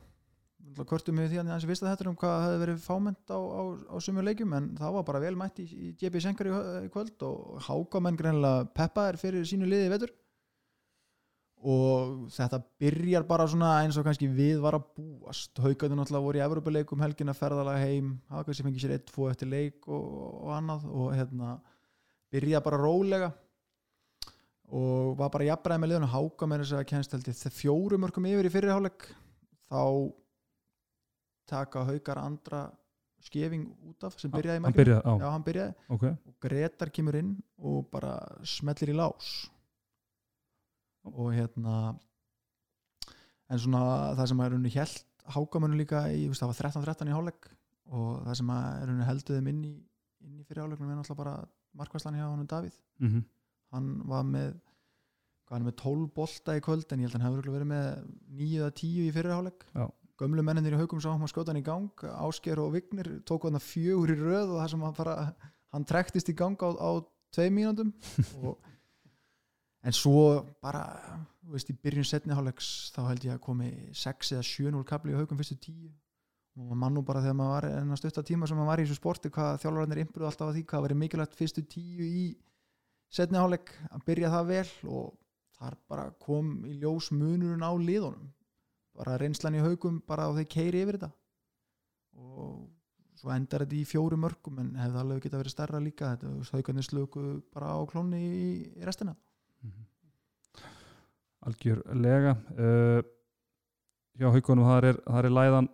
Kvörtum 0.83 1.21
við 1.21 1.31
því 1.33 1.41
að 1.43 1.53
þessi 1.53 1.71
vista 1.71 1.89
þetta 1.91 2.09
um 2.11 2.19
hvað 2.19 2.43
hefði 2.45 2.61
verið 2.65 2.83
fámennt 2.85 3.31
á, 3.31 3.39
á, 3.39 3.63
á 3.95 3.97
sumur 4.03 4.27
leikjum 4.27 4.57
en 4.59 4.69
það 4.79 4.97
var 4.97 5.07
bara 5.09 5.23
vel 5.23 5.35
mætt 5.39 5.61
í, 5.63 5.67
í 5.71 5.93
JP 6.01 6.23
Schenker 6.23 6.51
í, 6.51 6.53
í 6.87 6.91
kvöld 6.95 7.25
og 7.29 7.63
hákamenn 7.69 8.19
greinlega 8.19 8.67
peppaðir 8.77 9.21
fyrir 9.21 9.49
sínu 9.49 9.69
liði 9.71 9.93
vetur. 9.95 10.15
Og 11.65 12.27
þetta 12.35 12.61
byrjar 12.83 13.25
bara 13.29 13.47
svona 13.49 13.71
eins 13.85 13.97
og 13.97 14.05
kannski 14.05 14.27
við 14.29 14.59
var 14.61 14.77
að 14.77 14.91
búast. 14.99 15.55
Haugarnir 15.65 15.97
náttúrulega 15.97 16.27
voru 16.27 16.41
í 16.41 16.45
Evropuleikum 16.45 17.05
helgina 17.05 17.33
ferðalega 17.37 17.87
heim, 17.87 18.11
hafa 18.29 18.49
kannski 18.49 18.67
fengið 18.67 18.85
sér 18.85 18.99
1-2 18.99 19.31
eftir 19.31 19.53
leik 19.53 19.89
og, 19.89 20.11
og 20.43 20.53
annað 20.59 20.85
og 20.91 21.15
hérna 21.17 21.55
byrja 22.35 22.61
bara 22.65 22.83
rólega 22.83 23.31
og 24.75 25.15
var 25.19 25.31
bara 25.33 25.47
jafnbræði 25.51 25.83
með 25.83 25.93
liðan 25.93 26.07
og 26.09 26.15
háka 26.15 26.49
með 26.49 26.65
þess 26.65 26.77
að 26.79 26.87
kennst 26.91 27.15
held 27.15 27.29
ég 27.31 27.57
fjórum 27.59 28.07
örkum 28.09 28.29
yfir 28.29 28.49
í 28.49 28.53
fyrirháleik 28.53 29.09
þá 29.69 29.83
taka 31.49 31.85
haukar 31.89 32.21
andra 32.23 32.67
skefing 33.25 33.67
út 33.89 34.05
af 34.05 34.19
sem 34.21 34.33
byrjaði 34.33 34.61
í 34.61 34.65
hann 34.67 34.77
byrjaði, 34.77 35.17
já 35.23 35.29
hann 35.31 35.47
byrjaði. 35.47 35.75
Ok. 35.97 36.05
Og 36.13 36.37
Gretar 36.45 36.93
kemur 36.93 37.19
inn 37.21 37.35
og 37.57 37.87
bara 37.93 38.19
smellir 38.49 38.93
í 38.93 38.97
lás. 38.97 39.33
Og 41.09 41.33
hérna 41.37 41.95
en 43.53 43.61
svona 43.61 44.15
það 44.19 44.31
sem 44.31 44.45
er 44.45 44.57
unni 44.59 44.73
held 44.75 45.03
hákamönu 45.35 45.79
líka 45.81 46.05
í, 46.13 46.27
það 46.37 46.51
var 46.51 46.61
13-13 46.61 47.11
í 47.11 47.17
hálfleik 47.17 47.49
og 47.95 48.25
það 48.27 48.39
sem 48.41 48.53
er 48.57 48.93
unni 48.93 49.09
heldur 49.09 49.39
þeim 49.39 49.51
inn 49.53 49.65
í, 49.69 49.75
inn 50.25 50.41
í 50.41 50.47
fyrir 50.49 50.65
hálfleiknum 50.65 50.93
er 50.93 51.01
náttúrulega 51.01 51.23
bara 51.23 51.35
markvæslan 51.81 52.19
hjá 52.19 52.27
honum 52.27 52.49
Davíð. 52.49 52.77
Mm 53.01 53.11
-hmm. 53.11 53.25
hann 53.73 53.91
var 54.09 54.25
með 54.25 54.55
hann 55.51 55.61
er 55.63 55.69
með 55.69 55.77
12 55.83 56.09
bolta 56.15 56.57
í 56.57 56.61
kvöld 56.65 56.93
en 56.93 57.01
ég 57.01 57.09
held 57.09 57.17
að 57.17 57.23
hann 57.23 57.35
hefur 57.35 57.53
verið 57.53 57.69
með 57.69 57.87
9 58.29 58.59
eða 58.61 58.71
10 58.81 59.09
í 59.09 59.13
fyrir 59.13 59.35
hálfleik. 59.37 59.65
Já. 59.75 59.87
Gömlu 60.21 60.45
menninir 60.47 60.77
í 60.77 60.79
haugum 60.79 61.03
sá 61.03 61.11
hann 61.11 61.31
skjóta 61.31 61.53
hann 61.53 61.63
í 61.63 61.67
gang. 61.67 61.91
Ásker 62.27 62.61
og 62.63 62.75
Vignir 62.77 63.11
tóku 63.29 63.51
hann 63.51 63.63
fjögur 63.63 64.15
í 64.15 64.19
röð 64.21 64.55
og 64.55 64.61
það 64.61 64.71
sem 64.73 64.87
hann 64.87 64.97
bara 64.99 65.17
hann 65.75 65.89
trektist 65.89 66.31
í 66.31 66.37
gang 66.39 66.61
á, 66.63 66.71
á 66.71 66.91
tvei 67.35 67.51
mínúndum 67.51 67.91
og 68.47 68.59
en 69.85 69.93
svo 69.97 70.45
bara 70.65 70.85
veist 71.51 71.69
í 71.69 71.77
byrjun 71.77 72.07
setni 72.09 72.35
hálfleiks 72.37 72.93
þá 72.95 73.03
held 73.11 73.27
ég 73.27 73.35
að 73.35 73.45
komi 73.45 73.71
6 73.93 74.33
eða 74.37 74.47
7-0 74.49 74.87
kapli 74.89 75.13
í 75.13 75.19
haugum 75.19 75.41
fyrstu 75.41 75.59
10 75.67 75.91
og 76.55 76.63
maður 76.63 76.81
mann 76.81 76.95
nú 76.95 77.03
bara 77.05 77.21
þegar 77.25 77.37
maður 77.41 77.55
var 77.57 77.67
en 77.83 77.93
að 77.93 78.01
stutta 78.01 78.23
tíma 78.25 78.47
sem 78.49 78.57
maður 78.57 78.71
var 78.71 78.81
í 78.81 78.87
þessu 78.87 79.01
sporti 79.01 79.33
hvað 79.35 79.59
þjálfararnir 79.65 80.01
impruðu 80.05 80.29
alltaf 80.31 80.49
að 80.49 80.57
því 80.57 80.65
hvað 80.71 80.85
verið 80.87 81.01
mikilvægt 81.03 81.37
fyrstu 81.41 81.65
10 81.75 82.07
í 82.07 82.25
setni 83.15 83.41
hálfleik 83.41 83.75
að 83.91 84.07
byrja 84.07 84.31
það 84.35 84.51
vel. 84.53 84.69
Og 84.95 85.13
þar 85.59 85.77
bara 85.91 86.07
kom 86.23 86.55
í 86.67 86.77
ljós 86.83 87.11
munurinn 87.15 87.67
á 87.67 87.73
liðunum 87.75 88.31
bara 88.99 89.19
reynslan 89.21 89.59
í 89.59 89.63
haugum 89.65 90.01
bara 90.09 90.29
og 90.31 90.39
þeir 90.39 90.49
keiri 90.55 90.85
yfir 90.85 90.99
þetta. 90.99 91.11
Og 92.21 93.19
svo 93.19 93.33
endar 93.35 93.65
þetta 93.65 93.79
í 93.79 93.87
fjóru 93.89 94.19
mörgum 94.21 94.61
en 94.63 94.75
hefði 94.79 95.01
alveg 95.03 95.27
geta 95.27 95.41
verið 95.41 95.57
stærra 95.57 95.83
líka. 95.83 96.15
Þetta, 96.15 96.55
haugarnir 96.55 96.87
slöku 96.87 97.25
bara 97.55 97.75
á 97.75 97.81
klóni 97.91 98.23
í, 98.23 98.47
í 98.79 98.87
restina. 98.87 99.17
Algjörlega. 101.45 102.39
Uh, 102.57 103.03
hjá 104.19 104.31
haugunum 104.31 104.69
það 104.69 104.91
er, 104.91 105.01
er 105.19 105.31
læðan 105.33 105.69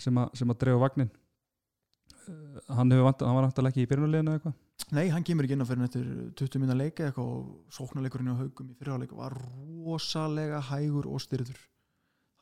sem, 0.00 0.18
a, 0.18 0.26
sem 0.36 0.50
að 0.50 0.60
drefa 0.64 0.82
vagnin 0.82 1.10
uh, 1.10 2.58
hann, 2.74 2.90
hefur 2.90 3.06
vant, 3.06 3.24
hann 3.26 3.38
var 3.38 3.46
vantilega 3.46 3.72
ekki 3.72 3.84
í 3.86 3.90
byrjunuleginu 3.90 4.32
eða 4.32 4.40
eitthvað? 4.40 4.56
Nei, 4.92 5.04
hann 5.14 5.26
kemur 5.26 5.46
ekki 5.46 5.56
inn 5.56 5.64
á 5.64 5.68
fyrir 5.68 5.86
eftir 5.86 6.08
20 6.40 6.62
minna 6.62 6.76
leika 6.78 7.06
eitthvað 7.06 7.28
og 7.36 7.76
sóknarleikurinn 7.76 8.32
á 8.34 8.40
haugum 8.40 8.72
í 8.72 8.78
fyrirháleik 8.80 9.14
var 9.16 9.36
rosalega 9.36 10.62
hægur 10.72 11.08
og 11.12 11.22
styrður 11.22 11.60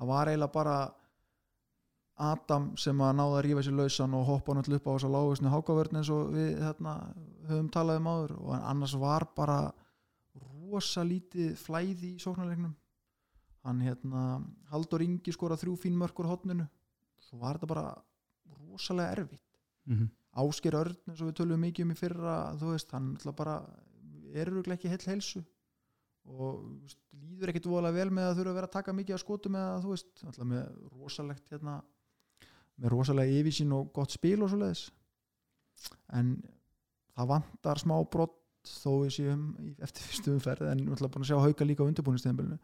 það 0.00 0.10
var 0.10 0.30
eiginlega 0.30 0.54
bara 0.54 0.78
Adam 2.20 2.66
sem 2.80 2.98
að 3.00 3.14
náða 3.16 3.36
að 3.38 3.44
rífa 3.46 3.62
sér 3.64 3.76
lausan 3.78 4.14
og 4.16 4.26
hoppa 4.28 4.52
hann 4.52 4.60
alltaf 4.60 4.76
upp 4.76 4.88
á 4.88 4.92
þess 4.92 5.06
að 5.08 5.14
lágusni 5.14 5.52
hákavörn 5.52 6.00
eins 6.00 6.10
og 6.12 6.34
við 6.34 6.50
hérna, 6.60 6.94
höfum 7.48 7.70
talað 7.72 8.00
um 8.00 8.10
áður. 8.10 8.34
Og 8.40 8.52
annars 8.58 8.96
var 9.00 9.26
bara 9.36 9.58
rosa 10.42 11.04
lítið 11.06 11.54
flæði 11.60 12.14
í 12.16 12.20
sóknarleiknum. 12.20 12.74
Hann 13.64 13.80
hérna 13.84 14.24
Haldur 14.72 15.04
Ingi 15.04 15.32
skora 15.32 15.56
þrjú 15.60 15.78
fín 15.80 15.96
mörkur 16.00 16.28
hotninu 16.28 16.68
svo 17.24 17.40
var 17.40 17.56
þetta 17.56 17.70
bara 17.72 17.86
rosalega 18.58 19.16
erfitt. 19.16 19.60
Mm 19.86 19.96
-hmm. 19.96 20.10
Ásker 20.44 20.74
Örn 20.74 20.96
eins 21.08 21.20
og 21.20 21.28
við 21.28 21.38
tölum 21.40 21.60
mikið 21.60 21.84
um 21.84 21.90
í 21.90 21.98
fyrra 21.98 22.36
þú 22.56 22.72
veist, 22.72 22.92
hann 22.92 23.16
ætla 23.16 23.32
bara 23.32 23.56
er 24.32 24.46
örugglega 24.46 24.76
ekki 24.78 24.88
heil 24.88 25.06
heilsu 25.06 25.42
og 26.28 26.64
veist, 26.82 26.98
líður 27.16 27.52
ekkit 27.52 27.68
voðalega 27.70 27.98
vel 27.98 28.14
með 28.16 28.28
að 28.28 28.40
þurfa 28.40 28.52
að 28.52 28.58
vera 28.60 28.70
að 28.70 28.76
taka 28.76 28.96
mikið 28.96 29.16
að 29.16 29.22
skotum 29.24 29.58
eða 29.60 29.78
þú 29.84 29.94
veist, 29.94 30.10
alltaf 30.26 30.50
með 30.50 30.64
rosalegt 30.94 31.54
hérna, 31.54 31.76
með 32.80 32.94
rosalega 32.94 33.38
yfirsýn 33.40 33.76
og 33.76 33.92
gott 33.96 34.14
spil 34.14 34.38
og 34.44 34.52
svoleiðis. 34.52 34.84
En 36.16 36.34
það 37.16 37.32
vantar 37.34 37.80
smá 37.80 37.96
brott 38.12 38.36
þó 38.68 38.90
við 39.06 39.14
séum 39.16 39.46
eftir 39.80 40.04
fyrstu 40.04 40.34
umferð 40.36 40.68
en 40.68 40.84
við 40.84 41.06
búin 41.06 41.24
að 41.24 41.30
sjá 41.30 41.40
hauka 41.40 41.64
líka 41.64 41.80
á 41.80 41.88
undirbúinisteyðanbölinu 41.88 42.60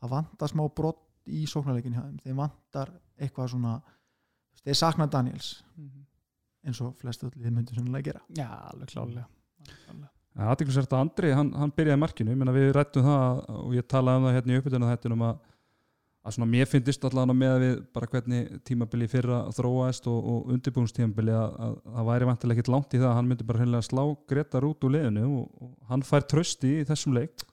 það 0.00 0.12
vantar 0.12 0.52
smá 0.52 0.64
brott 0.74 1.04
í 1.26 1.44
sóknarleikin 1.50 1.96
hjá 1.96 2.02
þeim, 2.04 2.18
þeim 2.24 2.42
vantar 2.42 2.92
eitthvað 3.18 3.52
svona 3.54 3.78
þeir 4.62 4.78
sakna 4.78 5.08
Daniels. 5.10 5.54
Eins 6.66 6.82
og 6.82 6.94
flestu 6.98 7.30
allir 7.30 7.54
myndu 7.54 7.76
sannlega 7.76 8.10
gera. 8.10 8.22
Já, 8.34 8.48
alveg 8.72 8.90
klálega 8.90 9.26
Það 9.66 10.02
er 10.02 10.15
aðeinsvært 10.36 10.92
að 10.92 11.02
Andri, 11.02 11.32
hann, 11.32 11.50
hann 11.56 11.72
byrjaði 11.76 12.00
markinu. 12.02 12.32
Ég 12.34 12.40
meina 12.40 12.54
við 12.54 12.72
rættum 12.76 13.06
það 13.06 13.44
og 13.56 13.76
ég 13.76 13.86
talaði 13.88 14.20
um 14.20 14.26
það 14.26 14.34
hérna 14.36 14.52
í 14.52 14.60
uppbytuna 14.60 14.90
þetta 14.90 15.12
um 15.14 15.24
að, 15.24 15.38
að 16.26 16.36
svona 16.36 16.48
mér 16.52 16.68
finnist 16.68 17.06
allavega 17.08 17.36
með 17.40 17.54
að 17.54 17.64
við 17.64 17.78
bara 17.96 18.10
hvernig 18.12 18.50
tímabili 18.68 19.08
fyrra 19.12 19.38
þróaðist 19.56 20.10
og, 20.12 20.18
og 20.32 20.52
undirbúinstímabili 20.56 21.36
að, 21.36 21.56
að 21.66 21.78
það 21.96 22.10
væri 22.10 22.28
vantilega 22.30 22.60
ekkit 22.60 22.72
langt 22.74 22.96
í 22.96 23.00
það 23.00 23.08
að 23.10 23.16
hann 23.20 23.30
myndi 23.30 23.48
bara 23.48 23.62
hreinlega 23.62 23.88
slá 23.88 24.02
Gretar 24.32 24.68
út 24.68 24.86
úr 24.86 24.94
liðinu 24.98 25.24
og, 25.30 25.48
og 25.62 25.92
hann 25.92 26.04
fær 26.10 26.28
trösti 26.28 26.74
í 26.82 26.84
þessum 26.90 27.16
leik. 27.16 27.46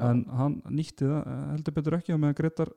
En 0.00 0.22
hann 0.32 0.60
nýtti 0.72 1.08
það 1.08 1.24
eh, 1.24 1.42
heldur 1.54 1.76
betur 1.76 1.98
ekki 1.98 2.14
og 2.16 2.22
meðan 2.22 2.38
Gretar 2.38 2.70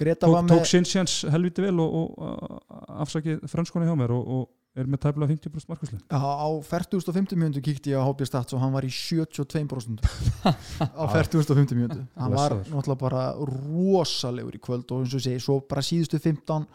Greta 0.00 0.26
tók, 0.26 0.48
tók 0.48 0.64
sinn 0.68 0.86
sjans 0.88 1.20
helviti 1.28 1.60
vel 1.60 1.76
og, 1.82 1.92
og 1.92 2.80
afsakið 3.04 3.44
franskona 3.52 3.88
hjá 3.88 3.96
mér 4.00 4.14
og, 4.16 4.32
og 4.36 4.48
er 4.78 4.86
með 4.86 5.00
tæfla 5.02 5.26
50% 5.26 5.72
markvæslu 5.72 5.98
Já, 5.98 6.20
á 6.22 6.48
40.50 6.62 7.38
mjöndu 7.40 7.62
kíkti 7.64 7.90
ég 7.90 7.98
á 7.98 8.06
HB 8.06 8.28
Stats 8.28 8.54
og 8.54 8.62
hann 8.62 8.74
var 8.74 8.86
í 8.86 8.90
72% 8.94 10.04
á 11.00 11.04
40.50 11.10 11.74
mjöndu 11.74 12.04
hann 12.14 12.36
var 12.36 12.54
náttúrulega 12.60 13.00
bara 13.00 13.24
rosalegur 13.34 14.54
í 14.54 14.62
kvöld 14.62 14.92
og 14.94 15.02
eins 15.02 15.16
og 15.18 15.24
segi, 15.24 15.42
svo 15.42 15.58
bara 15.66 15.82
síðustu 15.82 16.20
15 16.22 16.68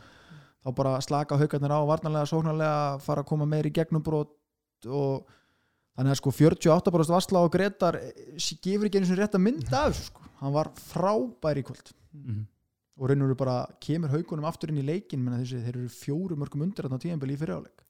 þá 0.65 0.69
bara 0.75 0.97
slaka 1.05 1.37
haugarnir 1.39 1.71
á 1.71 1.79
varnarlega, 1.87 2.27
sóknarlega, 2.27 2.99
fara 3.05 3.23
að 3.23 3.29
koma 3.29 3.47
meir 3.47 3.69
í 3.69 3.73
gegnumbrot 3.73 4.33
og 4.89 5.29
þannig 5.95 6.15
að 6.15 6.19
sko 6.19 6.33
48% 6.35 7.15
varsla 7.15 7.45
á 7.45 7.53
Gretar 7.53 7.99
eh, 8.01 8.35
gefur 8.59 8.89
ekki 8.89 8.99
einu 8.99 9.07
sinni 9.07 9.21
rétt 9.21 9.37
að 9.37 9.45
mynda 9.45 9.85
af 9.87 10.01
sko. 10.09 10.25
hann 10.41 10.55
var 10.57 10.73
frábær 10.89 11.61
í 11.61 11.63
kvöld. 11.63 11.93
Mm 12.11 12.25
-hmm. 12.25 12.43
og 12.99 13.09
raun 13.09 13.21
og 13.21 13.27
veru 13.27 13.35
bara 13.35 13.57
kemur 13.79 14.09
haugunum 14.09 14.45
aftur 14.45 14.69
inn 14.69 14.83
í 14.83 14.85
leikin 14.85 15.23
menn 15.23 15.39
þessi, 15.39 15.63
þeir 15.63 15.77
eru 15.77 15.89
fjóru 15.89 16.35
mörgum 16.35 16.63
undir 16.63 16.83
þarna 16.83 16.99
á 16.99 17.03
tíðanbili 17.03 17.35
í 17.35 17.39
fyriráleik 17.39 17.84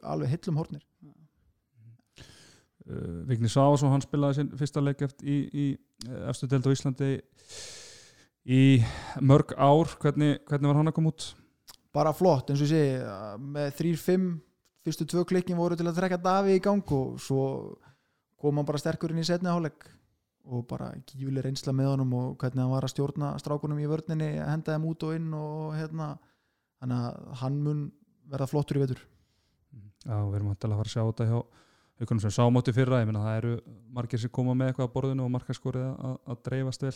alveg 0.00 0.32
hillum 0.36 0.62
hornir. 0.62 0.82
Uh, 2.82 3.22
Vigni 3.28 3.50
Savason 3.50 3.92
hann 3.92 4.02
spilaði 4.02 4.40
sinn 4.40 4.56
fyrsta 4.58 4.82
leik 4.82 5.04
eftir 5.06 5.28
í, 5.28 5.36
í 5.52 5.66
eh, 6.08 6.24
efstu 6.32 6.48
deild 6.50 6.66
á 6.66 6.74
Íslandi 6.74 7.12
í 8.42 8.62
mörg 9.22 9.54
ár. 9.54 9.92
Hvernig, 10.02 10.40
hvernig 10.48 10.72
var 10.72 10.80
hann 10.80 10.90
að 10.90 10.96
koma 10.98 11.12
út? 11.14 11.28
bara 11.92 12.12
flott 12.16 12.50
eins 12.50 12.62
og 12.62 12.68
ég 12.68 12.72
segi 12.72 13.40
með 13.52 13.72
3-5 13.80 14.28
fyrstu 14.82 15.06
tvö 15.12 15.24
klikkin 15.28 15.58
voru 15.60 15.76
til 15.78 15.86
að 15.86 15.98
trekka 16.00 16.18
Davi 16.20 16.56
í 16.56 16.62
gang 16.62 16.94
og 16.96 17.18
svo 17.22 17.42
kom 18.40 18.58
hann 18.58 18.68
bara 18.68 18.80
sterkur 18.80 19.12
inn 19.12 19.22
í 19.22 19.26
setni 19.28 19.50
hálfleik 19.52 19.86
og 20.42 20.64
bara 20.66 20.90
gífileg 21.06 21.44
reynsla 21.46 21.74
með 21.76 21.92
honum 21.92 22.14
og 22.18 22.30
hvernig 22.40 22.64
hann 22.64 22.72
var 22.72 22.86
að 22.86 22.94
stjórna 22.94 23.34
strákunum 23.38 23.78
í 23.78 23.88
vörninni 23.90 24.32
henda 24.40 24.74
þeim 24.74 24.88
út 24.90 25.06
og 25.06 25.18
inn 25.18 25.28
og 25.38 25.76
hérna 25.76 26.08
hann 27.42 27.60
mun 27.62 27.84
verða 28.32 28.50
flottur 28.50 28.80
í 28.80 28.86
vetur 28.86 29.04
Já, 30.02 30.16
við 30.18 30.38
erum 30.38 30.52
að 30.52 30.62
fara 30.62 30.82
að 30.82 30.92
sjá 30.92 31.02
þetta 31.02 31.28
hjá 31.30 31.38
haugunum 32.02 32.22
sem 32.24 32.34
sámátti 32.34 32.74
fyrra, 32.74 33.00
ég 33.02 33.08
meina 33.08 33.22
það 33.22 33.40
eru 33.40 33.52
margir 33.94 34.22
sem 34.22 34.32
koma 34.34 34.54
með 34.58 34.72
eitthvað 34.72 34.88
að 34.88 34.94
borðinu 34.96 35.26
og 35.26 35.34
markaskorið 35.36 35.84
að, 35.90 36.16
að 36.26 36.40
dreifast 36.48 36.86
vel. 36.86 36.94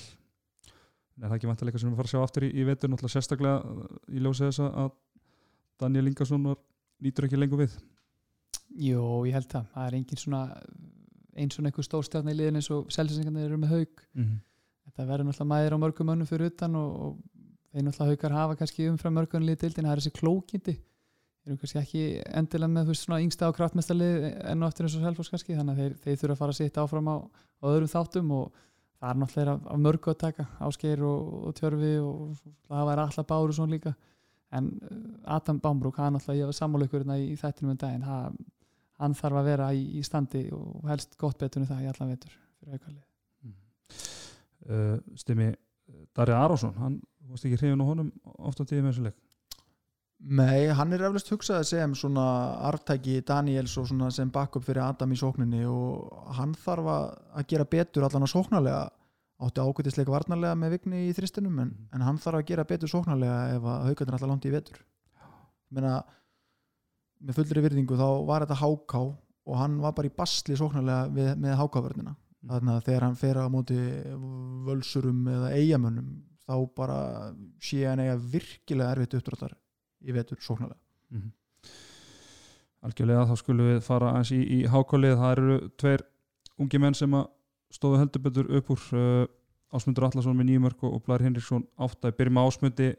En 1.17 1.25
er 1.25 1.29
það 1.29 1.37
ekki 1.37 1.51
vantilega 1.51 1.83
sem 1.83 1.91
við 1.93 2.01
fara 2.01 2.11
að 2.11 2.15
sjá 2.15 2.23
aftur 2.23 2.47
í, 2.47 2.51
í 2.51 2.65
vetur? 2.67 2.91
Náttúrulega 2.93 3.15
sérstaklega 3.15 3.61
uh, 3.63 4.01
í 4.11 4.23
ljósið 4.25 4.51
þess 4.51 4.65
að 4.67 4.91
Daniel 5.81 6.11
Ingarsson 6.11 6.51
nýtur 7.05 7.29
ekki 7.29 7.39
lengur 7.39 7.63
við. 7.63 7.79
Jó, 8.77 9.05
ég 9.29 9.37
held 9.37 9.49
það, 9.53 9.71
það 9.73 9.87
er 9.87 9.99
engin 10.01 10.21
svona 10.21 10.43
eins 11.37 11.59
og 11.59 11.69
einhver 11.69 11.87
stórstjarn 11.87 12.33
í 12.33 12.37
liðin 12.37 12.61
eins 12.61 12.69
og 12.73 12.91
selsingarnir 12.93 13.47
eru 13.49 13.59
með 13.61 13.73
haug 13.75 14.03
mm 14.17 14.25
-hmm. 14.25 14.39
þetta 14.89 15.07
verður 15.11 15.29
náttúrulega 15.29 15.53
mæðir 15.53 15.77
á 15.77 15.83
mörgum 15.85 16.13
önnum 16.13 16.29
fyrir 16.31 16.51
utan 16.51 16.77
og, 16.81 16.91
og 17.05 17.13
þeir 17.73 17.85
náttúrulega 17.85 18.11
haugar 18.11 18.37
hafa 18.41 18.57
kannski 18.57 18.89
umfram 18.89 19.15
mörgum 19.15 19.45
liðið 19.45 19.61
dildin, 19.61 19.85
það 19.85 19.93
er 19.93 20.01
þessi 20.01 20.19
klókindi 20.21 20.77
eru 21.47 21.59
kannski 21.61 21.81
ekki 21.81 22.05
endilega 22.35 22.73
með 22.73 22.89
veist 22.91 23.11
yngsta 23.17 23.51
á 23.51 23.57
kraftmestarlið 23.57 24.25
enn 24.51 24.65
og 24.65 24.73
eftir 24.73 24.87
eins 24.87 24.97
og 24.99 25.05
selfos 25.07 25.31
kannski, 25.31 25.55
þannig 25.55 25.77
að 25.77 25.83
þeir, 25.83 25.95
þeir 26.03 26.19
þurfa 26.23 26.35
að 26.35 26.41
fara 26.41 26.55
að 26.55 26.59
sitja 26.59 26.83
áfram 26.83 27.11
á, 27.13 27.17
á 27.23 27.65
öðrum 27.71 27.93
þáttum 27.93 28.33
og 28.35 28.61
það 28.97 29.09
er 29.11 29.21
náttúrulega 29.21 29.55
af, 29.55 29.69
af 29.71 29.81
mörgu 29.85 30.13
að 30.13 30.19
taka 30.25 30.47
áskeir 30.67 31.05
og, 31.07 31.33
og 31.47 31.57
tjörfi 31.61 31.93
og 32.03 32.37
það 32.67 32.91
var 32.91 33.03
alltaf 33.05 33.29
báru 33.31 33.57
svona 33.57 33.77
líka. 33.77 33.95
En 34.57 34.71
uh, 34.75 35.37
Adam 35.37 35.61
Bámbrúk, 35.63 36.01
hann 36.01 36.17
náttúrulega 36.17 36.43
ég 36.43 36.51
var 36.51 36.59
sammálaukur 36.59 37.07
í, 37.07 37.19
í 37.35 37.39
þættinum 37.39 37.75
um 37.75 37.81
daginn 37.83 38.07
hann, 38.07 38.41
hann 39.03 39.15
þarf 39.19 39.43
að 39.43 39.51
vera 39.53 39.71
í, 39.77 39.85
í 40.01 40.03
standi 40.07 40.47
og 40.57 40.89
helst 40.91 41.15
gott 41.21 41.39
betur 41.39 41.63
en 41.63 41.71
það 41.71 41.85
í 41.85 41.91
allan 41.93 42.13
vetur 42.15 42.35
mm. 43.45 43.55
uh, 44.71 44.97
Stimmi, 45.19 45.53
Darja 46.17 46.41
Arásson 46.43 46.75
hann 46.81 46.99
varst 47.27 47.47
ekki 47.47 47.59
hrifin 47.61 47.83
á 47.83 47.87
honum 47.87 48.11
ofta 48.39 48.65
tíði 48.65 48.85
með 48.85 48.95
þessu 48.95 49.07
leik 49.09 49.26
Nei, 50.19 50.67
hann 50.73 50.93
er 50.97 51.03
eflust 51.11 51.29
hugsaði 51.29 51.65
sem 51.69 51.93
svona 51.95 52.23
arftæki 52.71 53.19
Daniels 53.29 53.75
og 53.79 53.87
svona 53.91 54.09
sem 54.11 54.31
backup 54.33 54.65
fyrir 54.65 54.81
Adam 54.87 55.13
í 55.13 55.19
sókninni 55.21 55.61
og 55.69 56.31
hann 56.39 56.55
þarf 56.57 56.87
að 56.89 57.45
gera 57.51 57.65
betur 57.69 58.07
allan 58.07 58.25
að 58.25 58.33
sóknarlega 58.33 58.79
átti 59.45 59.61
ákveðisleika 59.61 60.15
varnarlega 60.15 60.57
með 60.57 60.71
vigni 60.79 61.03
í 61.11 61.13
þristinum 61.13 61.59
en, 61.61 61.69
Mm. 61.69 61.89
en 61.93 62.01
hann 62.01 62.17
þarf 62.19 62.41
að 62.41 62.47
gera 62.49 62.65
betur 62.65 62.89
sóknarlega 62.89 63.57
ef 63.59 63.63
að 63.63 63.85
haugarnir 63.91 64.15
alltaf 64.17 64.29
langt 64.31 64.47
í 64.49 64.51
vetur 64.55 64.79
Meina, 65.71 66.03
með 67.21 67.35
fullri 67.37 67.63
virðingu 67.67 67.97
þá 68.01 68.09
var 68.27 68.47
þetta 68.47 68.61
háká 68.63 69.03
og 69.47 69.57
hann 69.61 69.77
var 69.83 69.93
bara 69.93 70.09
í 70.09 70.15
basli 70.17 70.57
sóknarlega 70.57 71.11
við, 71.13 71.37
með 71.37 71.59
hákávörnina 71.61 72.17
Mm. 72.17 72.49
þannig 72.53 72.75
að 72.77 72.85
þegar 72.89 73.03
hann 73.03 73.17
fer 73.17 73.37
á 73.37 73.45
móti 73.53 73.77
völsurum 74.67 75.23
eða 75.29 75.53
eigamönnum 75.57 76.11
þá 76.47 76.55
bara 76.75 76.99
sé 77.61 77.85
hann 77.89 77.99
eiga 78.01 78.17
virkilega 78.17 78.93
erfitt 78.97 79.15
uppdráttar 79.21 79.55
í 80.07 80.15
vetur 80.15 80.41
sóknarlega. 80.43 80.81
Mm 81.11 81.23
-hmm. 81.23 81.33
Algjörlega 82.87 83.27
þá 83.27 83.37
skulum 83.41 83.71
við 83.71 83.81
fara 83.83 84.13
aðeins 84.13 84.33
í, 84.33 84.41
í 84.57 84.59
hákálið 84.71 85.17
það 85.19 85.33
eru 85.33 85.57
tveir 85.81 86.05
ungi 86.63 86.79
menn 86.79 86.95
sem 86.95 87.15
að 87.15 87.27
stóðu 87.75 87.99
heldur 87.99 88.23
betur 88.23 88.51
upp 88.59 88.71
úr 88.71 88.83
uh, 88.95 89.27
Ásmundur 89.75 90.07
Allarsson 90.07 90.37
með 90.37 90.51
nýjumörk 90.51 90.83
og, 90.87 91.03
Blær 91.05 91.23
Hinriksson 91.23 91.67
átta, 91.77 92.13
byrjum 92.15 92.37
með 92.39 92.47
Ásmundi. 92.47 92.91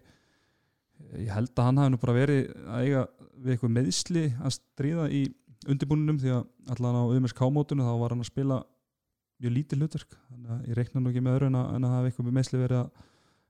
Ég 1.16 1.32
held 1.32 1.54
að 1.56 1.66
hann 1.66 1.78
hafi 1.78 1.94
nú 1.94 2.00
bara 2.02 2.14
verið 2.14 2.52
að 2.68 2.84
eiga 2.84 3.04
við 3.38 3.52
eitthvað 3.54 3.76
meðsli 3.78 4.24
að 4.42 4.56
stríða 4.58 5.06
í 5.10 5.22
undirbúninum 5.68 6.20
því 6.20 6.34
að 6.36 6.44
allan 6.74 7.00
á 7.00 7.04
UMSK 7.08 7.42
mótunu 7.54 7.86
þá 7.86 7.94
var 8.02 8.14
hann 8.14 8.24
að 8.26 8.32
spila 8.32 8.58
mjög 9.40 9.54
lítið 9.54 9.80
hlutverk. 9.80 10.18
Þannig 10.30 10.52
að 10.52 10.68
ég 10.68 10.78
reikna 10.78 11.02
nú 11.02 11.10
ekki 11.10 11.24
með 11.24 11.38
öðru 11.38 11.48
en 11.48 11.60
að, 11.62 11.76
en 11.76 11.88
að 11.88 11.96
hafa 11.96 12.10
eitthvað 12.10 12.34
meðsli 12.34 12.62
verið 12.62 12.82
að 12.82 13.06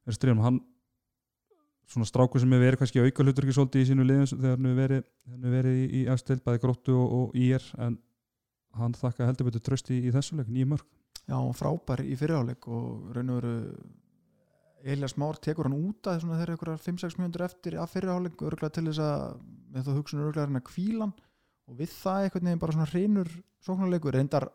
að 0.08 0.16
stríða 0.16 0.45
hann 0.45 0.60
svona 1.88 2.08
stráku 2.08 2.42
sem 2.42 2.52
hefur 2.52 2.66
verið 2.66 2.82
kannski 2.82 3.04
auka 3.04 3.24
hlutverki 3.24 3.56
svolítið 3.56 3.84
í 3.84 3.88
sínu 3.92 4.08
liðin 4.08 4.30
þegar 4.32 4.56
hann 4.56 4.68
hefur 4.68 4.82
verið, 4.82 5.06
verið 5.58 5.78
í, 5.78 5.86
í 6.00 6.02
afstil 6.12 6.40
bæði 6.44 6.64
gróttu 6.64 6.96
og, 6.98 7.14
og 7.18 7.38
ír 7.40 7.64
en 7.84 8.00
hann 8.78 8.98
þakka 8.98 9.30
heldur 9.30 9.48
betur 9.50 9.64
tröst 9.64 9.92
í, 9.94 10.02
í 10.08 10.14
þessu 10.14 10.40
leik, 10.40 10.52
nýjum 10.52 10.76
mörg 10.76 10.86
Já, 11.28 11.40
frábær 11.60 12.04
í 12.08 12.16
fyrirháleik 12.16 12.68
og 12.72 13.10
raun 13.16 13.32
og 13.34 13.40
veru 13.42 13.56
Elias 14.88 15.18
Már 15.20 15.40
tekur 15.44 15.68
hann 15.68 15.76
út 15.76 16.08
að 16.08 16.22
svona 16.22 16.38
þegar 16.38 16.54
einhverjar 16.54 16.84
5-6 16.86 17.18
mjöndur 17.20 17.44
eftir 17.48 17.76
að 17.82 17.90
fyrirháleik 17.96 18.44
örgulega 18.48 18.76
til 18.78 18.86
þess 18.88 19.02
að 19.04 19.42
með 19.74 19.88
þá 19.88 19.98
hugsun 19.98 20.22
örgulega 20.22 20.46
hann 20.46 20.60
að 20.62 20.68
kvílan 20.70 21.16
og 21.68 21.80
við 21.82 21.92
það 21.98 22.28
einhvern 22.28 22.48
veginn 22.48 22.62
bara 22.62 22.76
svona 22.78 22.90
hreinur 22.92 23.34
sóknarleikur, 23.66 24.16
reyndar 24.16 24.48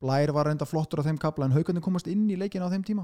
Blær 0.00 0.32
var 0.32 0.48
reyndar 0.48 0.68
flottur 0.68 1.02
á 1.04 1.06
þeim 1.06 1.18
kapla 1.20 1.46
en 1.46 1.52
haugandi 1.52 1.82
komast 1.84 2.08
inn 2.08 2.24
í 2.32 2.38
leikin 2.40 2.64
á 2.64 2.72
þeim 2.72 2.84
tíma. 2.88 3.02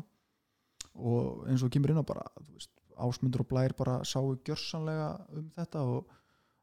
Og 0.97 1.45
eins 1.45 1.61
og 1.61 1.73
kemur 1.73 1.93
inn 1.93 2.01
á 2.01 2.09
bara 2.09 2.25
veist, 2.55 2.73
ásmundur 2.97 3.44
og 3.44 3.51
Blær 3.51 3.74
bara 3.78 3.99
sáu 4.05 4.36
gjörsanlega 4.47 5.11
um 5.36 5.51
þetta 5.57 5.82
og 5.84 6.12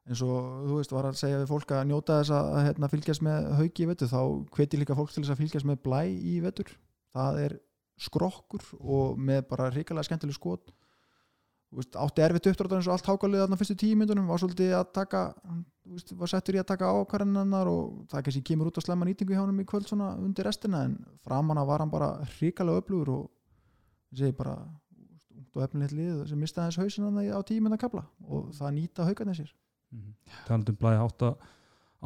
eins 0.04 0.20
og 0.24 0.64
þú 0.68 0.78
veist 0.78 0.92
var 0.92 1.08
að 1.08 1.20
segja 1.20 1.40
við 1.40 1.50
fólk 1.50 1.72
að 1.72 1.86
njóta 1.88 2.18
þess 2.20 2.34
að 2.36 2.48
hérna, 2.66 2.90
fylgjast 2.92 3.24
með 3.24 3.50
haugi 3.58 3.84
í 3.84 3.88
vetur 3.88 4.10
þá 4.10 4.20
hveti 4.56 4.80
líka 4.80 4.96
fólk 4.98 5.12
til 5.14 5.22
þess 5.22 5.34
að 5.34 5.42
fylgjast 5.42 5.68
með 5.68 5.82
blæ 5.86 6.00
í 6.12 6.34
vetur. 6.44 6.72
Það 7.14 7.40
er 7.44 7.58
skrokkur 8.04 8.64
og 8.80 9.20
með 9.20 9.46
bara 9.48 9.70
hrikalega 9.72 10.08
skemmtileg 10.08 10.36
skot. 10.36 10.74
Veist, 11.74 11.96
átti 11.98 12.22
erfitt 12.22 12.50
uppdráttar 12.50 12.78
eins 12.78 12.88
og 12.88 12.94
allt 12.94 13.08
hákalið 13.08 13.40
þarna 13.42 13.56
fyrstu 13.58 13.74
tíu 13.80 13.96
myndunum 13.98 14.28
var 14.30 14.38
svolítið 14.38 14.76
að 14.78 14.90
taka 14.94 15.22
veist, 15.90 16.12
var 16.20 16.30
settur 16.30 16.58
í 16.58 16.60
að 16.60 16.68
taka 16.68 16.90
ákvarðinannar 17.00 17.70
og 17.70 18.04
það 18.12 18.26
kannski 18.28 18.42
kemur 18.50 18.70
út 18.70 18.78
að 18.78 18.86
slemma 18.86 19.08
nýtingu 19.08 19.34
hjá 19.34 19.40
honum 19.42 19.58
í 19.58 19.66
kvöld 19.66 19.88
svona 19.88 20.12
undir 20.20 20.46
restina 20.46 20.84
en 20.86 20.94
framanna 21.26 21.64
var 21.66 21.82
hann 21.82 21.90
bara 21.90 22.12
hrikalega 22.36 22.84
öflugur 22.84 23.10
og 23.16 23.24
ég 24.14 24.22
segi 24.22 24.36
bara 24.38 24.54
og 25.54 25.64
efnilegt 25.64 25.94
lið 25.94 26.22
sem 26.30 26.40
mistaði 26.40 26.70
hans 26.70 26.78
hausin 26.82 27.06
á 27.30 27.40
tíu 27.46 27.62
mynda 27.62 27.78
kapla 27.80 28.04
og 28.26 28.50
það 28.56 28.74
nýta 28.78 29.06
haugarnir 29.08 29.38
sér. 29.38 29.52
Talandum 30.48 30.78
blæði 30.80 31.02
átta, 31.04 31.32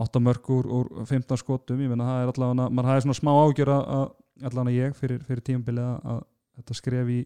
átta 0.05 0.21
mörg 0.23 0.51
úr, 0.53 0.69
úr 0.69 0.89
15 1.09 1.41
skotum. 1.41 1.81
Ég 1.81 1.91
menna 1.91 2.09
það 2.09 2.23
er 2.23 2.33
allavega, 2.33 2.69
maður 2.69 2.91
hæði 2.93 3.05
svona 3.07 3.19
smá 3.19 3.31
ágjör 3.33 3.73
að 3.75 4.03
allavega 4.49 4.87
ég 4.87 4.97
fyrir, 4.99 5.23
fyrir 5.25 5.45
tímabilið 5.47 5.87
að, 5.87 6.01
að 6.13 6.25
þetta 6.59 6.79
skref 6.79 7.13
í 7.15 7.21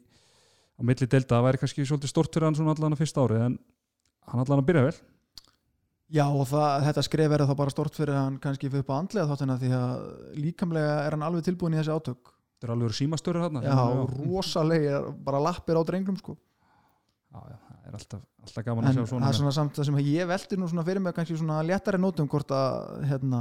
á 0.79 0.81
milli 0.87 1.09
delta, 1.09 1.37
það 1.37 1.47
væri 1.49 1.63
kannski 1.63 1.87
svolítið 1.89 2.13
stort 2.13 2.35
fyrir 2.35 2.49
hann 2.49 2.59
svona 2.59 2.77
allavega 2.77 3.01
fyrsta 3.03 3.25
árið 3.25 3.47
en 3.49 3.57
hann 4.31 4.45
allavega 4.45 4.69
byrja 4.71 4.85
vel. 4.89 5.01
Já 6.13 6.27
og 6.29 6.45
það, 6.49 6.87
þetta 6.87 7.05
skref 7.07 7.35
er 7.35 7.45
þá 7.49 7.55
bara 7.57 7.73
stort 7.73 7.97
fyrir 7.97 8.19
hann 8.19 8.39
kannski 8.41 8.69
fyrir 8.69 8.85
upp 8.85 8.93
á 8.93 9.01
andlega 9.01 9.29
þáttina 9.31 9.59
því 9.61 9.71
að 9.79 9.93
líkamlega 10.37 10.97
er 11.07 11.17
hann 11.17 11.27
alveg 11.27 11.47
tilbúin 11.47 11.77
í 11.77 11.81
þessi 11.81 11.95
átök 11.95 12.32
þetta 12.63 12.71
er 12.71 12.75
alveg 12.77 12.95
símastöru 12.95 13.43
hann 13.43 13.59
Já, 13.65 13.75
rosalega, 14.23 15.01
bara 15.27 15.41
lappir 15.43 15.75
á 15.75 15.83
drenglum 15.83 16.19
sko. 16.21 16.37
Já, 17.33 17.41
já, 17.49 17.57
það 17.59 17.89
er 17.89 17.97
alltaf, 17.99 18.23
alltaf 18.47 18.65
gaman 18.69 18.85
en 18.85 18.91
að 18.91 18.95
sjá 18.95 19.03
það 19.03 19.11
svona 19.11 19.31
er 19.33 19.39
svona 19.41 19.55
samt 19.57 19.79
það 19.79 19.89
sem 19.89 20.01
ég 20.07 20.29
velti 20.31 20.59
nú 20.61 20.69
svona 20.71 20.85
fyrir 20.87 21.03
mig 21.03 21.17
kannski 21.17 21.39
svona 21.41 21.59
léttari 21.67 21.99
nótum 21.99 22.29
hvort 22.31 22.55
að 22.55 23.07
hérna 23.11 23.41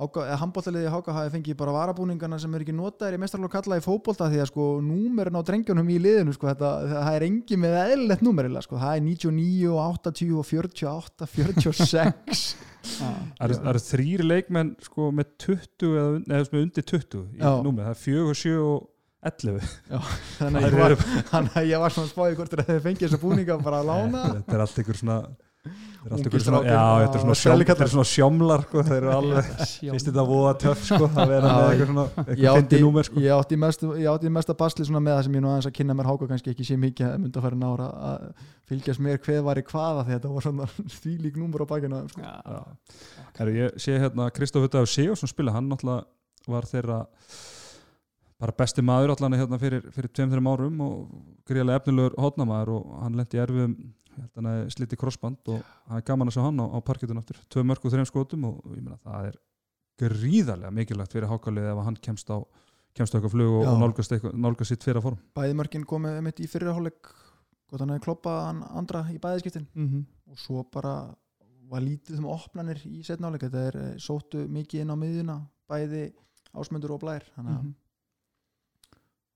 handbóltaliði 0.00 0.90
Háka 0.90 1.14
hafi 1.14 1.32
fengið 1.36 1.56
bara 1.60 1.74
varabúningana 1.76 2.38
sem 2.40 2.54
eru 2.54 2.64
ekki 2.64 2.74
notaðir 2.74 3.18
í 3.18 3.20
mestarlokk 3.22 3.52
kalla 3.52 3.78
í 3.78 3.84
fótbolta 3.84 4.28
því 4.32 4.40
að 4.42 4.48
sko 4.50 4.66
númerin 4.82 5.36
á 5.36 5.42
drengjunum 5.46 5.90
í 5.92 5.98
liðinu 6.02 6.34
sko 6.34 6.48
þetta, 6.48 6.70
það 6.90 7.16
er 7.18 7.26
engi 7.28 7.58
með 7.60 7.76
eðlilegt 7.82 8.24
númerila 8.26 8.62
sko, 8.64 8.80
það 8.80 8.96
er 8.96 9.04
99 9.06 9.68
og 9.70 9.80
80 10.08 10.32
og 10.40 10.48
48, 10.48 11.28
46 11.36 12.42
Það 12.82 13.44
eru, 13.46 13.56
það 13.60 13.68
eru 13.72 13.80
þrýr 13.86 14.22
leikmenn 14.26 14.72
sko 14.82 15.10
með 15.14 15.28
20 15.44 15.92
eða, 15.92 16.06
eða 16.26 16.48
með 16.50 16.64
undir 16.64 16.86
20 16.90 17.20
í 17.22 17.38
Já. 17.38 17.52
númið, 17.62 17.84
það 17.84 17.92
er 17.92 18.00
4, 18.02 18.34
7 18.40 18.56
og 18.64 18.88
11 19.22 19.68
þannig 20.40 20.58
að 20.58 20.66
ég 20.66 20.80
var, 20.80 20.96
þannig 21.30 21.60
að 21.60 21.68
ég 21.70 21.84
var 21.84 21.94
svona 21.94 22.10
spáði 22.10 22.38
hvort 22.40 22.56
þeir 22.58 22.82
fengið 22.82 23.04
þessa 23.06 23.20
búninga 23.22 23.58
bara 23.62 23.84
að 23.84 23.90
lána. 23.92 24.24
Þetta 24.40 24.56
er 24.56 24.64
allt 24.64 24.80
ykkur 24.82 24.98
svona 24.98 25.18
þetta 25.62 26.30
er 26.34 26.42
svona, 26.42 26.60
já, 26.66 26.78
þetta 27.04 27.18
er 27.18 27.22
svona, 27.22 27.36
sjóm, 27.38 27.60
þetta 27.62 27.84
er 27.84 27.90
svona 27.92 28.08
sjómlar 28.10 28.64
sko, 28.64 28.82
þeir 28.88 28.96
eru 28.96 29.12
alveg, 29.14 29.50
finnst 29.78 30.08
þetta 30.08 30.24
voða 30.26 30.54
töff 30.58 30.80
sko, 30.88 31.06
að 31.06 31.30
vera 31.30 31.52
með 31.52 31.66
eitthvað 31.68 31.90
svona 31.92 32.06
eitthvað 32.24 32.58
fyndi 32.58 32.80
númer 32.82 33.08
sko. 33.08 33.22
ég 33.22 33.36
átti 33.36 33.58
mest, 33.62 33.84
ég 34.02 34.08
átti 34.10 34.32
mest 34.34 34.50
að 34.50 34.58
basli 34.64 34.86
svona 34.88 35.02
með 35.06 35.14
það 35.14 35.22
sem 35.28 35.38
ég 35.38 35.44
nú 35.44 35.52
aðeins 35.52 35.68
að 35.70 35.76
kynna 35.76 35.96
mér. 35.98 36.10
Háka 36.10 36.28
kannski 36.32 36.54
ekki 36.54 36.66
sé 36.66 36.78
mikið 36.82 37.08
að 37.12 37.22
mynda 37.22 37.38
að 37.38 37.46
fara 37.46 37.60
nára 37.62 37.88
að 38.10 38.26
fylgjast 38.72 39.04
mér 39.06 39.22
hver 39.22 39.46
var 39.46 39.62
í 39.62 39.64
hvaða 39.70 40.04
því 40.08 40.16
þetta 40.16 40.34
var 40.34 40.48
svona 40.48 40.68
þvílík 40.98 41.38
númur 41.38 41.62
á 41.62 41.66
þeim, 41.70 42.10
sko. 42.10 42.26
Já. 42.26 42.60
Herru, 43.38 43.56
ég 43.60 43.80
sé 43.86 43.96
hérna 44.02 44.30
Kristofur 44.34 44.72
Dagur 44.72 44.90
Sigursson 44.90 45.30
spila, 45.30 45.54
hann 45.54 45.70
náttúrulega 45.70 46.50
var 46.50 46.66
þeirra 46.66 47.04
bara 48.42 48.54
besti 48.58 48.82
maður 48.82 49.14
allan 49.14 49.38
hérna 49.38 49.58
fyrir, 49.62 49.84
fyrir 49.94 50.10
2-3 50.10 50.42
árum 50.50 50.80
og 50.82 50.96
gríðarlega 51.46 51.78
efnilegur 51.78 52.16
hótnamaður 52.18 52.72
og 52.80 52.96
hann 53.04 53.20
lendi 53.20 53.38
í 53.38 53.42
að 54.18 54.68
slitið 54.74 54.98
krossband 54.98 55.48
og 55.48 55.62
það 55.88 55.96
er 55.96 56.04
gaman 56.10 56.28
að 56.28 56.36
sjá 56.36 56.42
hann 56.46 56.60
á, 56.60 56.66
á 56.72 56.78
parketun 56.84 57.18
aftur. 57.22 57.38
Tvö 57.48 57.64
mörg 57.64 57.84
og 57.86 57.92
þreim 57.94 58.06
skotum 58.08 58.44
og 58.44 58.60
ég 58.76 58.82
meina 58.82 58.98
það 59.04 59.26
er 59.30 59.38
gríðarlega 60.02 60.70
mikilvægt 60.74 61.12
fyrir 61.12 61.28
hákalið 61.30 61.70
ef 61.72 61.82
hann 61.86 61.96
kemst 62.02 62.30
á 62.32 62.38
kemst 62.96 63.14
á 63.14 63.16
eitthvað 63.16 63.32
flug 63.32 63.52
og, 63.56 63.66
og 63.70 63.78
nálgast, 63.80 64.12
eitthvað, 64.12 64.34
nálgast 64.36 64.72
sitt 64.74 64.84
fyrir 64.84 65.00
form. 65.04 65.18
Bæði 65.36 65.54
mörkin 65.56 65.84
komið 65.88 66.18
mitt 66.26 66.40
í 66.44 66.48
fyrirháleik 66.50 67.12
gott 67.72 67.80
hann 67.80 67.92
hefði 67.94 68.04
kloppað 68.04 68.40
hann 68.50 68.62
andra 68.68 69.04
í 69.12 69.18
bæðiskiptin 69.22 69.66
mm 69.72 69.86
-hmm. 69.88 70.02
og 70.32 70.38
svo 70.38 70.64
bara 70.72 71.14
var 71.72 71.80
lítið 71.80 72.18
um 72.20 72.26
opnanir 72.28 72.82
í 72.84 73.00
setnáleik 73.02 73.46
þetta 73.46 73.62
er 73.68 73.76
eh, 73.80 73.94
sóttu 73.96 74.44
mikið 74.48 74.80
inn 74.84 74.92
á 74.92 74.96
miðjuna 74.96 75.36
bæði 75.68 76.12
ásmundur 76.52 76.92
og 76.92 77.00
blær. 77.00 77.24
Þannig 77.36 77.52
að 77.56 77.62
Mhm. 77.62 77.74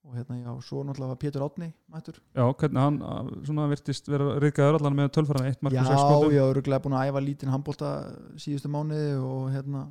Og 0.07 0.15
hérna 0.15 0.39
já, 0.39 0.51
svo 0.63 0.85
náttúrulega 0.87 1.13
var 1.13 1.21
Pétur 1.21 1.45
Átni 1.47 1.69
mættur. 1.93 2.19
Já, 2.37 2.45
hvernig 2.47 2.83
hann 2.83 2.99
svona 3.45 3.69
virtist 3.71 4.09
vera 4.09 4.37
reyðgæður 4.43 4.79
allan 4.79 4.99
með 5.01 5.13
tölfæran 5.17 5.49
eitt 5.51 5.63
mark 5.67 5.75
já, 5.75 5.83
og 5.83 5.89
sex 5.91 6.01
skotum 6.01 6.35
já, 6.37 6.43
öruglega 6.47 6.83
búin 6.85 6.97
að 6.99 7.11
æfa 7.11 7.23
lítinn 7.27 7.53
handbólta 7.53 7.93
síðustu 8.39 8.71
mánuði 8.71 9.15
og 9.19 9.49
hérna 9.55 9.87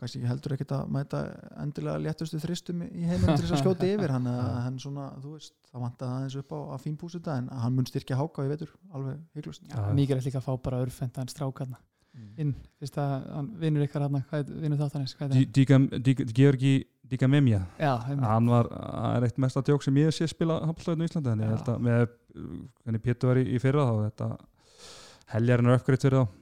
kannski 0.00 0.22
heldur 0.24 0.54
ekkert 0.56 0.72
að 0.76 0.92
mæta 0.96 1.18
endilega 1.60 2.00
léttustu 2.00 2.40
þristum 2.40 2.84
í 2.86 3.04
heiminn 3.04 3.34
til 3.34 3.44
þess 3.44 3.56
að 3.56 3.62
skjóta 3.64 3.88
yfir. 3.88 4.14
Hann, 4.14 4.28
hann 4.66 4.80
svona, 4.80 5.10
þú 5.20 5.36
veist, 5.36 5.54
það 5.68 5.84
vantaði 5.86 6.16
aðeins 6.16 6.38
upp 6.40 6.56
á 6.56 6.58
að 6.60 6.82
fínpúsa 6.86 7.18
þetta 7.18 7.36
en 7.42 7.50
hann 7.64 7.76
mun 7.76 7.88
styrkja 7.88 8.20
háka 8.20 8.46
í 8.48 8.52
vetur, 8.52 8.72
alveg 8.96 9.20
hygglust 9.36 9.68
Já, 9.68 9.80
mikið 9.96 10.16
er 10.16 10.26
líka 10.28 10.40
að 10.40 10.48
fá 10.48 10.52
bara 10.68 10.82
örfendan 10.86 11.32
strák 11.32 11.64
hann 11.64 11.76
inn, 12.40 12.54
fyrst 12.80 12.96
að 13.00 13.12
hann 13.34 13.50
vinnur 13.60 13.84
ykkar 13.86 14.04
hann, 14.06 14.22
hvað 14.30 14.42
er 14.42 14.62
vinnur 14.64 14.80
þáttanins, 14.80 15.14
hvað 15.18 15.36
er 15.36 15.44
það? 15.46 16.32
Georgi 16.34 16.72
Já, 17.80 17.92
einmitt. 18.06 18.26
hann 18.26 18.50
var, 18.50 18.68
það 18.70 19.16
er 19.16 19.26
eitt 19.28 19.40
mesta 19.44 19.62
djók 19.66 19.86
sem 19.86 20.00
ég 20.02 20.14
sé 20.14 20.28
spila 20.30 20.60
handbóltaðinu 20.64 21.06
í 21.06 21.10
Íslandi 21.10 21.32
en 21.32 21.44
ég 21.44 21.54
held 21.54 21.72
að 21.72 21.80
með 21.88 22.04
hvernig 22.84 23.04
Pétur 23.06 23.32
var 23.32 23.40
í, 23.40 23.46
í 23.50 23.62
fyrra 23.62 23.88
þá 23.88 23.94
þetta 24.04 24.30
heljarinn 25.34 25.70
er 25.70 25.80
uppgreitt 25.80 26.06
fyrir 26.06 26.22
þá. 26.22 26.38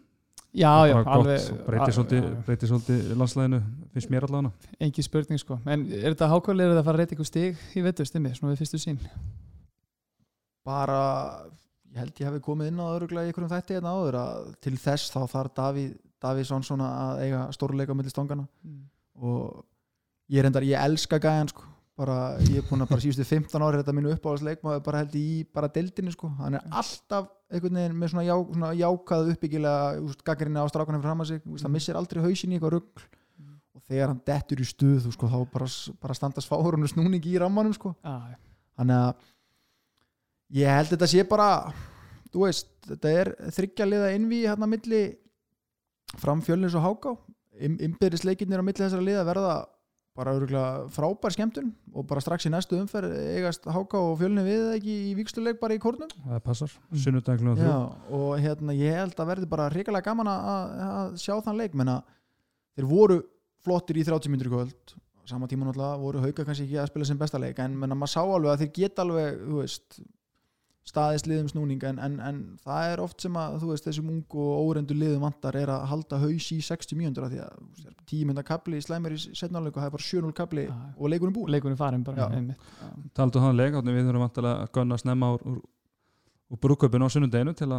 Já, 0.59 0.73
já, 0.89 0.95
alveg 1.13 1.49
breytir 1.67 2.71
svolítið, 2.71 3.11
landslæðinu 3.21 3.59
finnst 3.93 4.13
mér 4.13 4.25
allavega. 4.25 4.71
Engin 4.81 5.05
spurning 5.05 5.41
sko, 5.41 5.59
en 5.69 5.85
er 5.93 6.15
þetta 6.15 6.31
hákvæli 6.33 6.71
þetta 6.71 6.81
að 6.81 6.89
fara 6.89 6.97
að 6.97 7.03
reyta 7.03 7.17
ykkur 7.19 7.29
stig 7.29 7.67
í 7.77 7.85
vetur, 7.85 8.09
stimmi, 8.09 8.33
svona 8.37 8.55
við 8.55 8.63
fyrstu 8.63 8.81
sín 8.81 9.03
bara 10.69 11.01
ég 11.93 12.03
held 12.03 12.21
ég 12.21 12.29
hefði 12.29 12.45
komið 12.45 12.71
inn 12.73 12.83
á 12.83 12.87
öruglega 12.93 13.29
í 13.29 13.33
einhverjum 13.33 13.53
þætti 13.53 13.79
hérna 13.79 13.95
áður 13.97 14.21
að 14.21 14.53
til 14.65 14.75
þess 14.81 15.13
þá 15.15 15.21
þarf 15.33 15.57
Davíð 15.57 15.97
Davíð 16.19 16.49
Svansson 16.49 16.83
að 16.83 17.23
eiga 17.25 17.43
stórleika 17.55 17.95
millir 17.97 18.13
stangana 18.13 18.47
og 19.19 19.65
ég 20.29 20.41
er 20.41 20.49
endar, 20.49 20.67
ég 20.67 20.79
elska 20.81 21.19
gæjan 21.23 21.51
sko. 21.53 21.67
Bara, 21.99 22.37
ég 22.47 22.61
er 22.61 22.67
búin 22.69 22.85
að 22.85 22.93
bara 22.93 23.03
síðustu 23.03 23.25
15 23.27 23.65
ári 23.67 23.81
þetta 23.81 23.93
mínu 23.97 24.13
uppáhaldsleikmaður 24.15 24.83
bara 24.87 25.01
held 25.03 25.15
í 25.19 25.43
bara 25.51 25.71
deildinni 25.75 26.13
sko, 26.15 26.29
hann 26.39 26.55
er 26.55 26.67
alltaf 26.71 27.27
einhvern 27.51 27.81
veginn 27.81 27.97
með 27.99 28.13
svona, 28.13 28.27
já, 28.29 28.35
svona 28.39 28.69
jákað 28.79 29.33
uppbyggilega 29.33 30.13
gaggrinni 30.29 30.63
á 30.63 30.71
strákunum 30.71 31.03
fram 31.03 31.25
að 31.25 31.33
sig. 31.33 31.41
Úst, 31.51 31.67
hann 31.67 31.75
missir 31.75 31.99
aldrei 31.99 32.23
hausin 32.23 32.55
í 32.55 32.59
eitthvað 32.59 32.77
rugg 32.77 33.03
og 33.75 33.83
þegar 33.91 34.13
hann 34.13 34.23
dettur 34.31 34.63
í 34.63 34.69
stuð 34.69 35.01
þú, 35.09 35.15
sko, 35.17 35.33
þá 35.33 35.39
bara, 35.57 35.71
bara 36.05 36.17
standast 36.21 36.51
fáhörunum 36.51 36.91
snúning 36.93 37.27
í 37.27 37.35
rammanum 37.43 37.75
sko, 37.75 37.97
já. 38.07 38.39
þannig 38.79 39.03
að 39.09 39.27
ég 40.61 40.77
held 40.79 40.93
þetta 40.95 41.09
sé 41.11 41.25
bara 41.27 41.49
þú 42.33 42.45
veist, 42.45 42.71
þetta 42.87 43.15
er 43.23 43.33
þryggja 43.57 43.89
liða 43.89 44.13
innví 44.17 44.45
hérna 44.45 44.69
milli 44.71 45.03
fram 46.19 46.43
fjölnins 46.45 46.77
og 46.79 46.87
háká. 46.87 47.17
Innbyrðisleikirnir 47.59 48.63
á 48.63 48.65
milli 48.65 48.85
þessara 48.85 49.05
liða 49.05 49.27
verða 49.27 49.55
bara 50.19 50.35
örgulega 50.35 50.89
frábær 50.91 51.35
skemmtun 51.37 51.71
og 51.95 52.07
bara 52.11 52.21
strax 52.25 52.49
í 52.49 52.51
næstu 52.53 52.77
umferð 52.81 53.15
eigast 53.37 53.65
háká 53.71 54.01
og 54.03 54.17
fjölni 54.21 54.43
við 54.47 54.65
ekki 54.75 54.95
í 55.09 55.17
vikstuleik 55.19 55.61
bara 55.63 55.77
í 55.79 55.81
kórnum. 55.83 56.11
Það 56.27 56.43
passar, 56.45 56.73
Mm. 56.91 56.99
sunnudaglega 57.05 57.55
Já, 57.57 57.63
þrjú. 57.63 58.19
Og 58.19 58.31
hérna 58.43 58.75
ég 58.75 58.97
held 58.99 59.15
að 59.23 59.31
verði 59.33 59.49
bara 59.49 59.69
hrikalega 59.71 60.09
gaman 60.11 60.27
að, 60.27 60.73
að 60.89 61.17
sjá 61.23 61.35
þann 61.47 61.61
leik. 61.63 61.75
Menna 61.79 62.01
þeir 62.77 62.89
voru 62.91 63.21
flottir 63.65 63.97
í 64.01 64.05
30 64.07 64.29
minnur 64.33 64.51
í 64.51 64.55
kvöld. 64.57 64.95
Sama 65.29 65.47
tíma 65.47 65.67
náttúrulega 65.69 66.01
voru 66.01 66.21
hauka 66.25 66.45
kannski 66.45 66.65
ekki 66.65 66.79
að 66.81 66.91
spila 66.91 67.05
sem 67.05 67.19
besta 67.21 67.39
leik 67.39 67.59
en 67.61 67.75
menna 67.79 67.95
maður 67.95 68.15
sá 68.17 68.23
alveg 68.25 68.53
að 68.55 68.63
þeir 68.65 68.73
geta 68.79 69.03
alveg 69.05 69.43
þú 69.45 69.59
veist 69.63 69.99
staðist 70.89 71.29
liðum 71.29 71.49
snúning 71.51 71.83
en, 71.85 71.99
en, 72.03 72.17
en 72.25 72.39
það 72.65 72.93
er 72.93 73.03
oft 73.03 73.25
sem 73.25 73.37
að 73.39 73.59
þú 73.63 73.71
veist 73.73 73.89
þessum 73.89 74.11
ungu 74.13 74.45
og 74.45 74.69
órendu 74.71 74.97
liðum 74.97 75.27
vantar 75.27 75.59
er 75.61 75.73
að 75.73 75.87
halda 75.91 76.21
haus 76.23 76.49
í 76.55 76.59
60 76.65 76.99
mínútur 76.99 77.27
af 77.27 77.33
því 77.33 77.41
að 77.45 77.57
þú 77.59 77.87
veist, 77.89 78.05
10 78.13 78.29
mynda 78.31 78.45
kapli 78.49 78.81
í 78.81 78.85
slæmur 78.85 79.17
í 79.17 79.19
setnáleik 79.27 79.75
og 79.77 79.83
það 79.83 79.89
er 79.91 79.97
bara 79.97 80.07
7-0 80.09 80.37
kapli 80.39 80.65
Já. 80.69 80.77
og 80.97 81.13
leikurinn 81.13 81.37
búin 81.37 81.53
leikunum 81.53 81.81
farin 81.81 82.07
bara 82.07 82.29
taldu 83.19 83.43
hann 83.45 83.59
leik, 83.59 83.77
við 83.77 84.07
þurfum 84.07 84.25
vantilega 84.25 84.65
að 84.65 84.73
gunna 84.79 85.01
snemma 85.03 85.33
úr, 85.37 85.45
úr, 85.53 85.61
úr 86.55 86.63
brúköpun 86.65 87.05
á 87.05 87.09
sunnudeginu 87.13 87.55
til, 87.59 87.71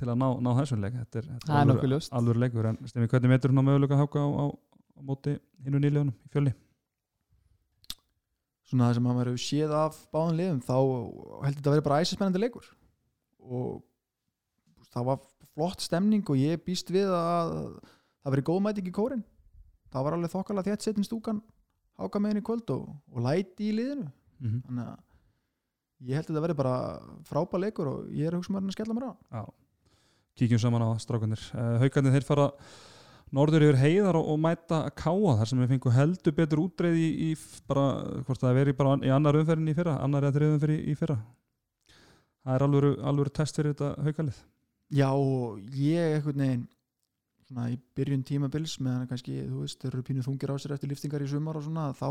til 0.00 0.10
að 0.10 0.18
ná, 0.18 0.26
ná 0.42 0.50
þessum 0.58 0.82
leik. 0.82 0.98
Þetta 1.04 1.22
er, 1.22 1.30
þetta 1.46 1.62
er 1.62 2.10
alvöru 2.18 2.42
leikur 2.42 2.72
en 2.72 2.82
stemmi 2.90 3.10
hvernig 3.12 3.36
metur 3.36 3.54
hún 3.54 3.62
á 3.62 3.68
möguleika 3.70 3.98
að 3.98 4.04
háka 4.06 4.26
á, 4.26 4.28
á, 4.28 4.44
á 4.50 5.00
móti 5.06 5.38
hinnu 5.62 5.78
nýlegunum 5.78 6.14
í 6.16 6.34
fjölni 6.34 6.56
svona 8.72 8.88
það 8.88 8.98
sem 8.98 9.06
maður 9.06 9.30
hefur 9.30 9.44
séð 9.44 9.74
af 9.76 9.98
báðum 10.14 10.38
liðum 10.40 10.62
þá 10.64 10.76
heldur 11.44 11.58
þetta 11.60 11.70
að 11.70 11.76
vera 11.76 11.86
bara 11.88 12.00
æsispennandi 12.02 12.42
leikur. 12.42 12.70
Og 13.42 13.82
það 14.92 15.08
var 15.10 15.22
flott 15.52 15.84
stemning 15.84 16.24
og 16.32 16.40
ég 16.40 16.64
býst 16.64 16.90
við 16.90 17.12
að 17.12 17.52
það 18.22 18.34
veri 18.34 18.48
góð 18.48 18.64
mæting 18.64 18.88
í 18.88 18.94
kórin 18.96 19.24
það 19.92 20.06
var 20.06 20.16
alveg 20.16 20.32
þokkalega 20.32 20.72
þétt 20.72 20.86
setjum 20.86 21.06
stúkan 21.06 21.40
háka 22.00 22.20
meginn 22.22 22.40
í 22.40 22.44
kvöld 22.46 22.70
og, 22.74 22.86
og 23.12 23.24
læti 23.24 23.68
í 23.68 23.74
liðinu. 23.76 24.08
Mm 24.42 24.48
-hmm. 24.50 24.62
þannig 24.66 24.86
að 24.88 26.08
ég 26.08 26.16
held 26.18 26.24
að 26.24 26.32
þetta 26.32 26.44
veri 26.46 26.58
bara 26.58 26.76
frábær 27.28 27.62
leikur 27.62 27.90
og 27.90 28.08
ég 28.10 28.26
er 28.26 28.34
að 28.34 28.40
hugsa 28.40 28.52
mér 28.52 28.64
að 28.64 28.76
skella 28.76 28.96
mér 28.96 29.08
á. 29.12 29.44
Kíkjum 30.38 30.58
saman 30.58 30.82
á 30.82 30.90
strákanir 30.98 31.42
uh, 31.52 31.76
Haukarnir 31.82 32.16
þeir 32.16 32.26
fara 32.26 32.48
norður 33.32 33.66
yfir 33.66 33.80
heiðar 33.80 34.18
og, 34.18 34.28
og 34.34 34.40
mæta 34.40 34.82
káa 34.98 35.36
þar 35.40 35.50
sem 35.50 35.62
við 35.62 35.72
fengum 35.74 35.96
heldur 35.96 36.36
betur 36.36 36.62
útreið 36.66 36.98
í, 37.00 37.08
í 37.28 37.64
bara, 37.68 37.86
hvort 38.26 38.42
það 38.42 38.58
veri 38.60 38.76
bara 38.76 38.98
í 39.00 39.12
annar 39.14 39.38
umferðin 39.40 39.72
í 39.72 39.76
fyrra, 39.76 39.96
annar 40.04 40.28
eða 40.28 40.36
þriðum 40.36 40.58
umferðin 40.58 40.92
í 40.92 40.98
fyrra. 41.00 41.18
Það 42.42 42.58
er 42.58 42.66
alvöru, 42.66 42.92
alvöru 43.08 43.32
test 43.38 43.58
fyrir 43.58 43.74
þetta 43.74 44.06
haukalið. 44.06 44.38
Já 44.92 45.08
ég 45.78 46.16
einhvern 46.18 46.44
veginn 46.44 46.68
svona 47.48 47.68
í 47.72 47.76
byrjun 47.96 48.24
tímabils 48.28 48.78
meðan 48.82 49.08
kannski, 49.08 49.42
þú 49.48 49.64
veist, 49.64 49.80
þeir 49.80 49.92
eru 49.94 50.06
pínu 50.08 50.24
þungir 50.26 50.52
á 50.52 50.56
sér 50.60 50.76
eftir 50.76 50.92
liftingar 50.92 51.24
í 51.24 51.28
sumar 51.30 51.58
og 51.58 51.66
svona 51.66 51.90
þá 51.96 52.08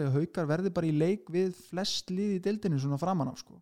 að 0.00 0.12
haukar 0.16 0.48
verði 0.48 0.72
bara 0.74 0.88
í 0.88 0.96
leik 0.96 1.28
við 1.32 1.56
flest 1.68 2.12
lið 2.12 2.36
í 2.38 2.42
deildinu 2.44 2.80
svona 2.80 3.00
framan 3.00 3.30
af 3.32 3.40
sko. 3.42 3.58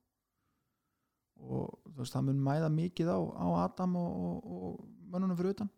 Og 1.44 1.72
þú 1.90 1.98
veist, 2.00 2.14
það 2.14 2.28
mun 2.28 2.44
mæða 2.46 2.70
mikið 2.72 3.10
á, 3.10 3.18
á 3.18 3.46
Adam 3.66 3.96
og, 4.00 4.12
og, 4.28 4.54
og 4.54 5.10
mönnunum 5.10 5.38
fyrir 5.38 5.56
utan 5.56 5.72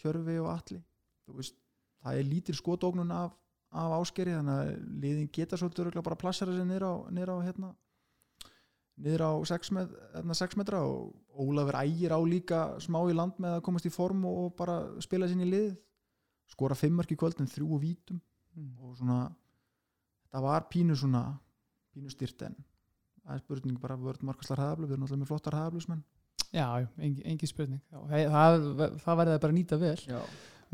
Tjörfi 0.00 0.36
og 0.42 0.50
Atli. 0.52 0.78
Þú 1.26 1.38
veist, 1.40 1.56
það 2.04 2.20
er 2.20 2.30
lítil 2.30 2.56
skotóknun 2.58 3.14
af, 3.14 3.34
af 3.76 3.96
áskeri 4.00 4.36
þannig 4.36 4.60
að 4.60 4.70
liðin 5.02 5.32
geta 5.32 5.58
svolítið 5.58 5.98
bara 6.02 6.18
plassara 6.20 6.54
sig 6.54 6.68
niður 6.68 6.86
á, 6.86 6.94
niður 7.10 7.34
á 7.34 7.36
hérna 7.46 7.72
niður 8.96 9.26
á 9.28 9.32
6, 9.52 9.72
með, 9.76 9.96
hérna 10.14 10.36
6 10.38 10.56
metra 10.60 10.82
og 10.86 11.14
Ólafur 11.36 11.76
ægir 11.82 12.14
á 12.16 12.20
líka 12.24 12.60
smá 12.80 13.02
í 13.10 13.16
land 13.16 13.36
með 13.42 13.58
að 13.58 13.64
komast 13.66 13.88
í 13.88 13.92
form 13.92 14.22
og, 14.24 14.54
bara 14.56 14.78
spila 15.04 15.28
sinni 15.28 15.44
í 15.44 15.50
lið. 15.52 15.74
Skora 16.48 16.76
5 16.78 16.94
mark 16.96 17.10
í 17.12 17.18
kvöld 17.18 17.42
en 17.42 17.50
3 17.50 17.66
og 17.66 17.82
vítum. 17.82 18.22
Mm. 18.56 18.72
og 18.80 18.94
svona 18.96 19.18
það 20.32 20.44
var 20.46 20.64
pínu 20.72 20.94
svona 20.96 21.22
pínu 21.92 22.08
styrt 22.12 22.42
en 22.46 22.54
það 22.56 23.34
er 23.34 23.42
spurning 23.42 23.80
bara 23.82 23.98
vörð 24.00 24.22
markaslar 24.24 24.62
hæðablu, 24.62 24.86
við 24.86 24.96
erum 24.96 25.04
alltaf 25.04 25.20
með 25.20 25.30
flottar 25.30 25.56
hæðablusmenn 25.58 26.00
já, 26.54 26.66
engin, 26.98 27.22
engin 27.32 27.48
spurning. 27.50 27.80
Já, 27.92 28.26
það, 28.30 28.66
það 29.02 29.18
verði 29.22 29.38
bara 29.42 29.52
að 29.52 29.56
nýta 29.58 29.78
vel. 29.80 29.96
Já. 30.06 30.20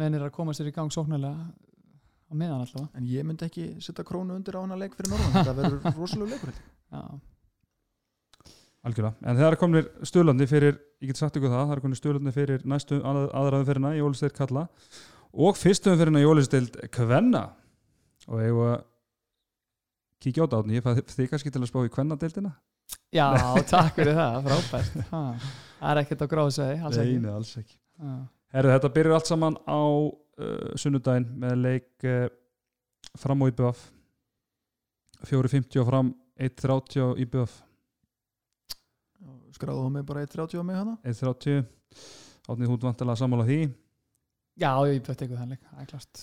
menn 0.01 0.15
er 0.17 0.23
að 0.25 0.33
koma 0.33 0.53
sér 0.57 0.71
í 0.71 0.73
gang 0.75 0.89
sóknarlega 0.93 1.47
á 1.53 2.33
meðan 2.33 2.63
allavega. 2.65 2.89
En 2.97 3.05
ég 3.07 3.25
myndi 3.29 3.45
ekki 3.45 3.67
setja 3.85 4.05
krónu 4.09 4.35
undir 4.39 4.57
á 4.57 4.65
hana 4.65 4.77
leik 4.81 4.95
fyrir 4.97 5.13
norðan, 5.13 5.35
þetta 5.37 5.57
verður 5.59 5.97
rosalega 6.01 6.33
leikur 6.33 6.55
algjörlega, 8.83 9.15
en 9.31 9.37
það 9.39 9.47
er 9.47 9.57
komin 9.61 9.89
stöðlandi 10.09 10.47
fyrir, 10.51 10.79
ég 11.05 11.13
get 11.13 11.21
sagt 11.21 11.37
ykkur 11.39 11.53
það 11.53 11.67
það 11.69 11.75
er 11.77 11.83
komin 11.85 11.99
stöðlandi 12.01 12.33
fyrir 12.35 12.65
næstu 12.67 12.99
að- 13.07 13.29
aðra 13.39 13.61
umferðina 13.63 13.93
í 13.95 14.01
Ólisteir 14.03 14.33
Kalla 14.35 14.65
og 15.33 15.59
fyrstu 15.61 15.93
umferðina 15.93 16.23
í 16.23 16.27
Ólisteir 16.27 16.67
Kvenna. 16.91 17.45
Og 18.27 18.43
ég 18.43 18.57
var 18.57 18.83
kíkja 20.23 20.43
á 20.43 20.47
þetta 20.49 20.59
átni, 20.65 20.77
ég 20.81 20.85
fæði 20.87 21.05
þig 21.15 21.31
kannski 21.31 21.53
til 21.55 21.63
að 21.63 21.71
spá 21.71 21.79
í 21.87 21.93
Kvennadeildina 21.95 22.53
já 23.13 23.27
takk 23.73 23.99
fyrir 23.99 24.17
það, 24.19 24.39
frábært. 24.47 25.01
Ha, 25.13 25.23
það 25.79 25.91
er 25.93 26.03
ekkert 26.03 26.25
á 26.25 26.27
gráðsæði 26.35 26.79
alls 26.89 27.01
ekki. 27.03 27.19
Nei, 27.23 27.33
alls 27.33 27.57
ekki. 27.61 27.77
Já. 28.03 28.15
Herru, 28.53 28.73
þetta 28.75 28.93
byrjar 28.93 29.19
allt 29.19 29.31
saman 29.31 29.59
á 29.65 29.83
uh, 29.83 30.73
sunnudaginn 30.81 31.29
með 31.43 31.59
leik 31.67 32.09
uh, 32.09 32.25
fram 33.21 33.45
á 33.45 33.47
IBF 33.53 33.85
4.50 35.29 35.81
og 35.83 35.89
fram 35.89 36.11
1.30 36.43 37.05
á 37.05 37.09
IBF 37.23 37.61
skráðu 39.53 39.85
þú 39.87 39.93
mig 39.95 40.05
bara 40.09 40.25
1.30 40.27 40.59
á 40.59 40.65
mig 40.67 40.79
hana 40.79 40.97
1.30 41.07 41.63
átnið 42.51 42.71
hún 42.73 42.83
vantilega 42.83 43.15
að 43.15 43.21
sammála 43.21 43.47
því? 43.47 43.59
Já, 44.59 44.73
ég 44.91 45.01
bætti 45.07 45.25
eitthvað 45.25 45.43
þannig, 45.45 45.61
það 45.69 45.83
er 45.83 45.91
klart. 45.93 46.23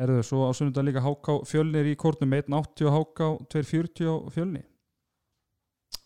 Herru, 0.00 0.16
svo 0.26 0.48
á 0.48 0.50
sunnudag 0.56 0.84
líka 0.86 1.02
HK 1.04 1.36
fjölnir 1.48 1.88
í 1.88 1.94
kórnum 2.00 2.34
1.80 2.36 2.88
og 2.88 2.96
HK 2.98 3.30
2.40 3.54 4.10
á 4.10 4.14
fjölni 4.34 4.64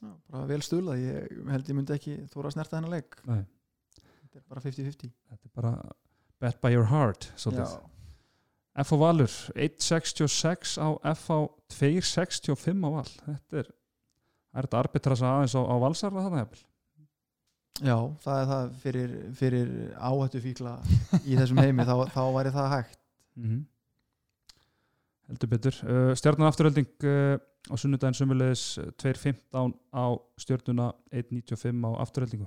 Já, 0.05 0.13
bara 0.35 0.47
vel 0.51 0.61
stulað, 0.65 1.01
ég 1.01 1.43
held 1.55 1.71
ég 1.71 1.79
myndi 1.79 1.95
ekki 1.97 2.15
þóra 2.33 2.51
að 2.51 2.57
snerta 2.59 2.77
hennar 2.79 2.93
leik. 2.99 3.17
Nei, 3.29 3.45
þetta 3.97 4.41
er 4.41 4.47
bara 4.51 4.65
50-50 4.65 5.13
þetta 5.31 5.49
er 5.49 5.55
bara 5.57 5.75
bet 6.45 6.61
by 6.61 6.73
your 6.75 6.89
heart. 6.91 7.31
FH 8.75 8.99
Valur 8.99 9.31
1.66 9.55 10.77
á 10.83 10.89
FH 11.15 11.41
2.65 11.79 12.85
á 12.85 12.91
Val. 12.91 13.07
Þetta 13.07 13.61
er, 13.63 13.69
er 14.55 14.67
þetta 14.67 14.81
arbitrasa 14.83 15.31
aðeins 15.31 15.55
á, 15.55 15.63
á 15.63 15.75
Valsarða 15.79 16.25
þarna 16.27 16.41
hefði 16.43 16.65
Já, 17.83 17.97
það 18.23 18.41
er 18.41 18.51
það 18.51 18.75
fyrir, 18.83 19.15
fyrir 19.35 19.71
áhættu 19.99 20.41
fíkla 20.43 20.75
í 21.27 21.35
þessum 21.35 21.59
heimi 21.59 21.87
þá, 21.87 21.95
þá 22.15 22.21
væri 22.37 22.53
það 22.55 22.69
hægt. 22.71 23.01
Mm 23.35 23.47
-hmm. 23.49 23.65
heldur 25.31 25.51
betur. 25.51 25.81
Uh, 25.83 26.13
stjarnan 26.15 26.51
afturölding 26.51 26.91
uh, 27.03 27.35
á 27.71 27.75
sunnudaginn 27.81 28.19
sömulegis 28.19 28.63
2.15 29.01 29.75
á 29.95 30.05
stjörnuna 30.43 30.91
1.95 31.11 31.89
á 31.89 31.91
afturöldingu 32.05 32.47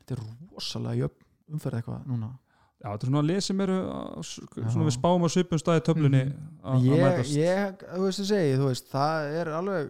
þetta 0.00 0.16
er 0.16 0.22
rosalega 0.56 1.04
jöfn 1.04 1.54
umferð 1.54 1.78
eitthvað 1.80 2.06
núna. 2.10 2.28
Já, 2.78 2.92
þetta 2.92 3.06
er 3.06 3.10
svona 3.10 3.22
á 3.90 4.20
s- 4.22 4.40
Já. 4.56 4.68
svona 4.70 4.86
við 4.88 4.94
spáum 4.98 5.24
á 5.24 5.28
svipum 5.32 5.58
staði 5.58 5.82
töflunni 5.86 6.20
að 6.62 6.74
að 6.74 6.84
ég, 6.84 7.32
ég, 7.38 7.80
þú 7.94 8.02
veist 8.04 8.20
að 8.22 8.28
segja, 8.32 8.58
þú 8.60 8.66
veist 8.68 8.90
það 8.92 9.38
er 9.40 9.48
alveg 9.58 9.88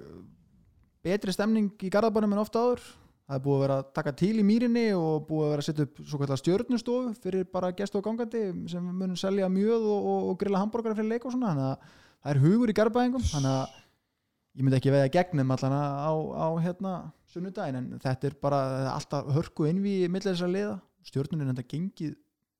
betri 1.04 1.32
stemning 1.34 1.68
í 1.84 1.90
Garðabænum 1.92 2.32
en 2.36 2.42
ofta 2.42 2.62
áður. 2.62 2.80
Það 3.28 3.36
er 3.36 3.42
búið 3.44 3.56
að 3.58 3.62
vera 3.66 3.76
að 3.82 3.88
taka 3.98 4.12
til 4.16 4.32
í 4.40 4.44
mýrinni 4.48 4.86
og 4.96 5.26
búið 5.28 5.44
að 5.44 5.50
vera 5.52 5.60
að 5.62 5.66
setja 5.68 5.84
upp 5.84 5.98
svo 6.08 6.18
kallar 6.22 6.40
stjörnustofu 6.40 7.10
fyrir 7.20 7.44
bara 7.52 7.72
gestu 7.76 7.98
og 8.00 8.04
gangandi 8.06 8.42
sem 8.72 8.82
munum 8.88 9.16
selja 9.20 9.50
mjöð 9.52 9.84
og, 9.84 10.06
og, 10.14 10.22
og 10.30 10.38
grilla 10.40 10.62
hambúrgara 10.62 10.96
fyrir 10.96 11.10
leik 11.12 11.26
og 11.28 11.34
svona. 11.34 11.52
Þannig 11.52 11.66
að 11.68 11.76
það 12.24 12.32
er 12.32 12.40
hugur 12.46 12.72
í 12.72 12.76
Garðabæingum 12.78 13.26
þannig 13.28 13.52
að 13.52 13.76
ég 14.59 14.64
myndi 14.66 14.78
ekki 14.80 14.90
veða 14.92 15.11
gegnum 15.14 15.52
allan 15.54 15.74
á, 15.74 16.11
á 16.11 16.48
hérna 16.59 16.92
sunnudaginn 17.30 17.78
en 17.78 18.00
þetta 18.02 18.26
er 18.30 18.38
bara 18.42 18.61
alltaf 18.90 19.28
hörku 19.36 19.68
innví 19.70 20.00
millir 20.11 20.32
þessar 20.34 20.50
liða. 20.50 20.78
Stjörnunin 21.06 21.46
er 21.46 21.54
þetta 21.54 21.70
gengið 21.76 22.16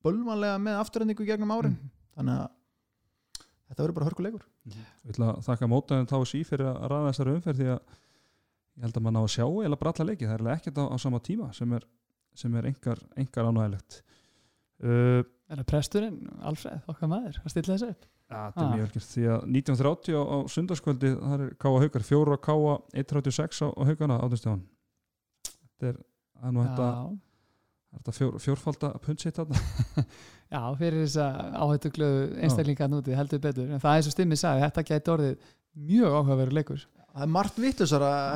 bölvanlega 0.07 0.61
með 0.63 0.79
afturhendingu 0.85 1.27
gegnum 1.27 1.55
árin. 1.57 1.75
Mhm. 1.75 1.95
þannig 2.19 2.35
að 2.35 2.49
þetta 3.69 3.83
verður 3.83 3.97
bara 3.99 4.09
hörkuleikur. 4.09 4.45
Ég 4.69 5.13
ætla 5.13 5.33
að 5.33 5.43
þakka 5.47 5.69
mótaðin 5.71 6.09
þá 6.11 6.19
sí 6.27 6.41
fyrir 6.47 6.67
að 6.71 6.87
ræða 6.91 7.11
þessari 7.13 7.35
umferð 7.37 7.61
því 7.61 7.69
að 7.75 7.81
ég 8.79 8.85
held 8.87 8.97
að 8.99 9.05
maður 9.05 9.17
ná 9.17 9.21
að 9.23 9.35
sjá 9.35 9.47
eða 9.67 9.79
bara 9.79 9.93
alla 9.95 10.07
leiki, 10.09 10.27
það 10.27 10.39
er 10.39 10.53
ekkert 10.55 10.81
á, 10.83 10.85
á 10.91 10.97
sama 10.99 11.21
tíma 11.21 11.49
sem 11.55 11.73
er, 11.79 11.87
sem 12.35 12.57
er 12.59 12.69
engar, 12.71 13.03
engar 13.19 13.51
ánægilegt 13.51 14.03
uh, 14.83 15.23
Er 15.49 15.63
það 15.63 15.69
presturinn, 15.71 16.19
Alfreð, 16.45 16.83
okkar 16.93 17.09
maður 17.09 17.39
að 17.41 17.53
stilla 17.55 17.75
þessu 17.75 17.93
upp? 17.95 18.09
Er 18.31 18.65
Ah. 18.65 18.73
mjög 18.75 18.83
velgjört 18.85 19.09
því 19.09 19.23
að 19.33 19.47
1930 19.49 20.17
á, 20.19 20.23
á 20.29 20.37
sundarskvöldi 20.53 21.13
það 21.17 21.41
er 21.47 21.55
Káa 21.65 21.81
Haukar, 21.85 22.03
4 22.03 22.37
á 22.37 22.39
Káa 22.49 22.75
136 22.93 23.63
á, 23.65 23.69
á 23.73 23.83
Haukana 23.89 24.19
átastjóðan 24.21 24.63
þetta 25.49 25.89
er, 25.93 25.97
er 26.43 26.53
nú 26.53 26.65
þetta, 26.67 26.89
þetta 27.97 28.15
fjór, 28.19 28.37
fjórfalda 28.45 28.91
punsitt 29.01 29.39
þarna 29.41 29.57
já, 30.53 30.61
fyrir 30.77 31.07
þess 31.07 31.17
að 31.25 31.57
áhættu 31.65 31.91
glöðu 31.97 32.27
einstaklinga 32.45 32.89
núti 32.93 33.17
heldur 33.17 33.41
betur, 33.41 33.71
en 33.73 33.81
það 33.81 33.97
er 33.97 34.05
svo 34.07 34.13
stimmið 34.17 34.43
sagði, 34.43 34.63
þetta 34.69 34.87
gæti 34.93 35.13
orðið 35.15 35.51
mjög 35.89 36.17
áhugaveru 36.21 36.57
leikur 36.61 36.87
Það 37.19 37.23
er 37.25 37.31
margt 37.35 37.57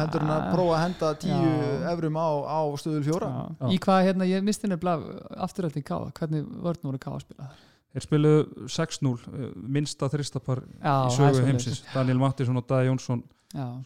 en 0.02 0.30
að 0.32 0.40
Ah. 0.42 0.46
prófa 0.54 0.72
að 0.74 0.80
henda 0.82 1.08
tíu 1.20 1.50
Já. 1.52 1.90
evrum 1.92 2.16
á, 2.18 2.28
á 2.48 2.60
stöðul 2.80 3.04
fjóra 3.06 3.28
Já. 3.28 3.42
Já. 3.60 3.66
Í 3.68 3.78
hvað, 3.84 4.00
hérna, 4.08 4.26
ég 4.26 4.42
misti 4.42 4.66
nefnilega 4.66 5.20
afturölding 5.44 5.84
Káa, 5.86 6.08
hvernig 6.16 6.48
vörn 6.64 6.80
voru 6.82 6.98
Káa 6.98 7.14
að 7.14 7.20
spila 7.26 7.44
þar? 7.46 7.60
Þeir 7.92 8.06
spiluðu 8.06 8.66
6-0 8.72 9.12
uh, 9.12 9.46
minnsta 9.76 10.08
þristapar 10.12 10.64
í 10.66 11.14
sögu 11.16 11.46
heimsins. 11.46 11.84
Daniel 11.92 12.20
Mattisson 12.22 12.60
og 12.60 12.66
Dæði 12.68 12.90
Jónsson 12.90 13.22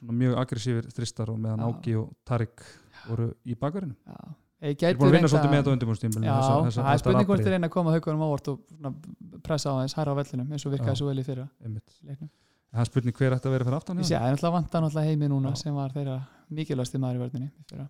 mjög 0.06 0.40
aggressífir 0.42 0.90
þristar 0.94 1.32
og 1.32 1.38
meðan. 1.42 1.64
Ági 1.66 1.96
og 1.98 2.12
Tarik 2.26 2.62
voru 3.06 3.32
í 3.46 3.56
bakverðinu 3.58 3.96
Þeir 4.56 4.96
búin 4.96 5.10
að 5.10 5.14
vinna 5.18 5.28
svolítið 5.28 5.52
með 5.52 5.58
þetta 5.60 5.72
Já, 6.24 6.36
það 6.72 6.88
er 6.94 7.00
spurning 7.02 7.28
hvort 7.28 7.42
þeir 7.44 7.54
reyna 7.54 7.68
að 7.68 7.74
koma 7.74 7.92
haugunum 7.92 8.22
ávart 8.24 8.48
og 8.52 9.42
pressa 9.44 9.68
á 9.68 9.76
aðeins 9.76 9.96
hæra 9.98 10.14
á 10.16 10.18
vellinum 10.18 10.54
eins 10.56 10.64
og 10.64 10.72
virkaði 10.72 11.00
svo 11.02 11.10
vel 11.10 11.20
í 11.20 11.24
fyrra. 11.26 11.44
Það 11.60 12.80
er 12.82 12.88
spurning 12.88 13.18
hver 13.20 13.36
ætti 13.36 13.50
að 13.50 13.56
vera 13.56 13.66
fyrir 13.68 13.76
aftan 13.76 14.00
það 14.16 14.30
er 14.30 14.38
náttúrulega 14.38 14.54
náttúrulega 14.86 15.10
heimi 15.12 15.28
núna 15.32 15.52
sem 15.60 15.76
var 15.76 15.92
þeirra 15.92 16.16
mikilvægsti 16.56 17.02
maður 17.02 17.20
í 17.20 17.22
vörðinni 17.26 17.50
í 17.52 17.68
fyrra. 17.68 17.86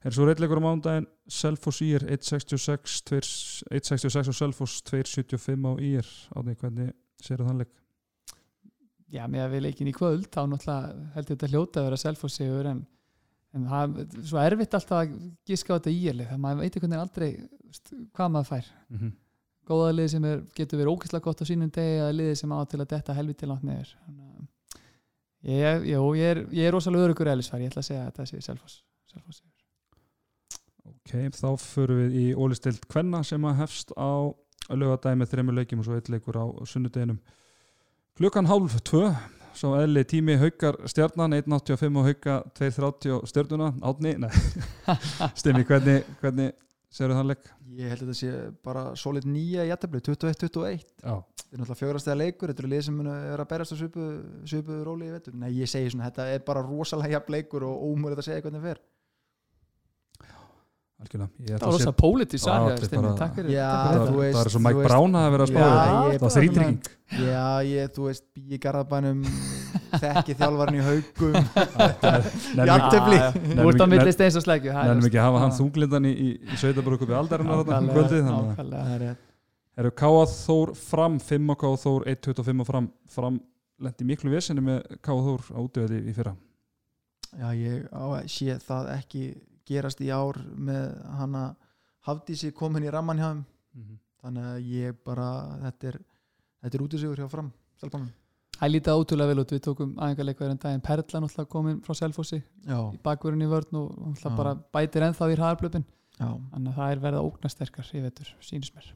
Er 0.00 0.14
svo 0.16 0.24
reitleikur 0.24 0.56
á 0.56 0.64
mándaginn 0.64 1.06
Selfoss 1.28 1.82
IR 1.84 2.06
166 2.08 3.02
2 3.10 3.18
166 3.68 4.30
og 4.32 4.36
Selfoss 4.38 4.80
275 4.88 5.66
á 5.68 5.72
IR 5.76 6.06
Átni, 6.38 6.54
hvernig 6.56 6.94
séru 7.20 7.44
þann 7.44 7.60
leik? 7.60 7.74
Já, 9.10 9.26
með 9.28 9.44
að 9.44 9.54
við 9.54 9.64
leikin 9.66 9.90
í 9.90 9.94
kvöld 9.94 10.28
þá 10.30 10.40
náttúrulega 10.48 11.10
heldur 11.16 11.36
þetta 11.36 11.50
hljóta 11.50 11.82
að 11.82 11.88
vera 11.88 11.98
selfosigur 12.00 12.68
en, 12.70 12.84
en 13.58 13.66
það 13.68 13.98
er 14.04 14.28
svo 14.30 14.40
erfitt 14.40 14.76
alltaf 14.78 15.02
að 15.02 15.16
giska 15.50 15.74
á 15.74 15.76
þetta 15.76 15.94
íerlið 15.96 16.30
það 16.30 16.42
maður 16.44 16.62
veit 16.62 16.70
einhvern 16.70 16.94
veginn 16.94 17.04
aldrei 17.04 17.30
hvað 18.14 18.32
maður 18.36 18.50
fær 18.54 18.70
Mm 18.90 18.98
-hmm. 18.98 19.12
góða 19.70 19.92
liði 19.94 20.08
sem 20.14 20.24
er, 20.24 20.40
getur 20.54 20.78
verið 20.78 20.92
ókvæslega 20.94 21.24
gott 21.26 21.42
á 21.42 21.44
sínum 21.50 21.70
degi 21.70 21.98
eða 21.98 22.16
liði 22.16 22.36
sem 22.36 22.52
á 22.54 22.58
til 22.64 22.80
að 22.80 22.90
detta 22.94 23.14
helviti 23.14 23.46
langt 23.46 23.62
neður 23.62 23.92
Þannig 24.06 24.26
að 24.32 24.46
ég, 25.50 25.84
jú, 25.92 26.14
ég, 26.14 26.30
er, 26.30 26.46
ég 26.52 26.66
er 26.66 26.72
rosalega 26.72 27.04
örugur 27.04 27.30
eðlisfær, 27.34 27.60
ég 27.60 27.70
ætla 27.70 27.84
að 27.84 27.90
segja 27.90 28.02
að 28.02 28.10
þetta 28.10 28.26
sé 28.26 28.40
selfos 28.40 28.82
selfos 29.06 29.42
Ok, 31.10 31.34
þá 31.34 31.48
förum 31.58 31.98
við 32.04 32.12
í 32.20 32.24
ólistild 32.38 32.84
Kvenna 32.90 33.24
sem 33.26 33.42
að 33.48 33.56
hefst 33.64 33.88
á 33.98 34.30
lögadæmi 34.70 35.24
með 35.24 35.30
þreymur 35.32 35.56
leikjum 35.58 35.80
og 35.82 35.86
svo 35.88 35.96
eitt 35.98 36.10
leikur 36.12 36.36
á 36.38 36.46
sunnudeginum. 36.70 37.16
Klukkan 38.20 38.46
hálf 38.46 38.76
tvö 38.86 39.08
svo 39.58 39.72
eðli 39.80 40.04
tími 40.06 40.36
haukar 40.38 40.78
stjarnan 40.86 41.34
1.85 41.34 41.98
og 41.98 42.06
hauka 42.06 42.36
2.30 42.60 43.16
og 43.16 43.26
stjörnuna. 43.26 43.72
Átni, 43.82 44.12
nei. 44.22 44.30
Stimmi, 45.40 45.64
hvernig, 45.66 46.04
hvernig 46.22 46.52
séru 46.94 47.18
þann 47.18 47.32
leik? 47.32 47.50
Ég 47.74 47.90
held 47.90 48.04
að 48.06 48.12
þetta 48.12 48.20
sé 48.20 48.30
bara 48.70 48.86
solid 48.98 49.26
nýja 49.26 49.66
í 49.66 49.72
jættabli 49.72 50.04
21-21 50.06 50.86
Já, 51.02 51.16
Þetta 51.18 51.56
er 51.56 51.58
náttúrulega 51.64 51.80
fjórastega 51.82 52.18
leikur, 52.22 52.52
þetta 52.54 52.62
eru 52.64 52.70
lið 52.76 52.86
sem 52.86 53.02
er 53.10 53.42
að 53.42 53.50
berast 53.50 53.74
á 53.74 53.76
svipu, 53.82 54.78
róli 54.86 55.10
í 55.10 55.12
vetur. 55.16 55.34
Nei, 55.42 55.50
ég 55.58 55.70
segi 55.70 55.90
svona, 55.90 56.06
þetta 56.12 56.30
er 56.36 56.46
bara 56.46 56.62
rosalega 56.62 57.16
jafn 57.18 57.34
leikur 57.34 57.66
og 57.66 57.82
ómur 57.90 58.14
að 58.14 58.26
segja 58.30 58.46
hvernig 58.46 58.62
fer 58.68 58.78
algjörlega 58.78 58.96
Ég 60.20 60.26
Það 60.26 60.28
ætla 60.30 60.38
var 60.38 60.38
að 60.38 60.38
rosa 60.38 60.38
sé- 60.38 60.38
pólitísk 60.38 60.38
Já, 60.38 60.38
sarja, 60.38 60.46
þetta 60.46 60.58
er 60.58 60.78
Stinni, 60.78 60.89
það, 63.20 63.34
fyrir 63.36 63.50
þú 63.50 64.00
þetta 64.00 64.16
veist, 64.20 64.36
það 64.36 64.44
er 64.44 64.52
svo 64.54 64.60
Mike 64.66 64.82
Brown 64.84 65.16
að 65.20 65.28
vera 65.34 65.46
að 65.46 65.52
spá 65.52 65.60
Já, 65.60 65.68
þetta. 65.70 66.00
ég 66.10 66.20
það 66.20 66.26
var 66.26 66.34
þrýtrygging 66.36 66.90
Já, 67.10 67.46
ég, 67.66 67.88
þú 67.96 68.04
veist, 68.06 68.24
í 68.36 68.58
garðabænum 68.62 69.22
þekki 70.02 70.34
þjálfarinn 70.38 70.76
í 70.76 70.82
haugum. 70.86 71.34
Já, 72.60 72.74
Þú 73.00 73.66
ert 73.66 73.80
á 73.82 73.86
Nefnum 73.86 73.90
milli 73.90 74.12
steins 74.14 74.38
og 74.38 74.44
slækju 74.44 74.70
er 74.70 75.00
ekki 75.08 75.18
að 75.18 75.26
hafa 75.26 75.40
Já. 75.40 75.42
hann 75.44 75.56
þunglindan 75.56 76.06
í, 76.10 76.14
sveitabrúku 76.60 77.08
við 77.08 77.18
aldarinnar 77.18 77.64
þarna 77.64 77.80
um 77.80 78.84
er 78.94 79.02
rétt. 79.06 79.26
Eru 79.80 79.90
Káa 79.96 80.24
Þór 80.30 80.74
fram 80.76 81.18
5 81.22 81.52
og 81.54 81.60
Káa 81.64 81.80
Þór 81.80 82.06
1.25 82.12 82.62
og 82.62 82.68
fram 82.68 82.88
fram 83.10 83.40
lendi 83.80 84.06
miklu 84.06 84.32
vesinni 84.34 84.62
með 84.64 84.98
Káa 85.00 85.20
Þór 85.26 85.50
á 85.56 85.58
útöði 85.64 86.02
í 86.04 86.14
fyrra? 86.14 86.34
Já, 87.38 87.48
ég 87.54 87.86
sé 88.30 88.58
það 88.66 88.90
ekki 88.96 89.24
gerast 89.70 90.02
í 90.04 90.10
ár 90.12 90.38
með 90.56 90.86
hana 91.18 91.44
Hafdísi 92.08 92.50
komin 92.56 92.86
í 92.86 92.92
ramman 92.92 93.20
hjá 93.20 93.28
þeim. 93.28 93.42
Þannig 94.20 94.48
að 94.50 94.70
ég 94.72 94.96
bara 95.04 95.28
þetta 95.66 95.90
er, 95.90 96.00
þetta 96.64 96.78
er 96.78 96.84
útisigur 96.86 97.20
hjá 97.20 97.28
fram 97.32 97.52
stelpunum. 97.80 98.10
Það 98.60 98.72
lítið 98.74 98.98
ótrúlega 99.00 99.30
vel 99.30 99.40
út, 99.40 99.52
við 99.54 99.62
tókum 99.64 99.92
aðeingarleikvæður 99.96 100.52
en 100.52 100.58
daginn. 100.60 100.82
Perla 100.84 101.20
náttúrulega 101.22 101.52
komin 101.54 101.78
frá 101.84 101.96
Selfossi 101.96 102.40
Já, 102.40 102.80
í 102.92 102.98
bakverðin 103.04 103.46
í 103.46 103.48
vörn 103.48 103.78
og 103.80 103.94
náttúrulega 104.02 104.36
bara 104.36 104.56
bætir 104.76 105.06
ennþá 105.06 105.30
í 105.30 105.38
hraðarblöpin 105.38 105.86
já, 106.20 106.28
þannig 106.28 106.68
að 106.72 106.80
það 106.80 106.94
er 106.94 107.02
verið 107.06 107.20
að 107.20 107.28
ógna 107.30 107.52
sterkar 107.54 107.92
í 107.96 108.02
vetur, 108.04 108.34
sínist 108.44 108.76
mér 108.76 108.90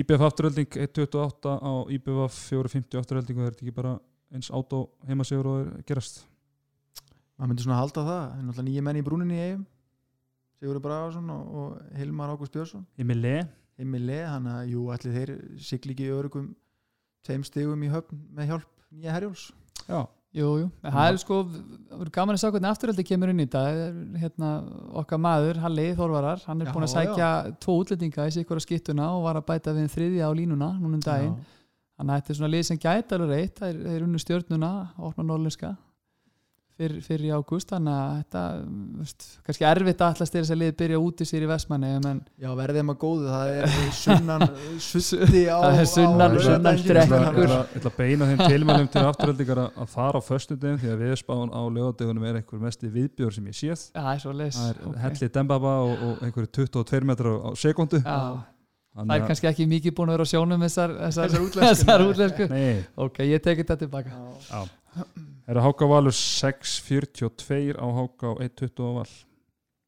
IBF 0.00 0.24
afturölding 0.24 0.78
1.28 0.86 1.52
á 1.60 1.72
IBF 1.92 2.36
4.50 2.48 3.00
afturölding 3.02 3.40
og 3.40 3.44
það 3.44 3.50
er 3.50 3.58
ekki 3.58 3.74
bara 3.76 3.96
eins 4.32 4.48
át 4.48 4.72
á 4.72 4.80
heimasigur 5.10 5.50
og 5.50 5.58
er 5.66 5.84
gerast 5.88 6.22
maður 7.42 7.52
myndi 7.52 7.66
svona 7.66 7.80
halda 7.80 8.06
það. 8.06 8.22
Það 8.22 8.38
er 8.38 8.46
náttúrulega 8.46 8.68
nýja 8.70 8.86
menn 8.86 9.00
í 9.00 9.04
brúninni 9.06 9.38
í 9.38 9.44
eigum 9.48 9.66
Sigurður 10.62 10.84
Bragarsson 10.84 11.30
og, 11.34 11.54
og 11.58 11.98
Hilmar 11.98 12.30
Ágúst 12.30 12.54
Björnsson. 12.54 12.86
Emile 13.02 13.36
Emile, 13.82 14.18
hann 14.28 14.46
að 14.46 14.72
jú, 14.76 14.86
allir 14.94 15.14
þeir 15.16 15.30
sigli 15.64 15.94
ekki 15.96 16.10
örugum 16.14 16.50
tveim 17.26 17.44
stigum 17.46 17.82
í 17.82 17.90
höfn 17.90 18.18
með 18.36 18.52
hjálp 18.52 18.68
nýja 18.92 19.14
herjóls 19.16 19.46
Já, 19.88 20.04
Jú, 20.32 20.46
jú, 20.62 20.68
en 20.80 20.94
það 20.94 21.06
er 21.10 21.16
sko 21.20 21.38
það 21.44 21.96
verður 21.98 22.10
gaman 22.16 22.36
að 22.38 22.40
sjá 22.40 22.50
hvernig 22.54 22.70
afturöldi 22.70 23.04
kemur 23.04 23.32
inn 23.32 23.42
í 23.42 23.46
er, 23.60 23.96
hérna, 24.22 24.52
okkar 25.02 25.20
maður, 25.20 25.58
Halli 25.60 25.90
Þorvarar 25.98 26.44
hann 26.46 26.62
er 26.62 26.70
Já, 26.70 26.72
búin 26.72 26.86
að 26.86 26.92
sækja 26.94 27.28
tvo 27.60 27.74
útlendinga 27.82 28.24
í 28.24 28.32
sig 28.32 28.46
ykkur 28.46 28.62
skiptuna 28.64 29.10
og 29.12 29.26
var 29.26 29.36
að 29.36 29.48
bæta 29.50 29.74
við 29.76 29.90
þriðja 29.92 30.30
á 30.30 30.32
línuna 30.32 30.70
núna 30.78 30.96
um 30.96 31.04
daginn, 31.04 31.34
þannig 31.98 32.14
að 32.14 32.22
þetta 32.22 32.32
er 32.32 32.38
svona 32.40 32.52
lið 32.54 32.64
sem 32.70 32.80
gæti 32.80 33.18
alveg 33.18 33.32
reitt, 33.34 33.60
það 33.60 33.74
er, 33.74 33.82
er 33.92 34.06
unnu 34.06 34.22
stjörnuna 34.24 34.72
opna 35.10 35.26
norlenska 35.28 35.74
fyrir, 36.78 37.00
fyrir 37.04 37.26
í 37.28 37.30
ágúst, 37.36 37.68
þannig 37.72 37.92
að 37.94 38.12
þetta 38.22 38.42
veist, 39.02 39.26
kannski 39.46 39.66
erfitt 39.68 40.00
að 40.02 40.12
allast 40.14 40.36
þess 40.36 40.52
að 40.54 40.60
lið 40.62 40.70
byrja 40.80 41.00
úti 41.02 41.26
sér 41.28 41.44
í 41.46 41.48
Vestmanni 41.50 41.90
en 41.98 42.20
Já, 42.42 42.48
verðið 42.58 42.86
maður 42.88 43.00
góðu, 43.02 43.26
það 43.32 43.52
er 43.56 43.74
sunnan 43.98 44.44
sutti 44.86 45.42
á 45.52 45.58
Það 45.62 45.80
er 45.82 45.90
sunnan- 45.92 46.36
á- 46.36 46.42
sunnan 46.42 46.66
á- 46.66 46.80
Ég 47.42 47.76
ætla 47.76 47.92
að 47.92 47.98
beina 47.98 48.28
þeim 48.30 48.42
tilmælum 48.46 48.88
til 48.94 49.04
afturöldingar 49.10 49.60
að 49.68 49.90
fara 49.92 50.18
á 50.18 50.22
föstudegum 50.26 50.80
því 50.82 50.92
að 50.94 51.02
viðspáin 51.06 51.52
á 51.54 51.60
lögadegunum 51.76 52.24
er 52.30 52.40
einhver 52.40 52.62
mesti 52.64 52.90
viðbjör 52.96 53.36
sem 53.36 53.46
ég 53.52 53.58
séð. 53.60 53.84
Já, 53.92 54.00
það 54.02 54.14
er 54.16 54.24
svo 54.24 54.32
leis 54.40 54.56
það 54.56 54.72
er 54.72 55.02
helli 55.06 55.28
dembaba 55.38 55.74
og, 55.86 56.06
og 56.08 56.24
einhverju 56.26 56.52
22 56.66 57.04
metrar 57.12 57.38
á 57.42 57.50
sekundu 57.58 58.00
Já, 58.02 58.18
það 58.96 59.04
er 59.06 59.22
að- 59.22 59.26
kannski 59.30 59.50
ekki 59.52 59.68
mikið 59.70 59.94
búin 60.00 60.10
að 60.12 60.18
vera 60.18 60.26
á 60.28 60.32
sjónum 60.32 60.64
þessar, 60.66 60.96
þessar, 61.06 61.36
Þessar 61.62 62.06
útlensku. 62.10 62.48
Nei, 62.52 62.82
Ok, 62.96 63.22
ég 63.28 63.40
teki 63.44 63.62
þetta 63.64 63.78
tilbaka. 63.86 64.16
Já. 64.50 64.64
Það 65.46 65.62
Háka 65.66 65.88
Valur 65.90 66.16
6.42 66.16 67.74
á 67.78 67.86
Háka 67.98 68.32
og 68.32 68.42
1.20 68.44 68.82
á 68.82 68.90
Val? 68.98 69.08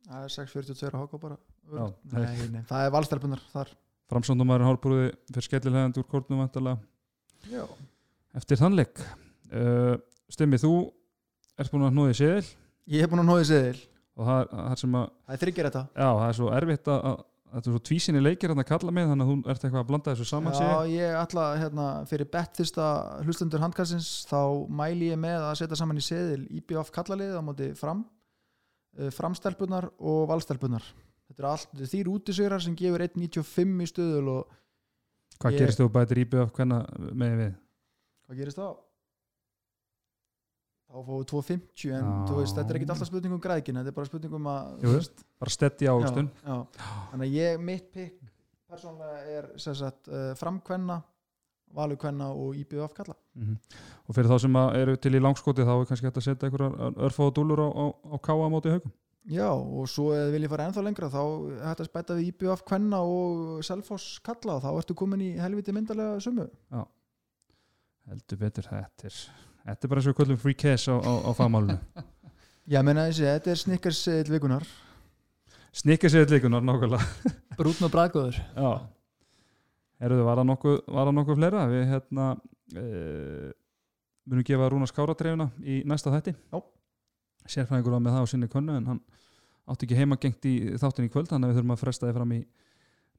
Það 0.05 0.25
er 0.27 0.35
6.42 0.35 0.91
að 0.91 0.99
háka 1.01 1.21
bara. 1.23 1.37
Já, 1.65 1.85
nei, 2.13 2.49
nei, 2.53 2.65
það 2.69 2.83
er 2.85 2.91
valstelpunar 2.93 3.45
þar. 3.55 3.71
Framsóndumæður 4.13 4.67
Hálbrúði 4.69 5.07
fyrir 5.31 5.47
skellilegand 5.47 5.97
úr 5.97 6.05
kortnum 6.11 6.43
vantarlega 6.43 6.77
Já. 7.49 7.63
eftir 8.37 8.61
þann 8.61 8.77
leik 8.77 9.01
uh, 9.01 9.95
Stimmi, 10.29 10.61
þú 10.61 10.75
ert 11.57 11.73
búin 11.73 11.87
að 11.89 11.95
hnóði 11.97 12.19
séðil 12.19 12.51
Ég 12.93 13.01
hef 13.01 13.09
búin 13.13 13.23
að 13.23 13.31
nóði 13.31 13.47
seðil. 13.49 13.79
Og 14.15 14.27
það, 14.29 14.51
það 14.53 14.75
sem 14.83 14.97
að 14.99 15.07
Það 15.15 15.35
er 15.35 15.41
þryggir 15.43 15.67
þetta. 15.71 15.83
Já, 15.97 16.09
það 16.09 16.27
er 16.27 16.37
svo 16.39 16.49
erfitt 16.59 16.91
að 16.93 17.23
þetta 17.55 17.71
er 17.71 17.75
svo 17.77 17.81
tvísinni 17.89 18.21
leikir 18.23 18.53
að 18.55 18.63
kalla 18.69 18.93
mig 18.95 19.07
þannig 19.09 19.25
að 19.25 19.31
þú 19.31 19.53
ert 19.53 19.65
eitthvað 19.67 19.81
að 19.85 19.89
blanda 19.91 20.13
þessu 20.15 20.27
saman 20.29 20.57
Já, 20.59 20.75
ég. 20.91 21.15
ætla 21.23 21.45
hérna 21.61 21.87
fyrir 22.11 22.29
bett 22.35 22.59
fyrsta 22.61 22.89
hlustundur 23.25 23.63
handkastins 23.63 24.11
þá 24.31 24.41
mæli 24.69 25.13
ég 25.13 25.21
með 25.23 25.47
að 25.49 25.57
setja 25.63 25.79
saman 25.79 26.01
í 26.01 26.05
seðil 26.05 26.43
IBF 26.61 26.91
kallalið 26.95 27.37
á 27.39 27.43
móti 27.47 27.71
fram 27.79 28.03
uh, 28.99 29.11
framstelpunar 29.15 29.91
og 29.99 30.27
valstelpunar 30.33 30.87
Þetta 31.25 31.41
er 31.41 31.47
allt, 31.49 31.71
þýr 31.89 32.09
útisörar 32.13 32.61
sem 32.61 32.75
gefur 32.77 33.01
1.95 33.07 33.79
í 33.81 33.87
stöðul 33.89 34.35
hvað 35.41 35.55
ég- 35.55 35.63
gerist 35.63 35.81
þú 35.81 35.87
bætir 35.95 36.21
íbjöð 36.21 36.51
hvenna 36.59 36.83
með 37.17 37.33
við? 37.41 37.55
Hvað 38.29 38.43
gerist 38.43 38.59
þá? 38.61 38.67
Þá 40.95 40.99
fáum 41.03 41.17
við 41.19 41.25
2.50 41.33 41.89
en 41.91 42.05
Já. 42.07 42.11
þú 42.31 42.35
veist, 42.39 42.55
þetta 42.55 42.71
er 42.71 42.77
ekkit 42.79 42.91
alltaf 42.95 43.09
spurning 43.11 43.33
um 43.35 43.41
græðkin 43.43 43.79
þetta 43.81 43.91
er 43.91 43.97
bara 43.97 44.07
spurning 44.13 44.37
um 44.39 44.45
að 44.53 44.85
Jú, 44.85 44.93
veist, 44.95 45.25
bara 45.43 45.51
stetti 45.51 45.89
já, 45.89 45.95
já. 45.99 46.59
Þannig 47.11 47.25
að 47.25 47.35
ég, 47.35 47.65
mitt 47.67 47.89
pikk 47.97 48.21
persónlega 48.71 49.19
er 49.39 49.49
sagt, 49.59 50.07
uh, 50.09 50.31
framkvenna 50.39 51.01
valukvenna 51.75 52.29
og 52.31 52.55
IBF 52.61 52.93
kalla 52.95 53.17
Mhm. 53.35 53.57
og 54.07 54.15
fyrir 54.15 54.31
þá 54.31 54.37
sem 54.45 54.57
eru 54.79 54.95
til 54.97 55.11
í 55.19 55.21
langskoti 55.23 55.65
þá 55.67 55.73
er 55.81 55.87
kannski 55.91 56.07
hægt 56.07 56.21
að 56.21 56.27
setja 56.29 56.47
einhverjar 56.47 56.95
örfáða 57.09 57.33
dúlur 57.35 57.59
á, 57.59 57.69
á, 57.75 57.85
á 58.15 58.17
káa 58.23 58.47
móti 58.51 58.71
haugum 58.71 58.93
Já, 59.27 59.49
og 59.51 59.89
svo 59.89 60.13
vil 60.31 60.43
ég 60.45 60.51
fara 60.53 60.69
ennþá 60.69 60.85
lengra 60.85 61.09
þá 61.11 61.23
hægt 61.65 61.81
að 61.81 61.89
spæta 61.89 62.15
við 62.15 62.29
IBF 62.31 62.63
kvenna 62.69 63.01
og 63.03 63.65
Selfoss 63.67 64.21
kalla 64.23 64.61
og 64.61 64.63
þá 64.63 64.71
ertu 64.79 64.95
komin 64.95 65.21
í 65.27 65.33
helviti 65.41 65.73
myndarlega 65.75 66.21
sumu 66.23 66.47
heldur 68.07 68.39
betur, 68.39 68.67
þetta 68.69 69.09
er 69.09 69.19
þetta 69.65 69.87
er 69.87 69.93
bara 69.95 70.07
við 70.07 70.19
kvöldum 70.21 70.41
free 70.41 70.57
cash 70.59 70.93
á, 70.93 70.97
á, 70.97 71.13
á 71.25 71.31
fagmálunu 71.37 71.79
Já, 72.73 72.81
menna 72.81 73.11
þessi, 73.11 73.27
þetta 73.29 73.53
er 73.53 73.61
snickers 73.61 74.07
eða 74.09 74.33
vikunar 74.33 74.69
snikka 75.75 76.09
sér 76.11 76.31
leikunar 76.31 76.63
nákvæmlega. 76.63 77.03
Brútn 77.59 77.87
og 77.87 77.93
bræðgóður 77.93 78.39
já. 78.39 78.71
Herruðu, 80.03 80.27
var 80.27 80.41
það 80.41 80.49
nokkuð, 80.51 80.79
nokkuð 81.19 81.39
fleira? 81.39 81.65
Við 81.71 81.85
hérna 81.91 82.27
e, 82.75 82.85
munum 84.29 84.47
gefa 84.47 84.71
Rúna 84.71 84.89
skáratreifina 84.91 85.49
í 85.63 85.83
næsta 85.89 86.13
þætti. 86.15 86.35
Sérfræðingur 87.45 87.97
var 87.97 88.05
með 88.05 88.17
það 88.17 88.27
á 88.27 88.31
sinni 88.31 88.51
könnu 88.51 88.77
en 88.79 88.91
hann 88.93 89.01
átti 89.71 89.87
ekki 89.87 89.99
heima 89.99 90.19
gengt 90.21 90.47
í 90.49 90.55
þáttin 90.81 91.09
í 91.09 91.13
kvöld 91.13 91.31
þannig 91.31 91.49
að 91.49 91.53
við 91.53 91.61
þurfum 91.61 91.75
að 91.75 91.83
fresta 91.83 92.09
þið 92.09 92.19
fram 92.19 92.35
í 92.37 92.41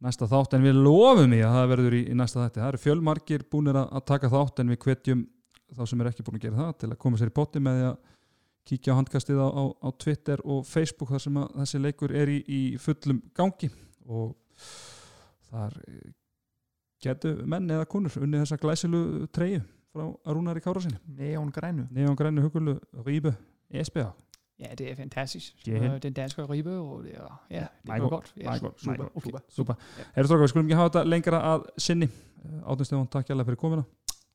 næsta 0.06 0.30
þátt. 0.30 0.58
En 0.58 0.66
við 0.66 0.80
lofum 0.80 1.36
í 1.36 1.42
að 1.44 1.56
það 1.58 1.72
verður 1.74 1.98
í, 1.98 2.04
í 2.12 2.18
næsta 2.20 2.44
þætti. 2.44 2.62
Það 2.62 2.72
eru 2.72 2.84
fjölmargir 2.84 3.48
búnir 3.52 3.80
að, 3.82 3.88
að 3.98 4.06
taka 4.12 4.32
þátt 4.32 4.62
en 4.62 4.74
við 4.74 4.82
hvetjum 4.86 5.26
þá 5.74 5.82
sem 5.90 6.02
er 6.02 6.10
ekki 6.12 6.26
búin 6.28 6.38
að 6.40 6.46
gera 6.48 6.60
það 6.62 6.74
til 6.84 6.90
að 6.92 7.00
koma 7.06 7.18
sér 7.18 7.32
í 7.32 7.36
potti 7.36 7.62
með 7.64 7.80
því 7.80 7.88
að 7.90 7.98
kíkja 8.66 8.94
á 8.94 8.98
handkastið 9.00 9.40
á, 9.42 9.48
á, 9.50 9.64
á 9.86 9.90
Twitter 10.02 10.42
og 10.46 10.66
Facebook 10.66 11.10
þar 11.14 11.22
sem 11.26 11.38
að 11.42 11.56
þessi 11.62 11.82
leikur 11.82 12.14
er 12.18 12.32
í, 12.34 12.38
í 12.50 12.62
fullum 12.82 13.22
gangi 13.38 13.70
og 14.06 14.36
þar 15.52 15.78
eh, 15.88 16.12
getu 17.06 17.34
menn 17.46 17.70
eða 17.70 17.86
konur 17.90 18.14
unni 18.22 18.42
þessa 18.42 18.58
glæsilu 18.62 19.02
treyju 19.36 19.62
frá 19.94 20.06
Rúnari 20.34 20.62
Kárasinni 20.66 20.98
Neon 21.18 21.52
grænu 21.54 21.88
Neon 21.94 22.18
Grænu 22.18 22.46
Hugulu 22.46 22.78
Ríbe 23.06 23.36
SBA 23.72 24.12
Ja, 24.56 24.70
det 24.72 24.86
er 24.88 24.96
fantastisk. 24.96 25.68
Ja. 25.68 25.74
Øh, 25.84 25.98
Den 26.04 26.14
danske 26.14 26.46
ribbe, 26.48 26.72
og 26.80 27.04
det 27.04 27.12
er, 27.18 27.42
ja, 27.52 27.66
det 27.88 28.02
går 28.02 28.10
godt. 28.10 28.34
Ja, 28.38 28.44
Meget 28.44 28.62
godt, 28.62 28.80
super, 28.80 28.96
meget 28.96 29.12
godt. 29.12 29.24
super. 29.54 29.74
Súpa. 29.76 29.76
Erum 30.16 30.28
strókar, 30.28 30.44
við 30.46 30.48
skulum 30.48 30.66
ekki 30.70 30.78
hafa 30.80 30.88
þetta 30.94 31.04
lengra 31.10 31.42
að 31.50 31.66
sinni 31.78 32.08
Átun 32.64 32.88
Stefán, 32.88 33.10
takk 33.12 33.28
hjálpa 33.28 33.46
fyrir 33.50 33.60
komina 33.60 33.84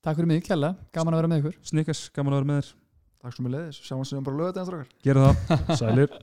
Takk 0.01 0.17
fyrir 0.17 0.31
mig, 0.31 0.39
Kjalla. 0.47 0.71
Gaman 0.97 1.13
að 1.13 1.19
vera 1.19 1.29
með 1.29 1.43
ykkur. 1.43 1.57
Snickers, 1.69 1.99
gaman 2.15 2.33
að 2.33 2.39
vera 2.39 2.49
með 2.49 2.61
þér. 2.61 2.69
Takk 3.21 3.35
svo 3.35 3.43
með 3.45 3.53
leiðis, 3.53 3.81
sjáum 3.85 3.99
við 4.01 4.07
sem 4.09 4.23
bara 4.25 4.37
þetta 4.47 4.63
Gera 5.05 5.25
það, 5.27 5.75
sælir 5.81 6.15